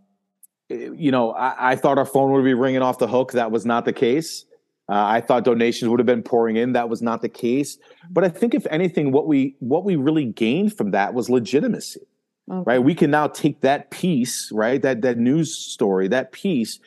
you 0.70 1.12
know, 1.12 1.32
I, 1.32 1.72
I, 1.72 1.76
thought 1.76 1.98
our 1.98 2.06
phone 2.06 2.32
would 2.32 2.46
be 2.46 2.54
ringing 2.54 2.82
off 2.82 2.98
the 2.98 3.08
hook. 3.08 3.32
That 3.34 3.52
was 3.52 3.66
not 3.66 3.86
the 3.86 3.94
case. 3.94 4.46
Uh, 4.88 5.06
I 5.06 5.22
thought 5.22 5.44
donations 5.44 5.90
would 5.90 6.00
have 6.00 6.06
been 6.06 6.24
pouring 6.24 6.58
in. 6.58 6.74
That 6.74 6.90
was 6.90 7.02
not 7.02 7.22
the 7.22 7.30
case. 7.30 7.78
But 8.10 8.24
I 8.24 8.30
think, 8.30 8.54
if 8.54 8.66
anything, 8.70 9.12
what 9.12 9.26
we 9.26 9.56
what 9.60 9.86
we 9.86 9.96
really 9.96 10.26
gained 10.26 10.76
from 10.76 10.92
that 10.92 11.14
was 11.14 11.30
legitimacy. 11.30 12.02
Okay. 12.50 12.64
Right? 12.66 12.84
We 12.84 12.96
can 12.96 13.12
now 13.12 13.28
take 13.28 13.62
that 13.62 13.92
piece, 13.92 14.52
right? 14.52 14.82
That 14.82 15.02
that 15.02 15.18
news 15.18 15.56
story, 15.56 16.08
that 16.10 16.32
piece, 16.32 16.80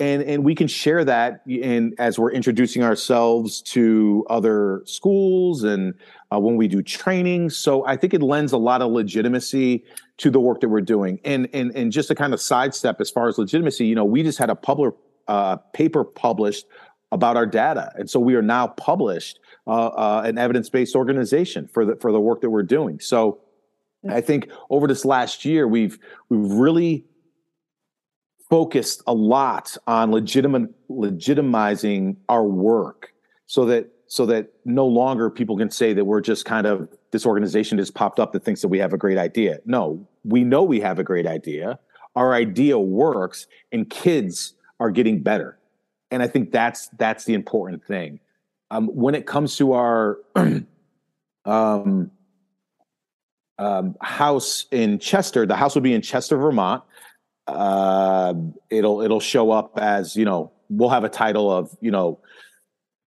and 0.00 0.22
and 0.22 0.44
we 0.44 0.54
can 0.54 0.66
share 0.66 1.04
that 1.04 1.42
in 1.46 1.94
as 1.98 2.18
we're 2.18 2.32
introducing 2.32 2.82
ourselves 2.82 3.60
to 3.62 4.24
other 4.30 4.82
schools 4.86 5.62
and 5.62 5.94
uh, 6.32 6.40
when 6.40 6.56
we 6.56 6.68
do 6.68 6.82
training. 6.82 7.50
So 7.50 7.86
I 7.86 7.96
think 7.96 8.14
it 8.14 8.22
lends 8.22 8.52
a 8.52 8.58
lot 8.58 8.82
of 8.82 8.90
legitimacy 8.92 9.84
to 10.18 10.30
the 10.30 10.40
work 10.40 10.60
that 10.60 10.68
we're 10.68 10.80
doing. 10.80 11.20
And 11.24 11.48
and 11.52 11.74
and 11.76 11.92
just 11.92 12.08
to 12.08 12.14
kind 12.14 12.32
of 12.32 12.40
sidestep 12.40 13.00
as 13.00 13.10
far 13.10 13.28
as 13.28 13.38
legitimacy, 13.38 13.86
you 13.86 13.94
know, 13.94 14.04
we 14.04 14.22
just 14.22 14.38
had 14.38 14.50
a 14.50 14.54
public 14.54 14.94
uh, 15.28 15.56
paper 15.74 16.04
published 16.04 16.66
about 17.12 17.36
our 17.36 17.46
data, 17.46 17.92
and 17.96 18.08
so 18.08 18.20
we 18.20 18.34
are 18.36 18.42
now 18.42 18.68
published 18.68 19.40
uh, 19.66 19.86
uh 19.88 20.22
an 20.24 20.38
evidence 20.38 20.70
based 20.70 20.94
organization 20.94 21.68
for 21.68 21.84
the 21.84 21.96
for 21.96 22.12
the 22.12 22.20
work 22.20 22.40
that 22.40 22.50
we're 22.50 22.62
doing. 22.62 23.00
So. 23.00 23.40
I 24.08 24.20
think 24.20 24.48
over 24.70 24.86
this 24.86 25.04
last 25.04 25.44
year, 25.44 25.68
we've 25.68 25.98
we've 26.28 26.50
really 26.52 27.04
focused 28.48 29.02
a 29.06 29.14
lot 29.14 29.76
on 29.86 30.10
legitimate 30.10 30.70
legitimizing 30.88 32.16
our 32.28 32.44
work 32.44 33.12
so 33.46 33.64
that 33.66 33.90
so 34.06 34.26
that 34.26 34.52
no 34.64 34.86
longer 34.86 35.30
people 35.30 35.56
can 35.56 35.70
say 35.70 35.92
that 35.92 36.04
we're 36.04 36.20
just 36.20 36.44
kind 36.44 36.66
of 36.66 36.88
this 37.12 37.24
organization 37.24 37.78
just 37.78 37.94
popped 37.94 38.18
up 38.18 38.32
that 38.32 38.44
thinks 38.44 38.60
that 38.60 38.68
we 38.68 38.78
have 38.78 38.92
a 38.92 38.98
great 38.98 39.18
idea. 39.18 39.58
No, 39.66 40.06
we 40.24 40.42
know 40.42 40.64
we 40.64 40.80
have 40.80 40.98
a 40.98 41.04
great 41.04 41.26
idea. 41.26 41.78
Our 42.16 42.34
idea 42.34 42.78
works 42.78 43.46
and 43.70 43.88
kids 43.88 44.54
are 44.80 44.90
getting 44.90 45.22
better. 45.22 45.58
And 46.10 46.22
I 46.22 46.26
think 46.26 46.50
that's 46.50 46.88
that's 46.98 47.24
the 47.24 47.34
important 47.34 47.84
thing. 47.84 48.18
Um, 48.72 48.88
when 48.88 49.14
it 49.14 49.26
comes 49.26 49.56
to 49.58 49.72
our 49.74 50.18
um, 51.44 52.10
um, 53.60 53.94
house 54.00 54.64
in 54.70 54.98
Chester, 54.98 55.44
the 55.44 55.54
house 55.54 55.74
will 55.74 55.82
be 55.82 55.92
in 55.92 56.00
Chester, 56.00 56.36
Vermont. 56.36 56.82
Uh, 57.46 58.34
it'll 58.70 59.02
it'll 59.02 59.20
show 59.20 59.50
up 59.50 59.78
as 59.78 60.16
you 60.16 60.24
know 60.24 60.52
we'll 60.68 60.88
have 60.88 61.04
a 61.04 61.08
title 61.08 61.50
of 61.50 61.76
you 61.80 61.90
know 61.90 62.20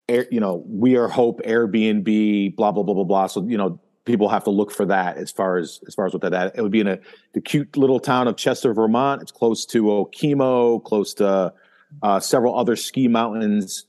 air, 0.09 0.27
you 0.31 0.41
know 0.41 0.63
We 0.67 0.97
R 0.97 1.09
Hope 1.09 1.41
airbnb 1.43 2.55
blah 2.57 2.71
blah 2.73 2.83
blah 2.83 2.95
blah 2.95 3.05
blah. 3.05 3.27
So 3.29 3.45
you 3.47 3.57
know 3.57 3.81
people 4.05 4.29
have 4.29 4.45
to 4.45 4.51
look 4.51 4.71
for 4.73 4.85
that 4.87 5.17
as 5.17 5.31
far 5.31 5.57
as 5.57 5.81
as 5.87 5.95
far 5.95 6.07
as 6.07 6.13
what 6.13 6.23
that 6.23 6.53
it 6.55 6.61
would 6.61 6.73
be 6.73 6.81
in 6.81 6.89
a 6.89 6.99
the 7.35 7.41
cute 7.41 7.77
little 7.77 8.01
town 8.01 8.29
of 8.29 8.37
chester 8.37 8.75
vermont. 8.75 9.23
It's 9.23 9.33
close 9.33 9.65
to 9.67 9.85
okemo 9.85 10.85
close 10.85 11.15
to 11.15 11.55
uh, 12.03 12.21
several 12.21 12.59
other 12.59 12.77
ski 12.77 13.09
mountains. 13.09 13.87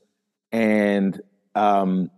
And 0.52 1.20
um, 1.54 2.10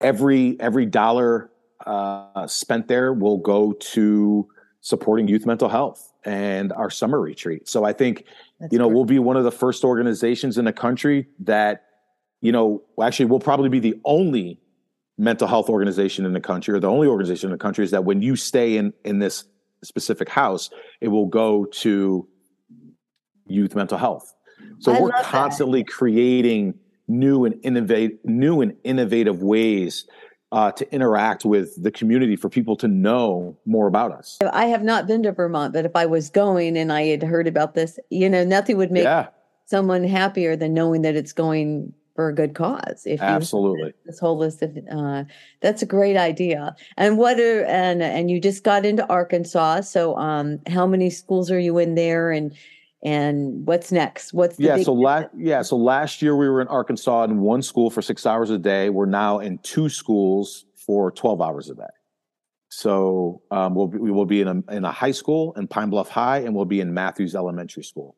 every 0.00 0.56
every 0.60 0.86
dollar 0.86 1.50
uh, 1.86 2.46
spent 2.46 2.88
there 2.88 3.12
will 3.12 3.38
go 3.38 3.72
to 3.72 4.48
supporting 4.80 5.28
youth 5.28 5.46
mental 5.46 5.68
health 5.68 6.12
and 6.24 6.72
our 6.72 6.90
summer 6.90 7.20
retreat. 7.20 7.68
So 7.68 7.84
I 7.84 7.92
think, 7.92 8.24
That's 8.60 8.72
you 8.72 8.78
know, 8.78 8.88
great. 8.88 8.94
we'll 8.94 9.04
be 9.04 9.18
one 9.18 9.36
of 9.36 9.44
the 9.44 9.52
first 9.52 9.84
organizations 9.84 10.58
in 10.58 10.64
the 10.64 10.72
country 10.72 11.28
that, 11.40 11.84
you 12.40 12.52
know, 12.52 12.82
actually 13.00 13.26
we'll 13.26 13.40
probably 13.40 13.68
be 13.68 13.78
the 13.78 14.00
only 14.04 14.60
mental 15.18 15.46
health 15.46 15.68
organization 15.68 16.24
in 16.24 16.32
the 16.32 16.40
country 16.40 16.74
or 16.74 16.80
the 16.80 16.88
only 16.88 17.06
organization 17.06 17.48
in 17.48 17.52
the 17.52 17.58
country 17.58 17.84
is 17.84 17.90
that 17.92 18.04
when 18.04 18.22
you 18.22 18.34
stay 18.34 18.76
in 18.76 18.92
in 19.04 19.18
this 19.18 19.44
specific 19.84 20.28
house, 20.28 20.70
it 21.00 21.08
will 21.08 21.26
go 21.26 21.64
to 21.66 22.26
youth 23.46 23.74
mental 23.74 23.98
health. 23.98 24.34
So 24.78 24.92
I 24.92 25.00
we're 25.00 25.10
constantly 25.22 25.82
that. 25.82 25.92
creating 25.92 26.74
new 27.08 27.44
and 27.44 27.54
innovate 27.62 28.24
new 28.24 28.60
and 28.62 28.74
innovative 28.84 29.42
ways 29.42 30.06
uh, 30.52 30.70
to 30.70 30.94
interact 30.94 31.44
with 31.44 31.82
the 31.82 31.90
community 31.90 32.36
for 32.36 32.50
people 32.50 32.76
to 32.76 32.86
know 32.86 33.56
more 33.64 33.86
about 33.86 34.12
us. 34.12 34.38
I 34.52 34.66
have 34.66 34.82
not 34.82 35.06
been 35.06 35.22
to 35.22 35.32
Vermont, 35.32 35.72
but 35.72 35.86
if 35.86 35.96
I 35.96 36.04
was 36.04 36.28
going 36.28 36.76
and 36.76 36.92
I 36.92 37.04
had 37.04 37.22
heard 37.22 37.48
about 37.48 37.74
this, 37.74 37.98
you 38.10 38.28
know, 38.28 38.44
nothing 38.44 38.76
would 38.76 38.92
make 38.92 39.04
yeah. 39.04 39.28
someone 39.64 40.04
happier 40.04 40.54
than 40.54 40.74
knowing 40.74 41.02
that 41.02 41.16
it's 41.16 41.32
going 41.32 41.94
for 42.14 42.28
a 42.28 42.34
good 42.34 42.54
cause. 42.54 43.04
If 43.06 43.22
absolutely 43.22 43.94
this 44.04 44.18
whole 44.18 44.36
list 44.36 44.60
of 44.60 44.76
uh, 44.90 45.24
that's 45.62 45.80
a 45.80 45.86
great 45.86 46.18
idea. 46.18 46.76
And 46.98 47.16
what 47.16 47.40
are 47.40 47.64
and 47.64 48.02
and 48.02 48.30
you 48.30 48.38
just 48.38 48.62
got 48.62 48.84
into 48.84 49.08
Arkansas, 49.08 49.80
so 49.80 50.16
um, 50.18 50.60
how 50.68 50.86
many 50.86 51.08
schools 51.08 51.50
are 51.50 51.58
you 51.58 51.78
in 51.78 51.94
there 51.94 52.30
and 52.30 52.54
and 53.02 53.66
what's 53.66 53.90
next? 53.90 54.32
What's 54.32 54.58
yeah 54.58 54.80
so 54.82 54.92
last 54.92 55.28
yeah 55.36 55.62
so 55.62 55.76
last 55.76 56.22
year 56.22 56.36
we 56.36 56.48
were 56.48 56.60
in 56.60 56.68
arkansas 56.68 57.24
in 57.24 57.40
one 57.40 57.62
school 57.62 57.90
for 57.90 58.00
six 58.00 58.24
hours 58.26 58.50
a 58.50 58.58
day. 58.58 58.90
We're 58.90 59.06
now 59.06 59.40
in 59.40 59.58
two 59.58 59.88
schools 59.88 60.66
for 60.76 61.10
12 61.10 61.40
hours 61.40 61.70
a 61.70 61.74
day. 61.74 61.82
So 62.68 63.42
um, 63.50 63.74
we'll 63.74 63.88
be, 63.88 63.98
we 63.98 64.10
will 64.10 64.26
be 64.26 64.40
in 64.40 64.48
a, 64.48 64.72
in 64.72 64.84
a 64.84 64.92
high 64.92 65.10
school 65.10 65.52
in 65.54 65.66
pine 65.66 65.90
bluff 65.90 66.08
high 66.08 66.38
and 66.38 66.54
we'll 66.54 66.64
be 66.64 66.80
in 66.80 66.94
matthews 66.94 67.34
elementary 67.34 67.84
school 67.84 68.16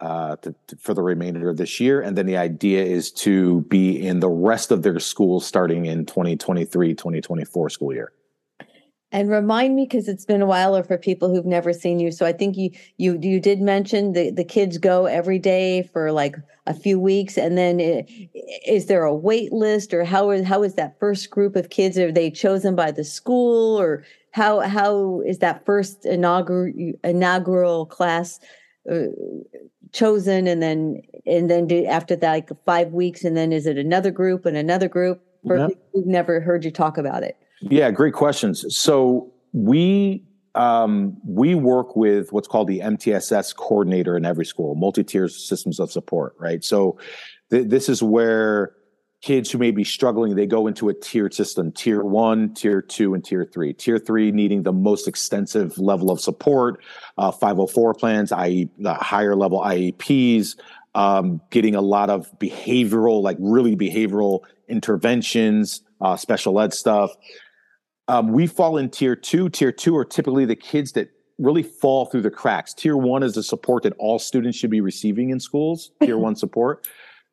uh, 0.00 0.36
to, 0.36 0.54
to, 0.68 0.76
for 0.76 0.94
the 0.94 1.02
remainder 1.02 1.50
of 1.50 1.56
this 1.56 1.80
year. 1.80 2.00
And 2.00 2.16
then 2.16 2.26
the 2.26 2.36
idea 2.36 2.82
is 2.82 3.12
to 3.12 3.60
be 3.62 4.00
in 4.00 4.20
the 4.20 4.28
rest 4.28 4.70
of 4.70 4.82
their 4.82 4.98
schools 5.00 5.44
starting 5.44 5.86
in 5.86 6.06
2023 6.06 6.94
2024 6.94 7.70
school 7.70 7.92
year 7.92 8.12
and 9.12 9.30
remind 9.30 9.74
me 9.74 9.84
because 9.84 10.08
it's 10.08 10.24
been 10.24 10.42
a 10.42 10.46
while 10.46 10.76
or 10.76 10.84
for 10.84 10.96
people 10.96 11.28
who've 11.28 11.46
never 11.46 11.72
seen 11.72 11.98
you. 11.98 12.12
So 12.12 12.26
i 12.26 12.32
think 12.32 12.56
you 12.56 12.70
you 12.96 13.18
you 13.20 13.40
did 13.40 13.60
mention 13.60 14.12
the 14.12 14.30
the 14.30 14.44
kids 14.44 14.78
go 14.78 15.06
every 15.06 15.38
day 15.38 15.82
for 15.92 16.12
like 16.12 16.36
a 16.66 16.74
few 16.74 17.00
weeks 17.00 17.36
and 17.36 17.58
then 17.58 17.80
it, 17.80 18.08
is 18.66 18.86
there 18.86 19.04
a 19.04 19.14
wait 19.14 19.52
list 19.52 19.92
or 19.92 20.04
how 20.04 20.30
is 20.30 20.46
how 20.46 20.62
is 20.62 20.74
that 20.74 20.98
first 21.00 21.30
group 21.30 21.56
of 21.56 21.70
kids? 21.70 21.98
Are 21.98 22.12
they 22.12 22.30
chosen 22.30 22.76
by 22.76 22.90
the 22.90 23.04
school 23.04 23.80
or 23.80 24.04
how 24.32 24.60
how 24.60 25.20
is 25.26 25.38
that 25.38 25.64
first 25.66 26.06
inaugural 26.06 26.72
inaugural 27.02 27.86
class 27.86 28.38
uh, 28.90 29.06
chosen 29.92 30.46
and 30.46 30.62
then 30.62 31.02
and 31.26 31.50
then 31.50 31.66
do, 31.66 31.84
after 31.86 32.14
that 32.14 32.30
like 32.30 32.50
five 32.64 32.92
weeks 32.92 33.24
and 33.24 33.36
then 33.36 33.52
is 33.52 33.66
it 33.66 33.76
another 33.76 34.10
group 34.10 34.46
and 34.46 34.56
another 34.56 34.88
group? 34.88 35.20
People 35.68 35.82
who've 35.94 36.06
never 36.06 36.40
heard 36.40 36.64
you 36.64 36.70
talk 36.70 36.98
about 36.98 37.22
it 37.22 37.36
yeah, 37.60 37.90
great 37.90 38.14
questions. 38.14 38.64
So 38.76 39.32
we 39.52 40.24
um, 40.54 41.16
we 41.24 41.54
work 41.54 41.94
with 41.94 42.32
what's 42.32 42.48
called 42.48 42.68
the 42.68 42.80
MTSS 42.80 43.54
coordinator 43.54 44.16
in 44.16 44.24
every 44.24 44.44
school, 44.44 44.74
multi-tier 44.74 45.28
systems 45.28 45.78
of 45.78 45.92
support, 45.92 46.34
right? 46.38 46.64
So 46.64 46.98
th- 47.50 47.68
this 47.68 47.88
is 47.88 48.02
where 48.02 48.74
kids 49.22 49.50
who 49.50 49.58
may 49.58 49.70
be 49.70 49.84
struggling, 49.84 50.34
they 50.34 50.46
go 50.46 50.66
into 50.66 50.88
a 50.88 50.94
tiered 50.94 51.34
system, 51.34 51.70
tier 51.72 52.02
one, 52.02 52.54
tier 52.54 52.80
two, 52.80 53.14
and 53.14 53.24
tier 53.24 53.44
three. 53.44 53.72
Tier 53.72 53.98
three 53.98 54.32
needing 54.32 54.62
the 54.62 54.72
most 54.72 55.06
extensive 55.06 55.78
level 55.78 56.10
of 56.10 56.20
support, 56.20 56.82
uh, 57.18 57.30
504 57.30 57.94
plans, 57.94 58.32
i.e. 58.32 58.68
the 58.78 58.94
higher 58.94 59.36
level 59.36 59.60
IEPs, 59.60 60.56
um, 60.94 61.40
getting 61.50 61.74
a 61.74 61.82
lot 61.82 62.10
of 62.10 62.26
behavioral, 62.38 63.22
like 63.22 63.36
really 63.38 63.76
behavioral 63.76 64.40
interventions, 64.68 65.82
uh, 66.00 66.16
special 66.16 66.58
ed 66.58 66.72
stuff. 66.72 67.10
Um, 68.10 68.32
we 68.32 68.48
fall 68.48 68.76
in 68.76 68.90
tier 68.90 69.14
two. 69.14 69.48
Tier 69.48 69.70
two 69.70 69.96
are 69.96 70.04
typically 70.04 70.44
the 70.44 70.56
kids 70.56 70.90
that 70.92 71.10
really 71.38 71.62
fall 71.62 72.06
through 72.06 72.22
the 72.22 72.30
cracks. 72.30 72.74
Tier 72.74 72.96
one 72.96 73.22
is 73.22 73.34
the 73.34 73.42
support 73.44 73.84
that 73.84 73.92
all 73.98 74.18
students 74.18 74.58
should 74.58 74.68
be 74.68 74.80
receiving 74.80 75.30
in 75.30 75.38
schools, 75.38 75.92
tier 76.02 76.18
one 76.18 76.34
support. 76.34 76.88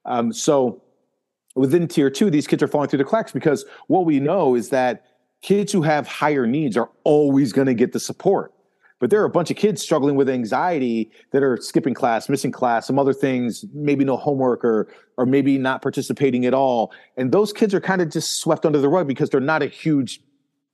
Um, 0.06 0.32
so 0.32 0.84
within 1.56 1.88
tier 1.88 2.12
two, 2.12 2.30
these 2.30 2.46
kids 2.46 2.62
are 2.62 2.68
falling 2.68 2.90
through 2.90 3.00
the 3.00 3.06
cracks 3.06 3.32
because 3.32 3.66
what 3.88 4.06
we 4.06 4.20
know 4.20 4.54
is 4.54 4.70
that 4.70 5.04
kids 5.42 5.74
who 5.74 5.82
have 5.82 6.08
higher 6.08 6.46
needs 6.46 6.78
are 6.78 6.92
always 7.04 7.52
going 7.54 7.66
to 7.66 7.74
get 7.74 7.92
the 7.92 8.00
support. 8.00 8.54
But 9.00 9.10
there 9.10 9.20
are 9.22 9.26
a 9.26 9.32
bunch 9.32 9.50
of 9.50 9.58
kids 9.58 9.82
struggling 9.82 10.16
with 10.16 10.30
anxiety 10.30 11.12
that 11.32 11.42
are 11.42 11.58
skipping 11.58 11.96
class, 11.96 12.30
missing 12.30 12.52
class, 12.52 12.86
some 12.86 13.00
other 13.00 13.14
things, 13.14 13.66
maybe 13.74 14.06
no 14.06 14.16
homework 14.16 14.64
or 14.64 14.88
or 15.18 15.26
maybe 15.26 15.58
not 15.58 15.82
participating 15.82 16.46
at 16.46 16.54
all. 16.54 16.92
And 17.16 17.32
those 17.32 17.52
kids 17.52 17.74
are 17.74 17.82
kind 17.82 18.02
of 18.02 18.12
just 18.12 18.40
swept 18.40 18.64
under 18.64 18.80
the 18.80 18.90
rug 18.90 19.08
because 19.08 19.32
they're 19.32 19.40
not 19.40 19.64
a 19.64 19.68
huge 19.68 20.22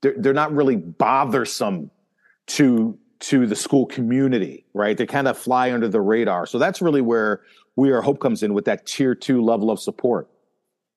they're, 0.04 0.14
they're 0.18 0.34
not 0.34 0.54
really 0.54 0.76
bothersome 0.76 1.89
to 2.45 2.99
to 3.22 3.47
the 3.47 3.56
school 3.56 3.86
community, 3.86 4.66
right? 4.74 4.97
They 4.97 5.06
kind 5.06 5.30
of 5.30 5.38
fly 5.38 5.72
under 5.72 5.88
the 5.88 6.01
radar. 6.01 6.45
So 6.45 6.60
that's 6.60 6.82
really 6.82 7.01
where 7.01 7.41
We 7.78 7.91
R 7.91 8.01
Hope 8.01 8.20
comes 8.20 8.43
in 8.43 8.54
with 8.54 8.66
that 8.66 8.86
tier 8.86 9.16
two 9.16 9.41
level 9.41 9.72
of 9.72 9.80
support. 9.80 10.30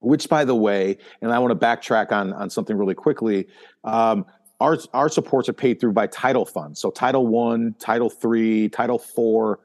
Which, 0.01 0.29
by 0.29 0.45
the 0.45 0.55
way, 0.55 0.99
and 1.23 1.33
I 1.33 1.39
want 1.39 1.59
to 1.59 1.67
backtrack 1.67 2.13
on 2.13 2.33
on 2.35 2.51
something 2.51 2.77
really 2.77 2.95
quickly. 2.95 3.49
Um, 3.85 4.27
our 4.61 4.77
our 4.93 5.09
supports 5.09 5.49
are 5.49 5.55
paid 5.55 5.81
through 5.81 5.93
by 5.93 6.09
title 6.09 6.45
funds. 6.45 6.81
So 6.81 6.91
Title 6.91 7.27
One, 7.27 7.75
Title 7.79 8.11
Three, 8.11 8.69
Title 8.69 8.99
Four 8.99 9.61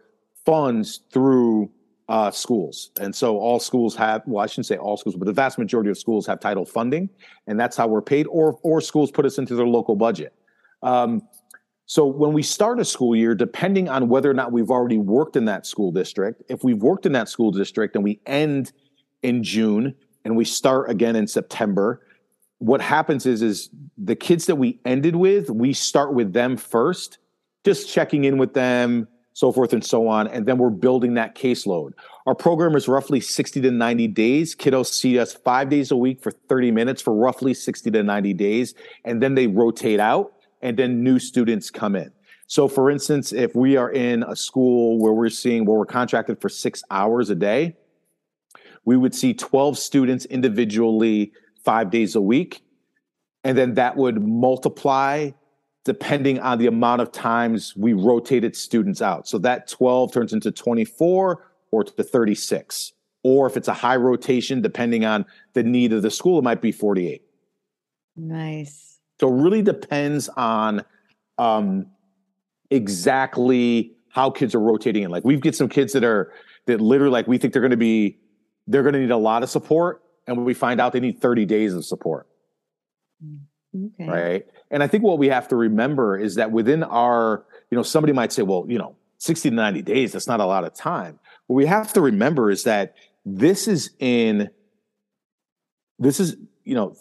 funds 0.46 1.02
through 1.12 1.72
uh, 2.12 2.30
schools. 2.30 2.92
And 3.00 3.16
so 3.16 3.38
all 3.38 3.58
schools 3.58 3.96
have, 3.96 4.22
well, 4.26 4.44
I 4.44 4.48
shouldn't 4.48 4.66
say 4.66 4.76
all 4.76 4.98
schools, 4.98 5.16
but 5.16 5.26
the 5.26 5.32
vast 5.34 5.58
majority 5.58 5.90
of 5.90 5.98
schools 5.98 6.28
have 6.28 6.42
title 6.42 6.66
funding, 6.66 7.10
and 7.48 7.58
that's 7.58 7.78
how 7.78 7.88
we're 7.88 8.02
paid, 8.02 8.28
or, 8.28 8.60
or 8.64 8.82
schools 8.82 9.12
put 9.12 9.26
us 9.26 9.38
into 9.38 9.56
their 9.56 9.66
local 9.66 9.96
budget. 9.96 10.34
Um, 10.84 11.22
so 11.86 12.06
when 12.06 12.34
we 12.34 12.44
start 12.44 12.82
a 12.82 12.86
school 12.86 13.16
year, 13.16 13.34
depending 13.34 13.88
on 13.88 14.10
whether 14.10 14.30
or 14.30 14.34
not 14.34 14.52
we've 14.52 14.70
already 14.70 14.98
worked 14.98 15.38
in 15.38 15.46
that 15.46 15.66
school 15.66 15.90
district, 15.94 16.44
if 16.50 16.66
we've 16.66 16.84
worked 16.84 17.06
in 17.06 17.14
that 17.14 17.30
school 17.30 17.50
district 17.50 17.96
and 17.96 18.04
we 18.04 18.20
end 18.26 18.74
in 19.24 19.42
June 19.42 19.96
and 20.26 20.36
we 20.36 20.44
start 20.44 20.90
again 20.90 21.16
in 21.16 21.28
September. 21.28 22.06
What 22.58 22.82
happens 22.82 23.26
is 23.26 23.42
is 23.42 23.70
the 23.98 24.18
kids 24.18 24.48
that 24.48 24.56
we 24.56 24.80
ended 24.84 25.16
with, 25.16 25.50
we 25.50 25.72
start 25.72 26.14
with 26.14 26.34
them 26.34 26.58
first, 26.58 27.20
just 27.64 27.90
checking 27.90 28.26
in 28.26 28.38
with 28.38 28.54
them, 28.54 29.08
so 29.34 29.52
forth 29.52 29.74
and 29.74 29.84
so 29.84 30.08
on, 30.08 30.28
and 30.28 30.46
then 30.46 30.58
we're 30.58 30.70
building 30.70 31.14
that 31.16 31.36
caseload. 31.36 31.92
Our 32.26 32.36
program 32.36 32.76
is 32.76 32.88
roughly 32.88 33.20
60 33.20 33.62
to 33.62 33.72
90 33.72 34.08
days. 34.10 34.56
Kiddos 34.56 34.88
see 34.88 35.18
us 35.20 35.34
5 35.34 35.70
days 35.70 35.92
a 35.92 35.96
week 35.96 36.22
for 36.22 36.32
30 36.32 36.72
minutes 36.72 37.02
for 37.02 37.14
roughly 37.14 37.54
60 37.54 37.92
to 37.92 38.04
90 38.04 38.34
days, 38.34 38.76
and 39.06 39.22
then 39.22 39.36
they 39.36 39.48
rotate 39.48 40.00
out 40.00 40.34
and 40.62 40.78
then 40.78 41.04
new 41.04 41.20
students 41.20 41.70
come 41.70 41.96
in. 41.96 42.12
So, 42.48 42.68
for 42.68 42.92
instance, 42.92 43.32
if 43.32 43.56
we 43.56 43.78
are 43.78 43.92
in 43.92 44.24
a 44.24 44.36
school 44.36 45.00
where 45.00 45.14
we're 45.14 45.30
seeing 45.30 45.66
where 45.66 45.80
we're 45.80 45.86
contracted 45.86 46.42
for 46.42 46.50
six 46.50 46.84
hours 46.92 47.30
a 47.30 47.36
day, 47.36 47.78
we 48.84 48.98
would 48.98 49.16
see 49.16 49.34
12 49.34 49.78
students 49.78 50.26
individually 50.26 51.32
five 51.64 51.90
days 51.92 52.16
a 52.16 52.22
week. 52.22 52.62
And 53.44 53.58
then 53.58 53.76
that 53.76 53.96
would 53.96 54.22
multiply 54.22 55.32
depending 55.84 56.40
on 56.40 56.58
the 56.60 56.68
amount 56.68 57.02
of 57.02 57.12
times 57.12 57.76
we 57.76 57.94
rotated 57.94 58.56
students 58.56 59.02
out. 59.02 59.28
So 59.28 59.38
that 59.40 59.68
12 59.68 60.14
turns 60.14 60.34
into 60.34 60.52
24 60.52 61.48
or 61.72 61.84
to 61.84 62.04
36. 62.04 62.94
Or 63.24 63.48
if 63.48 63.58
it's 63.58 63.68
a 63.68 63.74
high 63.74 63.96
rotation, 63.96 64.62
depending 64.62 65.06
on 65.06 65.26
the 65.54 65.64
need 65.64 65.94
of 65.94 66.02
the 66.02 66.12
school, 66.12 66.40
it 66.40 66.44
might 66.44 66.62
be 66.62 66.72
48. 66.72 67.22
Nice. 68.16 69.00
So 69.20 69.28
it 69.28 69.42
really 69.42 69.62
depends 69.62 70.30
on 70.30 70.84
um, 71.38 71.88
exactly 72.70 73.94
how 74.10 74.30
kids 74.30 74.56
are 74.56 74.60
rotating 74.60 75.04
in. 75.04 75.12
Like 75.12 75.24
we've 75.24 75.42
get 75.42 75.56
some 75.56 75.70
kids 75.70 75.94
that 75.94 76.04
are 76.04 76.34
that 76.66 76.82
literally 76.82 77.12
like 77.12 77.28
we 77.28 77.38
think 77.38 77.54
they're 77.54 77.62
going 77.62 77.72
to 77.72 77.78
be 77.78 78.18
they're 78.68 78.84
going 78.84 78.94
to 78.94 79.00
need 79.00 79.12
a 79.12 79.18
lot 79.18 79.44
of 79.44 79.50
support, 79.50 80.04
and 80.28 80.38
when 80.38 80.46
we 80.46 80.54
find 80.54 80.80
out 80.80 80.94
they 80.94 81.00
need 81.00 81.20
30 81.20 81.46
days 81.46 81.74
of 81.74 81.86
support. 81.86 82.28
Okay. 83.76 84.08
Right. 84.08 84.46
And 84.72 84.82
I 84.82 84.88
think 84.88 85.04
what 85.04 85.20
we 85.20 85.28
have 85.28 85.50
to 85.50 85.56
remember 85.56 86.18
is 86.18 86.36
that 86.36 86.52
within 86.52 86.82
our, 86.84 87.46
you 87.70 87.76
know, 87.76 87.84
somebody 87.84 88.14
might 88.14 88.32
say, 88.32 88.42
well, 88.42 88.66
you 88.68 88.80
know, 88.80 88.96
60 89.18 89.50
to 89.50 89.56
90 89.56 89.82
days, 89.84 90.14
that's 90.14 90.28
not 90.28 90.40
a 90.40 90.46
lot 90.46 90.64
of 90.64 90.74
time. 90.74 91.20
What 91.48 91.58
we 91.58 91.66
have 91.66 91.94
to 91.94 92.02
remember 92.02 92.50
is 92.50 92.64
that 92.64 92.96
this 93.26 93.68
is 93.68 93.92
in, 94.00 94.50
this 96.00 96.20
is, 96.20 96.38
you 96.64 96.74
know, 96.74 96.96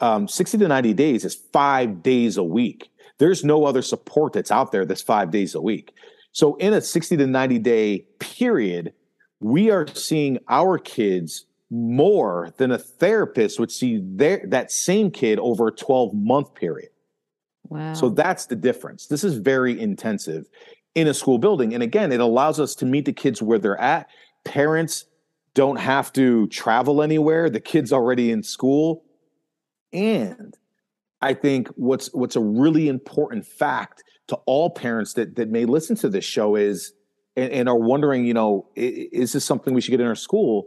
um, 0.00 0.28
60 0.28 0.58
to 0.58 0.68
90 0.68 0.92
days 0.92 1.24
is 1.24 1.34
five 1.34 2.02
days 2.02 2.36
a 2.36 2.44
week. 2.44 2.90
There's 3.18 3.44
no 3.44 3.64
other 3.64 3.80
support 3.80 4.34
that's 4.34 4.50
out 4.50 4.70
there 4.70 4.84
that's 4.84 5.02
five 5.02 5.30
days 5.30 5.54
a 5.54 5.60
week. 5.60 5.94
So 6.32 6.56
in 6.56 6.74
a 6.74 6.80
60 6.80 7.16
to 7.16 7.26
90 7.26 7.58
day 7.60 8.06
period, 8.18 8.92
we 9.40 9.70
are 9.70 9.86
seeing 9.86 10.38
our 10.48 10.78
kids 10.78 11.46
more 11.74 12.54
than 12.56 12.70
a 12.70 12.78
therapist 12.78 13.58
would 13.58 13.72
see 13.72 14.00
their 14.02 14.44
that 14.46 14.70
same 14.70 15.10
kid 15.10 15.38
over 15.40 15.68
a 15.68 15.72
12 15.72 16.14
month 16.14 16.54
period. 16.54 16.90
Wow. 17.68 17.94
So 17.94 18.10
that's 18.10 18.46
the 18.46 18.56
difference. 18.56 19.06
This 19.06 19.24
is 19.24 19.34
very 19.38 19.78
intensive 19.80 20.48
in 20.94 21.08
a 21.08 21.14
school 21.14 21.38
building. 21.38 21.74
And 21.74 21.82
again, 21.82 22.12
it 22.12 22.20
allows 22.20 22.60
us 22.60 22.74
to 22.76 22.86
meet 22.86 23.06
the 23.06 23.12
kids 23.12 23.42
where 23.42 23.58
they're 23.58 23.80
at. 23.80 24.08
Parents 24.44 25.06
don't 25.54 25.76
have 25.76 26.12
to 26.12 26.46
travel 26.48 27.02
anywhere. 27.02 27.50
The 27.50 27.60
kid's 27.60 27.92
already 27.92 28.30
in 28.30 28.42
school. 28.42 29.04
And 29.92 30.56
I 31.20 31.34
think 31.34 31.68
what's 31.70 32.12
what's 32.14 32.36
a 32.36 32.40
really 32.40 32.88
important 32.88 33.46
fact 33.46 34.04
to 34.28 34.36
all 34.46 34.70
parents 34.70 35.14
that 35.14 35.36
that 35.36 35.48
may 35.48 35.64
listen 35.64 35.96
to 35.96 36.08
this 36.08 36.24
show 36.24 36.54
is 36.54 36.92
and, 37.36 37.50
and 37.50 37.68
are 37.68 37.78
wondering, 37.78 38.24
you 38.24 38.34
know, 38.34 38.68
is, 38.76 39.08
is 39.12 39.32
this 39.32 39.44
something 39.44 39.74
we 39.74 39.80
should 39.80 39.90
get 39.90 40.00
in 40.00 40.06
our 40.06 40.14
school? 40.14 40.66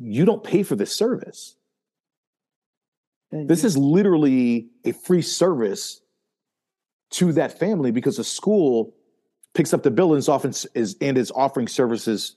You 0.00 0.24
don't 0.24 0.44
pay 0.44 0.62
for 0.62 0.76
this 0.76 0.94
service. 0.94 1.56
This 3.32 3.62
is 3.62 3.76
literally 3.76 4.68
a 4.84 4.92
free 4.92 5.22
service 5.22 6.00
to 7.10 7.32
that 7.32 7.58
family 7.58 7.92
because 7.92 8.16
the 8.16 8.24
school 8.24 8.94
picks 9.54 9.72
up 9.72 9.82
the 9.82 9.90
bill 9.90 10.12
and 10.12 10.18
is 10.18 10.28
often 10.28 10.52
is 10.74 10.96
and 11.00 11.16
is 11.16 11.30
offering 11.32 11.68
services 11.68 12.36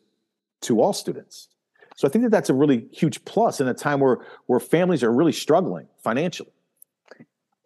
to 0.62 0.82
all 0.82 0.94
students. 0.94 1.50
So 1.96 2.08
I 2.08 2.12
think 2.12 2.24
that 2.24 2.32
that's 2.32 2.50
a 2.50 2.54
really 2.54 2.88
huge 2.92 3.24
plus 3.26 3.60
in 3.60 3.68
a 3.68 3.74
time 3.74 4.00
where 4.00 4.20
where 4.46 4.60
families 4.60 5.04
are 5.04 5.12
really 5.12 5.32
struggling 5.32 5.88
financially. 6.04 6.52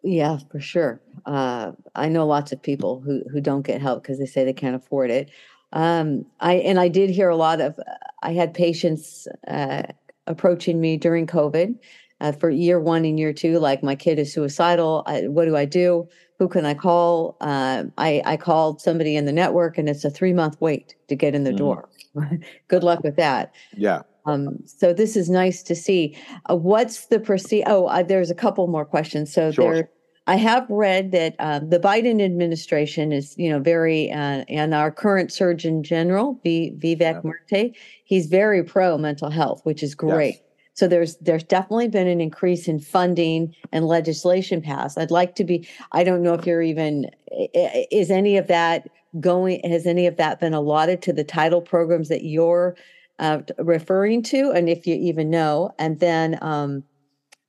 Yeah, 0.02 0.38
for 0.50 0.60
sure. 0.60 1.00
Uh, 1.26 1.72
I 1.94 2.08
know 2.08 2.26
lots 2.26 2.52
of 2.52 2.62
people 2.62 3.00
who 3.00 3.22
who 3.30 3.40
don't 3.40 3.62
get 3.62 3.80
help 3.80 4.02
because 4.02 4.18
they 4.18 4.26
say 4.26 4.44
they 4.44 4.52
can't 4.52 4.76
afford 4.76 5.10
it. 5.10 5.30
Um, 5.72 6.24
I 6.40 6.54
and 6.54 6.80
I 6.80 6.88
did 6.88 7.10
hear 7.10 7.28
a 7.28 7.36
lot 7.36 7.60
of. 7.60 7.78
I 8.22 8.32
had 8.32 8.54
patients 8.54 9.28
uh, 9.46 9.82
approaching 10.26 10.80
me 10.80 10.96
during 10.96 11.26
COVID 11.26 11.74
uh, 12.20 12.32
for 12.32 12.50
year 12.50 12.80
one 12.80 13.04
and 13.04 13.18
year 13.18 13.32
two. 13.32 13.58
Like 13.58 13.82
my 13.82 13.94
kid 13.94 14.18
is 14.18 14.32
suicidal. 14.32 15.02
I, 15.06 15.28
what 15.28 15.44
do 15.44 15.56
I 15.56 15.64
do? 15.64 16.08
Who 16.38 16.48
can 16.48 16.64
I 16.64 16.74
call? 16.74 17.36
Uh, 17.40 17.84
I 17.98 18.22
I 18.24 18.36
called 18.36 18.80
somebody 18.80 19.16
in 19.16 19.24
the 19.24 19.32
network, 19.32 19.78
and 19.78 19.88
it's 19.88 20.04
a 20.04 20.10
three 20.10 20.32
month 20.32 20.56
wait 20.60 20.94
to 21.08 21.16
get 21.16 21.34
in 21.34 21.44
the 21.44 21.52
mm. 21.52 21.58
door. 21.58 21.88
Good 22.68 22.82
luck 22.82 23.02
with 23.02 23.16
that. 23.16 23.54
Yeah. 23.76 24.02
Um, 24.26 24.58
so 24.66 24.92
this 24.92 25.16
is 25.16 25.30
nice 25.30 25.62
to 25.62 25.74
see. 25.74 26.16
Uh, 26.50 26.56
what's 26.56 27.06
the 27.06 27.18
proceed? 27.18 27.64
Oh, 27.66 27.86
uh, 27.86 28.02
there's 28.02 28.30
a 28.30 28.34
couple 28.34 28.66
more 28.66 28.84
questions. 28.84 29.32
So 29.32 29.50
sure. 29.50 29.74
there, 29.74 29.90
I 30.28 30.36
have 30.36 30.66
read 30.68 31.10
that 31.12 31.34
uh, 31.38 31.60
the 31.60 31.80
Biden 31.80 32.22
administration 32.22 33.12
is, 33.12 33.34
you 33.38 33.48
know, 33.48 33.60
very, 33.60 34.12
uh, 34.12 34.44
and 34.50 34.74
our 34.74 34.90
current 34.90 35.32
Surgeon 35.32 35.82
General, 35.82 36.38
v- 36.44 36.74
Vivek 36.78 37.00
yeah. 37.00 37.20
Murthy, 37.22 37.74
he's 38.04 38.26
very 38.26 38.62
pro 38.62 38.98
mental 38.98 39.30
health, 39.30 39.62
which 39.64 39.82
is 39.82 39.94
great. 39.94 40.34
Yes. 40.34 40.42
So 40.74 40.86
there's 40.86 41.16
there's 41.16 41.42
definitely 41.42 41.88
been 41.88 42.06
an 42.06 42.20
increase 42.20 42.68
in 42.68 42.78
funding 42.78 43.54
and 43.72 43.86
legislation 43.86 44.60
passed. 44.60 44.98
I'd 44.98 45.10
like 45.10 45.34
to 45.36 45.44
be. 45.44 45.66
I 45.92 46.04
don't 46.04 46.22
know 46.22 46.34
if 46.34 46.46
you're 46.46 46.62
even 46.62 47.10
is 47.90 48.10
any 48.10 48.36
of 48.36 48.48
that 48.48 48.86
going. 49.18 49.60
Has 49.64 49.86
any 49.86 50.06
of 50.06 50.18
that 50.18 50.40
been 50.40 50.54
allotted 50.54 51.00
to 51.02 51.12
the 51.12 51.24
title 51.24 51.62
programs 51.62 52.10
that 52.10 52.22
you're 52.22 52.76
uh, 53.18 53.40
referring 53.58 54.22
to, 54.24 54.52
and 54.52 54.68
if 54.68 54.86
you 54.86 54.94
even 54.94 55.30
know. 55.30 55.74
And 55.80 55.98
then 55.98 56.38
um, 56.42 56.84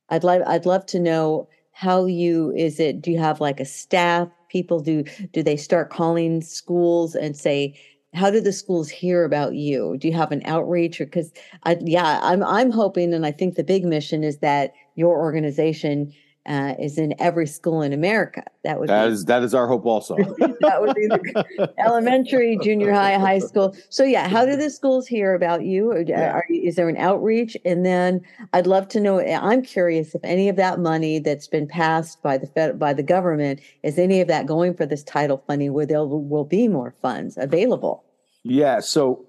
I'd 0.08 0.24
like 0.24 0.42
I'd 0.46 0.66
love 0.66 0.86
to 0.86 0.98
know 0.98 1.46
how 1.80 2.04
you 2.04 2.52
is 2.54 2.78
it. 2.78 3.00
Do 3.00 3.10
you 3.10 3.18
have 3.18 3.40
like 3.40 3.58
a 3.58 3.64
staff? 3.64 4.28
People 4.50 4.80
do 4.80 5.02
do 5.32 5.42
they 5.42 5.56
start 5.56 5.88
calling 5.88 6.42
schools 6.42 7.14
and 7.14 7.34
say, 7.34 7.80
how 8.12 8.30
do 8.30 8.38
the 8.38 8.52
schools 8.52 8.90
hear 8.90 9.24
about 9.24 9.54
you? 9.54 9.96
Do 9.98 10.06
you 10.06 10.12
have 10.14 10.30
an 10.30 10.42
outreach? 10.44 11.00
Or 11.00 11.06
because 11.06 11.32
yeah, 11.80 12.20
I'm 12.22 12.42
I'm 12.44 12.70
hoping, 12.70 13.14
and 13.14 13.24
I 13.24 13.32
think 13.32 13.54
the 13.54 13.64
big 13.64 13.86
mission 13.86 14.22
is 14.22 14.38
that 14.38 14.72
your 14.94 15.16
organization 15.18 16.12
uh, 16.46 16.74
is 16.78 16.98
in 16.98 17.14
every 17.18 17.46
school 17.46 17.82
in 17.82 17.92
America. 17.92 18.42
That 18.64 18.80
would 18.80 18.88
that 18.88 19.06
be, 19.06 19.12
is, 19.12 19.24
that 19.26 19.42
is 19.42 19.54
our 19.54 19.66
hope 19.66 19.84
also. 19.84 20.16
that 20.60 20.80
would 20.80 20.94
be 20.94 21.06
the 21.06 21.72
elementary, 21.78 22.58
junior 22.62 22.92
high, 22.92 23.18
high 23.18 23.38
school. 23.38 23.76
So 23.90 24.04
yeah, 24.04 24.28
how 24.28 24.46
do 24.46 24.56
the 24.56 24.70
schools 24.78 25.06
hear 25.06 25.34
about 25.34 25.64
you? 25.64 25.90
Or, 25.90 26.00
yeah. 26.00 26.32
are, 26.32 26.46
is 26.50 26.76
there 26.76 26.88
an 26.88 26.96
outreach? 26.96 27.56
And 27.64 27.84
then 27.84 28.22
I'd 28.52 28.66
love 28.66 28.88
to 28.88 29.00
know. 29.00 29.20
I'm 29.20 29.62
curious 29.62 30.14
if 30.14 30.22
any 30.24 30.48
of 30.48 30.56
that 30.56 30.80
money 30.80 31.18
that's 31.18 31.46
been 31.46 31.66
passed 31.66 32.22
by 32.22 32.38
the 32.38 32.46
Fed, 32.46 32.78
by 32.78 32.94
the 32.94 33.02
government 33.02 33.60
is 33.82 33.98
any 33.98 34.20
of 34.20 34.28
that 34.28 34.46
going 34.46 34.74
for 34.74 34.86
this 34.86 35.02
title 35.04 35.42
funding, 35.46 35.72
where 35.72 35.86
there 35.86 36.04
will 36.04 36.44
be 36.44 36.68
more 36.68 36.94
funds 37.02 37.36
available. 37.38 38.04
Yeah. 38.44 38.80
So 38.80 39.26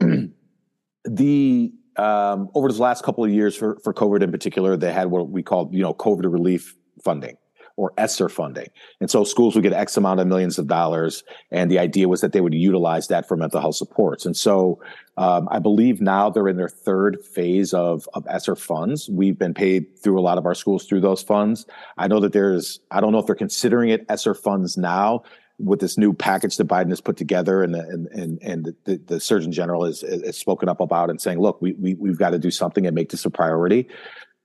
the 1.04 1.74
um, 1.98 2.50
over 2.56 2.72
the 2.72 2.82
last 2.82 3.04
couple 3.04 3.26
of 3.26 3.32
years 3.32 3.56
for, 3.56 3.78
for 3.84 3.94
COVID 3.94 4.24
in 4.24 4.32
particular, 4.32 4.78
they 4.78 4.94
had 4.94 5.12
what 5.12 5.30
we 5.30 5.44
called, 5.44 5.74
you 5.74 5.82
know, 5.82 5.94
COVID 5.94 6.32
relief 6.32 6.76
funding 7.04 7.38
or 7.78 7.94
ESSER 7.98 8.30
funding. 8.30 8.68
And 9.00 9.10
so 9.10 9.24
schools 9.24 9.56
would 9.56 9.64
get 9.64 9.74
X 9.74 9.98
amount 9.98 10.20
of 10.20 10.28
millions 10.28 10.60
of 10.60 10.68
dollars. 10.68 11.24
And 11.52 11.72
the 11.72 11.80
idea 11.80 12.08
was 12.08 12.22
that 12.22 12.32
they 12.32 12.42
would 12.42 12.54
utilize 12.54 13.08
that 13.08 13.28
for 13.28 13.38
mental 13.38 13.62
health 13.62 13.76
supports. 13.76 14.26
And 14.26 14.36
so 14.36 14.80
um, 15.18 15.48
I 15.52 15.60
believe 15.60 16.02
now 16.02 16.30
they're 16.30 16.48
in 16.48 16.58
their 16.58 16.70
third 16.70 17.24
phase 17.24 17.74
of, 17.74 18.08
of 18.14 18.26
ESSER 18.28 18.56
funds. 18.56 19.10
We've 19.10 19.38
been 19.38 19.54
paid 19.54 19.98
through 19.98 20.20
a 20.20 20.22
lot 20.22 20.38
of 20.38 20.46
our 20.46 20.56
schools 20.56 20.86
through 20.86 21.02
those 21.02 21.24
funds. 21.24 21.66
I 21.98 22.08
know 22.08 22.20
that 22.20 22.34
there's, 22.34 22.80
I 22.92 23.02
don't 23.02 23.12
know 23.12 23.20
if 23.20 23.26
they're 23.26 23.36
considering 23.36 23.90
it 23.90 24.06
ESSER 24.10 24.34
funds 24.34 24.78
now 24.78 25.24
with 25.58 25.80
this 25.80 25.98
new 25.98 26.12
package 26.12 26.58
that 26.58 26.68
Biden 26.68 26.90
has 26.90 27.02
put 27.02 27.18
together 27.18 27.64
and, 27.64 27.76
and, 27.76 28.08
and, 28.08 28.40
and 28.42 28.76
the, 28.86 28.98
the 28.98 29.20
Surgeon 29.20 29.52
General 29.52 29.86
has, 29.86 30.02
has 30.02 30.36
spoken 30.36 30.70
up 30.70 30.82
about 30.82 31.10
and 31.10 31.22
saying, 31.22 31.40
look, 31.40 31.62
we, 31.62 31.74
we, 31.74 31.94
we've 31.96 32.18
got 32.18 32.32
to 32.32 32.40
do 32.40 32.52
something 32.52 32.86
and 32.86 32.96
make 32.96 33.10
this 33.10 33.26
a 33.26 33.30
priority. 33.30 33.88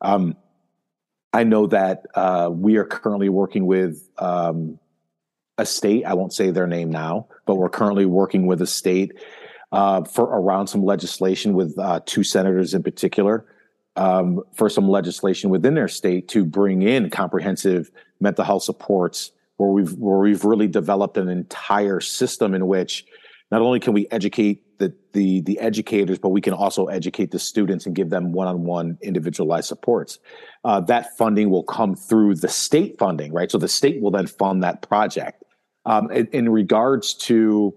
Um, 0.03 0.37
I 1.37 1.45
know 1.45 1.67
that 1.67 2.07
uh, 2.15 2.49
we 2.51 2.77
are 2.79 2.85
currently 2.87 3.29
working 3.29 3.67
with 3.67 4.09
um, 4.17 4.79
a 5.59 5.67
state. 5.67 6.07
I 6.07 6.15
won't 6.15 6.33
say 6.33 6.51
their 6.51 6.67
name 6.67 6.91
now, 6.91 7.29
but 7.45 7.57
we're 7.57 7.69
currently 7.69 8.07
working 8.07 8.47
with 8.47 8.63
a 8.63 8.67
state 8.67 9.13
uh, 9.71 10.05
for 10.05 10.25
around 10.25 10.69
some 10.69 10.83
legislation 10.83 11.53
with 11.53 11.79
uh, 11.79 12.01
two 12.07 12.25
senators 12.25 12.73
in 12.73 12.83
particular 12.83 13.45
um, 13.97 14.45
for 14.55 14.71
some 14.71 14.89
legislation 14.89 15.51
within 15.51 15.75
their 15.75 15.89
state 15.89 16.27
to 16.29 16.43
bring 16.43 16.81
in 16.81 17.11
comprehensive 17.11 17.91
mental 18.19 18.43
health 18.43 18.63
supports, 18.63 19.31
where 19.59 19.69
we've 19.69 19.93
where 19.99 20.21
we've 20.21 20.43
really 20.43 20.69
developed 20.69 21.19
an 21.19 21.29
entire 21.29 22.01
system 22.01 22.55
in 22.55 22.67
which 22.67 23.05
not 23.51 23.61
only 23.61 23.79
can 23.79 23.93
we 23.93 24.09
educate 24.11 24.63
the 24.79 24.95
the 25.13 25.41
the 25.43 25.59
educators, 25.59 26.19
but 26.19 26.31
we 26.31 26.41
can 26.41 26.53
also 26.53 26.87
educate 26.87 27.31
the 27.31 27.39
students 27.39 27.87
and 27.87 27.95
give 27.95 28.11
them 28.11 28.33
one-on-one 28.33 28.99
individualized 29.03 29.69
supports. 29.69 30.19
Uh, 30.65 30.81
that 30.81 31.17
funding 31.17 31.51
will 31.51 31.63
come 31.63 31.95
through 31.95 32.35
the 32.35 32.49
state 32.49 32.99
funding, 32.99 33.33
right? 33.33 33.51
So 33.51 33.59
the 33.59 33.69
state 33.69 34.01
will 34.03 34.11
then 34.11 34.27
fund 34.27 34.63
that 34.63 34.83
project. 34.83 35.45
Um, 35.85 36.11
in, 36.11 36.27
in 36.29 36.49
regards 36.49 37.15
to 37.15 37.77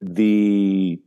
the 0.00 1.00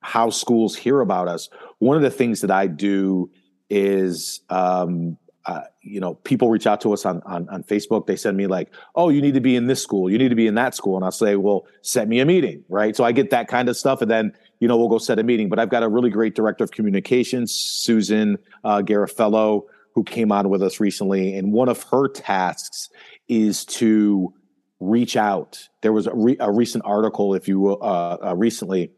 how 0.00 0.30
schools 0.30 0.76
hear 0.76 1.00
about 1.00 1.28
us, 1.28 1.48
one 1.78 1.96
of 1.96 2.02
the 2.02 2.10
things 2.10 2.40
that 2.40 2.50
I 2.50 2.66
do 2.66 3.30
is 3.68 4.40
um, 4.48 5.18
uh, 5.48 5.62
you 5.80 5.98
know, 5.98 6.12
people 6.12 6.50
reach 6.50 6.66
out 6.66 6.78
to 6.82 6.92
us 6.92 7.06
on, 7.06 7.22
on, 7.24 7.48
on 7.48 7.62
Facebook. 7.62 8.06
They 8.06 8.16
send 8.16 8.36
me 8.36 8.46
like, 8.46 8.68
"Oh, 8.94 9.08
you 9.08 9.22
need 9.22 9.32
to 9.32 9.40
be 9.40 9.56
in 9.56 9.66
this 9.66 9.82
school. 9.82 10.10
You 10.10 10.18
need 10.18 10.28
to 10.28 10.34
be 10.34 10.46
in 10.46 10.54
that 10.56 10.74
school," 10.74 10.94
and 10.94 11.02
I'll 11.02 11.10
say, 11.10 11.36
"Well, 11.36 11.66
set 11.80 12.06
me 12.06 12.20
a 12.20 12.26
meeting." 12.26 12.64
Right. 12.68 12.94
So 12.94 13.02
I 13.02 13.12
get 13.12 13.30
that 13.30 13.48
kind 13.48 13.70
of 13.70 13.76
stuff, 13.76 14.02
and 14.02 14.10
then 14.10 14.34
you 14.60 14.68
know 14.68 14.76
we'll 14.76 14.90
go 14.90 14.98
set 14.98 15.18
a 15.18 15.22
meeting. 15.22 15.48
But 15.48 15.58
I've 15.58 15.70
got 15.70 15.82
a 15.82 15.88
really 15.88 16.10
great 16.10 16.34
director 16.34 16.64
of 16.64 16.70
communications, 16.70 17.52
Susan 17.52 18.36
uh, 18.62 18.82
Garafello, 18.82 19.62
who 19.94 20.04
came 20.04 20.30
on 20.32 20.50
with 20.50 20.62
us 20.62 20.80
recently, 20.80 21.34
and 21.34 21.50
one 21.50 21.70
of 21.70 21.82
her 21.84 22.08
tasks 22.08 22.90
is 23.26 23.64
to 23.64 24.34
reach 24.80 25.16
out. 25.16 25.66
There 25.80 25.94
was 25.94 26.06
a, 26.06 26.14
re- 26.14 26.36
a 26.40 26.52
recent 26.52 26.84
article, 26.84 27.34
if 27.34 27.48
you 27.48 27.58
will, 27.58 27.82
uh, 27.82 28.18
uh, 28.22 28.36
recently 28.36 28.92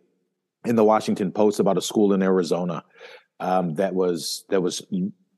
in 0.64 0.74
the 0.74 0.84
Washington 0.84 1.30
Post 1.30 1.60
about 1.60 1.78
a 1.78 1.82
school 1.82 2.12
in 2.12 2.22
Arizona 2.24 2.82
um, 3.38 3.74
that 3.74 3.94
was 3.94 4.44
that 4.48 4.62
was 4.62 4.84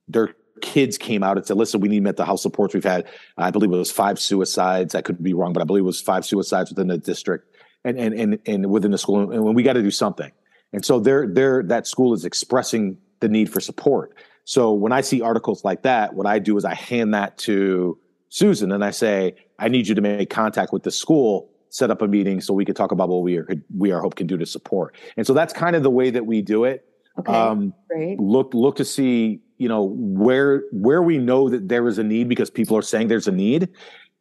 their 0.08 0.34
kids 0.60 0.98
came 0.98 1.22
out 1.22 1.36
and 1.36 1.46
said, 1.46 1.56
listen, 1.56 1.80
we 1.80 1.88
need 1.88 2.02
mental 2.02 2.24
health 2.24 2.40
supports. 2.40 2.74
We've 2.74 2.84
had, 2.84 3.06
I 3.38 3.50
believe 3.50 3.72
it 3.72 3.76
was 3.76 3.90
five 3.90 4.20
suicides. 4.20 4.94
I 4.94 5.02
could 5.02 5.22
be 5.22 5.34
wrong, 5.34 5.52
but 5.52 5.62
I 5.62 5.64
believe 5.64 5.82
it 5.82 5.86
was 5.86 6.00
five 6.00 6.24
suicides 6.24 6.70
within 6.70 6.88
the 6.88 6.98
district 6.98 7.56
and, 7.84 7.98
and, 7.98 8.14
and, 8.14 8.38
and 8.46 8.70
within 8.70 8.90
the 8.90 8.98
school. 8.98 9.30
And 9.30 9.54
we 9.54 9.62
got 9.62 9.74
to 9.74 9.82
do 9.82 9.90
something. 9.90 10.30
And 10.72 10.84
so 10.84 11.00
they're, 11.00 11.26
they're, 11.26 11.62
that 11.64 11.86
school 11.86 12.14
is 12.14 12.24
expressing 12.24 12.96
the 13.20 13.28
need 13.28 13.52
for 13.52 13.60
support. 13.60 14.14
So 14.44 14.72
when 14.72 14.92
I 14.92 15.00
see 15.00 15.20
articles 15.20 15.64
like 15.64 15.82
that, 15.82 16.14
what 16.14 16.26
I 16.26 16.38
do 16.38 16.56
is 16.56 16.64
I 16.64 16.74
hand 16.74 17.14
that 17.14 17.38
to 17.38 17.98
Susan 18.28 18.72
and 18.72 18.84
I 18.84 18.90
say, 18.90 19.36
I 19.58 19.68
need 19.68 19.86
you 19.86 19.94
to 19.94 20.00
make 20.00 20.30
contact 20.30 20.72
with 20.72 20.82
the 20.82 20.90
school, 20.90 21.50
set 21.68 21.90
up 21.90 22.02
a 22.02 22.08
meeting 22.08 22.40
so 22.40 22.52
we 22.52 22.64
could 22.64 22.76
talk 22.76 22.92
about 22.92 23.08
what 23.08 23.22
we 23.22 23.36
are, 23.36 23.46
We 23.76 23.92
R 23.92 24.00
Hope 24.00 24.16
can 24.16 24.26
do 24.26 24.36
to 24.38 24.46
support. 24.46 24.96
And 25.16 25.26
so 25.26 25.34
that's 25.34 25.52
kind 25.52 25.76
of 25.76 25.82
the 25.82 25.90
way 25.90 26.10
that 26.10 26.26
we 26.26 26.42
do 26.42 26.64
it. 26.64 26.84
Okay. 27.18 27.32
Um, 27.32 27.74
great. 27.88 28.18
Look, 28.18 28.54
look 28.54 28.76
to 28.76 28.84
see 28.84 29.40
you 29.62 29.68
know 29.68 29.94
where 29.94 30.64
where 30.72 31.02
we 31.02 31.18
know 31.18 31.48
that 31.48 31.68
there 31.68 31.86
is 31.86 31.98
a 31.98 32.04
need 32.04 32.28
because 32.28 32.50
people 32.50 32.76
are 32.76 32.82
saying 32.82 33.08
there's 33.08 33.28
a 33.28 33.32
need 33.32 33.68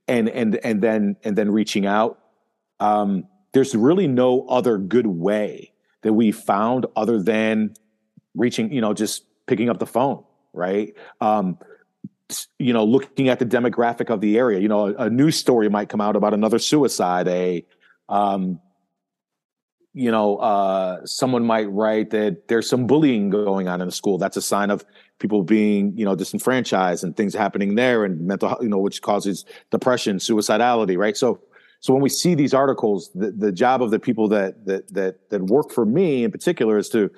and 0.07 0.29
and 0.29 0.55
and 0.57 0.81
then 0.81 1.15
and 1.23 1.35
then 1.35 1.49
reaching 1.49 1.85
out 1.85 2.19
um, 2.79 3.25
there's 3.53 3.75
really 3.75 4.07
no 4.07 4.45
other 4.47 4.77
good 4.77 5.07
way 5.07 5.73
that 6.03 6.13
we 6.13 6.31
found 6.31 6.85
other 6.95 7.21
than 7.21 7.73
reaching 8.35 8.71
you 8.71 8.81
know 8.81 8.93
just 8.93 9.25
picking 9.47 9.69
up 9.69 9.79
the 9.79 9.87
phone 9.87 10.23
right? 10.53 10.93
Um, 11.19 11.57
you 12.59 12.71
know 12.71 12.85
looking 12.85 13.29
at 13.29 13.39
the 13.39 13.45
demographic 13.45 14.09
of 14.09 14.21
the 14.21 14.37
area. 14.37 14.59
You 14.59 14.67
know 14.67 14.87
a, 14.87 15.05
a 15.05 15.09
news 15.09 15.35
story 15.35 15.69
might 15.69 15.89
come 15.89 16.01
out 16.01 16.15
about 16.15 16.33
another 16.33 16.59
suicide 16.59 17.27
a 17.27 17.65
um, 18.09 18.59
you 19.93 20.09
know, 20.09 20.37
uh, 20.37 21.05
someone 21.05 21.43
might 21.43 21.69
write 21.69 22.11
that 22.11 22.47
there's 22.47 22.69
some 22.69 22.87
bullying 22.87 23.29
going 23.29 23.67
on 23.67 23.81
in 23.81 23.87
the 23.87 23.91
school. 23.91 24.17
That's 24.17 24.37
a 24.37 24.41
sign 24.41 24.69
of 24.69 24.85
people 25.19 25.43
being, 25.43 25.97
you 25.97 26.05
know, 26.05 26.15
disenfranchised 26.15 27.03
and 27.03 27.15
things 27.15 27.33
happening 27.33 27.75
there 27.75 28.05
and 28.05 28.21
mental, 28.21 28.57
you 28.61 28.69
know, 28.69 28.77
which 28.77 29.01
causes 29.01 29.45
depression, 29.69 30.17
suicidality, 30.17 30.97
right? 30.97 31.17
So, 31.17 31.41
so 31.81 31.93
when 31.93 32.01
we 32.01 32.09
see 32.09 32.35
these 32.35 32.53
articles, 32.53 33.11
the, 33.13 33.31
the 33.31 33.51
job 33.51 33.81
of 33.81 33.91
the 33.91 33.99
people 33.99 34.29
that, 34.29 34.65
that, 34.65 34.93
that, 34.93 35.29
that 35.29 35.43
work 35.43 35.71
for 35.71 35.85
me 35.85 36.23
in 36.23 36.31
particular 36.31 36.77
is 36.77 36.87
to, 36.89 37.11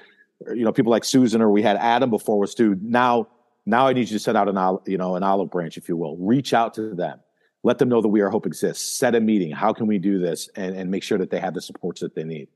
you 0.47 0.63
know, 0.63 0.71
people 0.71 0.89
like 0.89 1.03
Susan 1.03 1.41
or 1.41 1.51
we 1.51 1.61
had 1.61 1.77
Adam 1.77 2.09
before 2.09 2.39
was 2.39 2.55
to 2.55 2.75
now, 2.81 3.27
now 3.65 3.87
I 3.87 3.93
need 3.93 4.09
you 4.09 4.17
to 4.17 4.19
send 4.19 4.35
out 4.35 4.49
an, 4.49 4.79
you 4.87 4.97
know, 4.97 5.15
an 5.15 5.21
olive 5.21 5.51
branch, 5.51 5.77
if 5.77 5.87
you 5.87 5.95
will, 5.95 6.17
reach 6.17 6.53
out 6.53 6.73
to 6.73 6.95
them. 6.95 7.19
Let 7.61 7.77
them 7.77 7.87
know 7.87 8.01
that 8.01 8.09
We 8.09 8.21
R 8.21 8.29
Hope 8.29 8.45
exists. 8.45 8.97
Set 8.97 9.15
a 9.15 9.21
meeting. 9.21 9.51
How 9.51 9.71
can 9.71 9.87
we 9.87 9.99
do 9.99 10.19
this? 10.19 10.49
And, 10.55 10.75
and 10.75 10.89
make 10.89 11.03
sure 11.03 11.17
that 11.19 11.29
they 11.29 11.39
have 11.39 11.53
the 11.53 11.61
supports 11.61 12.01
that 12.01 12.13
they 12.15 12.23
need 12.23 12.49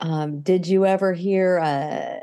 um, 0.00 0.40
did 0.40 0.66
you 0.66 0.86
ever 0.86 1.12
hear? 1.12 1.58
Uh, 1.58 2.20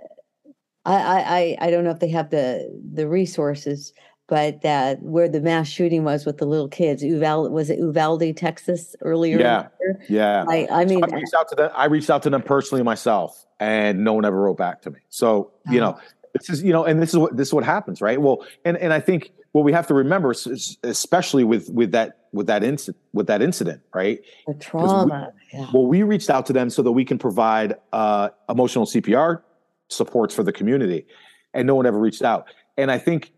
I, 0.86 1.58
I 1.62 1.68
I 1.68 1.72
don't 1.72 1.84
know 1.84 1.92
if 1.92 2.00
they 2.00 2.10
have 2.10 2.30
the 2.30 2.70
the 2.94 3.08
resources, 3.08 3.94
but 4.28 4.62
that 4.62 5.02
where 5.02 5.30
the 5.30 5.42
mass 5.42 5.68
shooting 5.68 6.04
was 6.04 6.26
with 6.26 6.38
the 6.38 6.46
little 6.46 6.68
kids, 6.68 7.04
Uvalde 7.04 7.52
was 7.52 7.70
it 7.70 7.80
Uvalde, 7.80 8.36
Texas, 8.36 8.96
earlier? 9.02 9.40
Yeah, 9.40 9.68
yeah. 10.10 10.46
I, 10.48 10.68
I 10.72 10.86
mean, 10.86 11.00
so 11.00 11.08
I 11.12 11.16
reached 11.16 11.34
out 11.34 11.50
to 11.50 11.56
them. 11.56 11.72
I 11.76 11.86
reached 11.86 12.10
out 12.10 12.24
to 12.24 12.30
them 12.30 12.42
personally 12.42 12.84
myself, 12.84 13.46
and 13.60 14.04
no 14.04 14.14
one 14.14 14.26
ever 14.26 14.40
wrote 14.40 14.58
back 14.58 14.82
to 14.84 14.92
me. 14.92 15.00
So 15.10 15.52
you 15.70 15.82
uh-huh. 15.82 15.92
know, 15.92 16.00
this 16.34 16.50
is 16.50 16.64
you 16.64 16.72
know, 16.72 16.86
and 16.86 17.02
this 17.02 17.10
is 17.10 17.18
what 17.18 17.36
this 17.36 17.50
is 17.50 17.54
what 17.54 17.64
happens, 17.64 18.02
right? 18.02 18.22
Well, 18.22 18.46
and 18.66 18.78
and 18.78 18.94
I 18.94 19.00
think 19.00 19.32
what 19.52 19.64
we 19.64 19.74
have 19.74 19.88
to 19.88 19.94
remember, 19.94 20.32
is, 20.32 20.78
especially 20.84 21.44
with 21.44 21.70
with 21.70 21.92
that 21.92 22.28
with 22.32 22.48
that 22.48 22.64
incident 22.64 22.98
with 23.14 23.28
that 23.28 23.42
incident, 23.42 23.82
right? 23.94 24.22
The 24.46 24.54
trauma. 24.54 25.34
We, 25.34 25.60
yeah. 25.60 25.68
Well, 25.74 25.88
we 25.88 26.04
reached 26.04 26.30
out 26.30 26.46
to 26.48 26.54
them 26.54 26.70
so 26.70 26.82
that 26.84 26.92
we 26.92 27.06
can 27.06 27.18
provide 27.18 27.76
uh, 27.94 28.30
emotional 28.50 28.86
CPR 28.86 29.42
supports 29.90 30.36
for 30.36 30.44
the 30.44 30.54
community, 30.54 31.06
and 31.54 31.66
no 31.66 31.76
one 31.76 31.86
ever 31.86 32.00
reached 32.00 32.22
out. 32.22 32.46
And 32.78 32.92
I 32.92 33.00
think, 33.00 33.32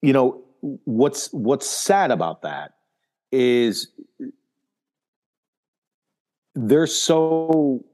you 0.00 0.12
know, 0.12 0.42
what's 0.60 1.32
what's 1.32 1.68
sad 1.68 2.10
about 2.10 2.42
that 2.42 2.74
is 3.30 3.88
they're 6.54 6.86
so 6.86 7.84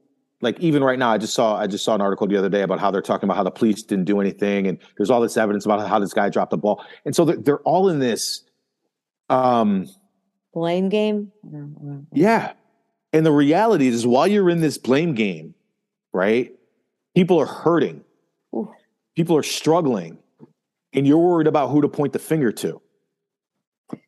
like 0.41 0.59
even 0.59 0.83
right 0.83 0.97
now, 0.97 1.11
I 1.11 1.17
just 1.17 1.33
saw 1.33 1.57
I 1.57 1.67
just 1.67 1.83
saw 1.83 1.95
an 1.95 2.01
article 2.01 2.27
the 2.27 2.37
other 2.37 2.49
day 2.49 2.61
about 2.61 2.79
how 2.79 2.91
they're 2.91 3.01
talking 3.01 3.27
about 3.27 3.35
how 3.37 3.43
the 3.43 3.51
police 3.51 3.83
didn't 3.83 4.05
do 4.05 4.21
anything, 4.21 4.67
and 4.67 4.77
there's 4.97 5.09
all 5.09 5.21
this 5.21 5.35
evidence 5.37 5.65
about 5.65 5.85
how 5.87 5.99
this 5.99 6.13
guy 6.13 6.29
dropped 6.29 6.51
the 6.51 6.57
ball, 6.57 6.83
and 7.05 7.15
so 7.15 7.25
they're, 7.25 7.37
they're 7.37 7.59
all 7.59 7.89
in 7.89 7.99
this 7.99 8.43
um 9.29 9.85
blame 10.53 10.89
game. 10.89 11.31
Yeah, 12.13 12.53
and 13.11 13.25
the 13.25 13.31
reality 13.31 13.87
is, 13.87 14.07
while 14.07 14.27
you're 14.27 14.49
in 14.49 14.61
this 14.61 14.77
blame 14.77 15.13
game, 15.13 15.55
right? 16.13 16.53
People 17.15 17.39
are 17.39 17.45
hurting, 17.45 18.03
Ooh. 18.55 18.71
people 19.15 19.35
are 19.35 19.43
struggling, 19.43 20.19
and 20.93 21.05
you're 21.05 21.17
worried 21.17 21.47
about 21.47 21.69
who 21.69 21.81
to 21.81 21.89
point 21.89 22.13
the 22.13 22.19
finger 22.19 22.51
to, 22.53 22.81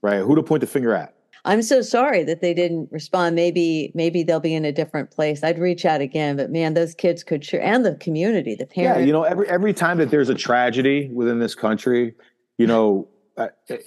right? 0.01 0.19
Who 0.19 0.35
to 0.35 0.43
point 0.43 0.61
the 0.61 0.67
finger 0.67 0.93
at. 0.93 1.13
I'm 1.43 1.61
so 1.63 1.81
sorry 1.81 2.23
that 2.23 2.41
they 2.41 2.53
didn't 2.53 2.89
respond. 2.91 3.35
Maybe 3.35 3.91
maybe 3.95 4.23
they'll 4.23 4.39
be 4.39 4.53
in 4.53 4.65
a 4.65 4.71
different 4.71 5.11
place. 5.11 5.43
I'd 5.43 5.57
reach 5.57 5.85
out 5.85 6.01
again, 6.01 6.37
but 6.37 6.51
man, 6.51 6.75
those 6.75 6.93
kids 6.93 7.23
could 7.23 7.43
share 7.43 7.61
and 7.61 7.83
the 7.83 7.95
community, 7.95 8.55
the 8.55 8.67
parents. 8.67 8.99
Yeah, 8.99 9.05
you 9.05 9.11
know, 9.11 9.23
every 9.23 9.47
every 9.49 9.73
time 9.73 9.97
that 9.97 10.11
there's 10.11 10.29
a 10.29 10.35
tragedy 10.35 11.09
within 11.13 11.39
this 11.39 11.55
country, 11.55 12.13
you 12.57 12.67
know, 12.67 13.07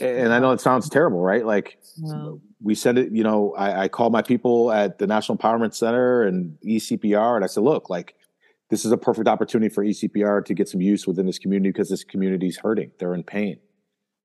and 0.00 0.32
I 0.32 0.40
know 0.40 0.50
it 0.50 0.60
sounds 0.60 0.88
terrible, 0.88 1.20
right? 1.20 1.46
Like 1.46 1.78
wow. 1.98 2.40
we 2.60 2.74
said 2.74 2.98
it, 2.98 3.12
you 3.12 3.22
know, 3.22 3.54
I, 3.56 3.84
I 3.84 3.88
called 3.88 4.12
my 4.12 4.22
people 4.22 4.72
at 4.72 4.98
the 4.98 5.06
National 5.06 5.38
Empowerment 5.38 5.74
Center 5.74 6.22
and 6.22 6.58
ECPR, 6.66 7.36
and 7.36 7.44
I 7.44 7.46
said, 7.46 7.62
look, 7.62 7.88
like 7.88 8.16
this 8.70 8.84
is 8.84 8.90
a 8.90 8.96
perfect 8.96 9.28
opportunity 9.28 9.72
for 9.72 9.84
ECPR 9.84 10.44
to 10.44 10.54
get 10.54 10.68
some 10.68 10.80
use 10.80 11.06
within 11.06 11.26
this 11.26 11.38
community 11.38 11.70
because 11.70 11.88
this 11.88 12.02
community 12.02 12.48
is 12.48 12.56
hurting; 12.56 12.90
they're 12.98 13.14
in 13.14 13.22
pain, 13.22 13.58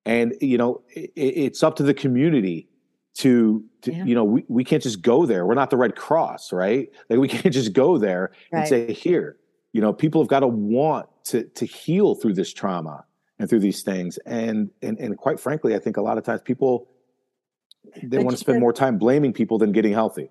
and 0.04 0.34
you 0.42 0.58
know, 0.58 0.82
it, 0.90 1.12
it's 1.16 1.62
up 1.62 1.76
to 1.76 1.84
the 1.84 1.94
community 1.94 2.70
to, 3.16 3.64
to 3.82 3.94
yeah. 3.94 4.06
you 4.06 4.16
know 4.16 4.24
we, 4.24 4.46
we 4.48 4.64
can't 4.64 4.84
just 4.84 5.02
go 5.02 5.26
there 5.26 5.46
we're 5.46 5.54
not 5.54 5.70
the 5.70 5.78
red 5.78 5.96
cross 5.96 6.54
right 6.54 6.90
like 7.10 7.20
we 7.20 7.28
can't 7.28 7.54
just 7.54 7.74
go 7.74 7.98
there 7.98 8.32
right. 8.52 8.60
and 8.60 8.68
say 8.68 8.94
here 8.94 9.38
you 9.74 9.82
know 9.82 9.94
people 9.94 10.22
have 10.22 10.30
got 10.30 10.42
to 10.42 10.48
want 10.48 11.08
to 11.26 11.44
to 11.44 11.66
heal 11.66 12.16
through 12.16 12.34
this 12.34 12.54
trauma 12.54 13.04
and 13.40 13.50
through 13.50 13.60
these 13.60 13.84
things 13.84 14.18
and 14.26 14.70
and 14.82 15.00
and 15.00 15.18
quite 15.18 15.40
frankly 15.40 15.76
i 15.76 15.80
think 15.80 15.98
a 15.98 16.02
lot 16.02 16.18
of 16.18 16.24
times 16.24 16.42
people 16.42 16.88
they 18.04 18.18
but 18.18 18.26
want 18.26 18.32
to 18.32 18.38
spend 18.38 18.60
more 18.60 18.74
time 18.74 18.98
blaming 18.98 19.34
people 19.34 19.58
than 19.58 19.72
getting 19.72 19.94
healthy 19.94 20.30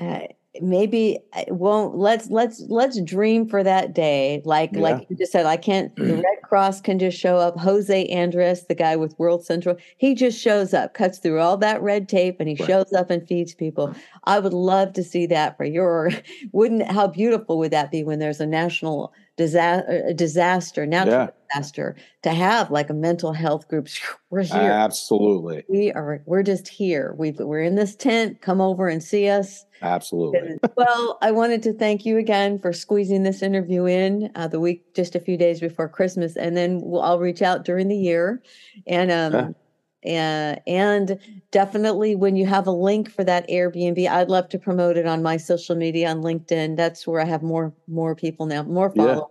uh, 0.00 0.20
maybe 0.60 1.18
it 1.36 1.52
won't 1.52 1.96
let's 1.96 2.28
let's 2.28 2.60
let's 2.68 3.00
dream 3.02 3.48
for 3.48 3.62
that 3.62 3.94
day 3.94 4.42
like 4.44 4.70
yeah. 4.72 4.80
like 4.80 5.06
you 5.08 5.16
just 5.16 5.30
said 5.30 5.46
i 5.46 5.56
can't 5.56 5.94
the 5.94 6.14
red 6.24 6.42
cross 6.42 6.80
can 6.80 6.98
just 6.98 7.16
show 7.16 7.36
up 7.36 7.56
jose 7.56 8.06
andres 8.06 8.66
the 8.66 8.74
guy 8.74 8.96
with 8.96 9.16
world 9.16 9.44
central 9.44 9.76
he 9.96 10.12
just 10.12 10.40
shows 10.40 10.74
up 10.74 10.92
cuts 10.92 11.18
through 11.18 11.38
all 11.38 11.56
that 11.56 11.80
red 11.80 12.08
tape 12.08 12.40
and 12.40 12.48
he 12.48 12.56
right. 12.56 12.66
shows 12.66 12.92
up 12.92 13.10
and 13.10 13.28
feeds 13.28 13.54
people 13.54 13.94
i 14.24 14.40
would 14.40 14.52
love 14.52 14.92
to 14.92 15.04
see 15.04 15.24
that 15.24 15.56
for 15.56 15.64
your 15.64 16.10
wouldn't 16.52 16.90
how 16.90 17.06
beautiful 17.06 17.56
would 17.56 17.70
that 17.70 17.92
be 17.92 18.02
when 18.02 18.18
there's 18.18 18.40
a 18.40 18.46
national 18.46 19.12
disaster, 19.40 20.04
uh, 20.06 20.12
disaster, 20.12 20.84
natural 20.84 21.14
yeah. 21.14 21.28
disaster, 21.48 21.96
to 22.22 22.30
have 22.30 22.70
like 22.70 22.90
a 22.90 22.94
mental 22.94 23.32
health 23.32 23.66
group. 23.68 23.88
We're 24.30 24.42
here. 24.42 24.70
Absolutely. 24.70 25.64
We 25.68 25.90
are. 25.92 26.22
We're 26.26 26.42
just 26.42 26.68
here. 26.68 27.14
We 27.18 27.32
we're 27.32 27.62
in 27.62 27.74
this 27.74 27.96
tent. 27.96 28.42
Come 28.42 28.60
over 28.60 28.86
and 28.86 29.02
see 29.02 29.28
us. 29.28 29.64
Absolutely. 29.82 30.58
well, 30.76 31.18
I 31.22 31.30
wanted 31.30 31.62
to 31.64 31.72
thank 31.72 32.04
you 32.04 32.18
again 32.18 32.58
for 32.58 32.72
squeezing 32.72 33.22
this 33.22 33.42
interview 33.42 33.86
in 33.86 34.30
uh, 34.34 34.46
the 34.46 34.60
week 34.60 34.94
just 34.94 35.16
a 35.16 35.20
few 35.20 35.36
days 35.36 35.58
before 35.58 35.88
Christmas, 35.88 36.36
and 36.36 36.56
then 36.56 36.80
we'll, 36.82 37.00
I'll 37.00 37.18
reach 37.18 37.42
out 37.42 37.64
during 37.64 37.88
the 37.88 37.96
year, 37.96 38.42
and 38.86 39.10
um, 39.10 39.54
yeah. 40.02 40.56
uh, 40.56 40.60
and 40.70 41.18
definitely 41.50 42.14
when 42.14 42.36
you 42.36 42.46
have 42.46 42.66
a 42.66 42.72
link 42.72 43.10
for 43.10 43.24
that 43.24 43.48
Airbnb, 43.48 44.08
I'd 44.08 44.28
love 44.28 44.48
to 44.50 44.58
promote 44.58 44.96
it 44.96 45.06
on 45.06 45.22
my 45.22 45.36
social 45.36 45.76
media 45.76 46.08
on 46.10 46.22
LinkedIn. 46.22 46.76
That's 46.76 47.06
where 47.06 47.20
I 47.20 47.24
have 47.24 47.42
more 47.42 47.72
more 47.88 48.14
people 48.14 48.46
now, 48.46 48.62
more 48.62 48.92
Yeah. 48.94 49.04
follow. 49.06 49.30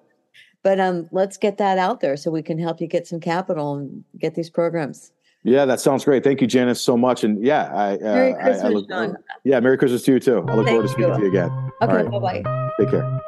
But 0.61 0.79
um, 0.79 1.07
let's 1.13 1.37
get 1.37 1.57
that 1.59 1.77
out 1.77 2.01
there 2.01 2.17
so 2.17 2.31
we 2.31 2.41
can 2.41 2.59
help 2.59 2.81
you 2.81 2.87
get 2.87 3.07
some 3.07 3.19
capital 3.21 3.75
and 3.75 4.03
get 4.19 4.35
these 4.35 4.49
programs. 4.49 5.11
Yeah, 5.43 5.63
that 5.63 5.79
sounds 5.79 6.03
great. 6.03 6.21
Thank 6.21 6.41
you, 6.41 6.47
Janice, 6.47 6.81
so 6.81 6.97
much. 6.97 7.23
And 7.23 7.41
yeah, 7.41 7.71
I, 7.73 7.93
uh, 7.95 7.97
Merry 8.01 8.33
I- 8.33 8.37
I 8.39 8.43
Christmas, 8.43 8.73
look- 8.73 8.89
Sean. 8.89 9.17
yeah, 9.45 9.59
Merry 9.61 9.77
Christmas 9.77 10.03
to 10.03 10.11
you 10.11 10.19
too. 10.19 10.45
I 10.49 10.55
look 10.55 10.67
forward 10.67 10.81
to 10.83 10.89
speaking 10.89 11.07
you. 11.13 11.15
to 11.15 11.21
you 11.23 11.29
again. 11.29 11.49
Okay, 11.81 11.93
right. 11.93 12.11
bye 12.11 12.19
bye. 12.19 12.69
Take 12.77 12.89
care. 12.89 13.21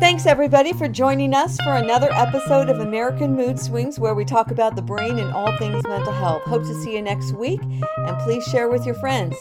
Thanks, 0.00 0.26
everybody, 0.26 0.72
for 0.72 0.88
joining 0.88 1.34
us 1.34 1.56
for 1.62 1.74
another 1.74 2.10
episode 2.10 2.68
of 2.68 2.80
American 2.80 3.36
Mood 3.36 3.60
Swings, 3.60 4.00
where 4.00 4.16
we 4.16 4.24
talk 4.24 4.50
about 4.50 4.74
the 4.74 4.82
brain 4.82 5.20
and 5.20 5.32
all 5.32 5.56
things 5.56 5.86
mental 5.86 6.12
health. 6.12 6.42
Hope 6.42 6.64
to 6.64 6.82
see 6.82 6.96
you 6.96 7.02
next 7.02 7.32
week, 7.34 7.60
and 7.62 8.18
please 8.24 8.42
share 8.42 8.68
with 8.68 8.84
your 8.84 8.96
friends. 8.96 9.36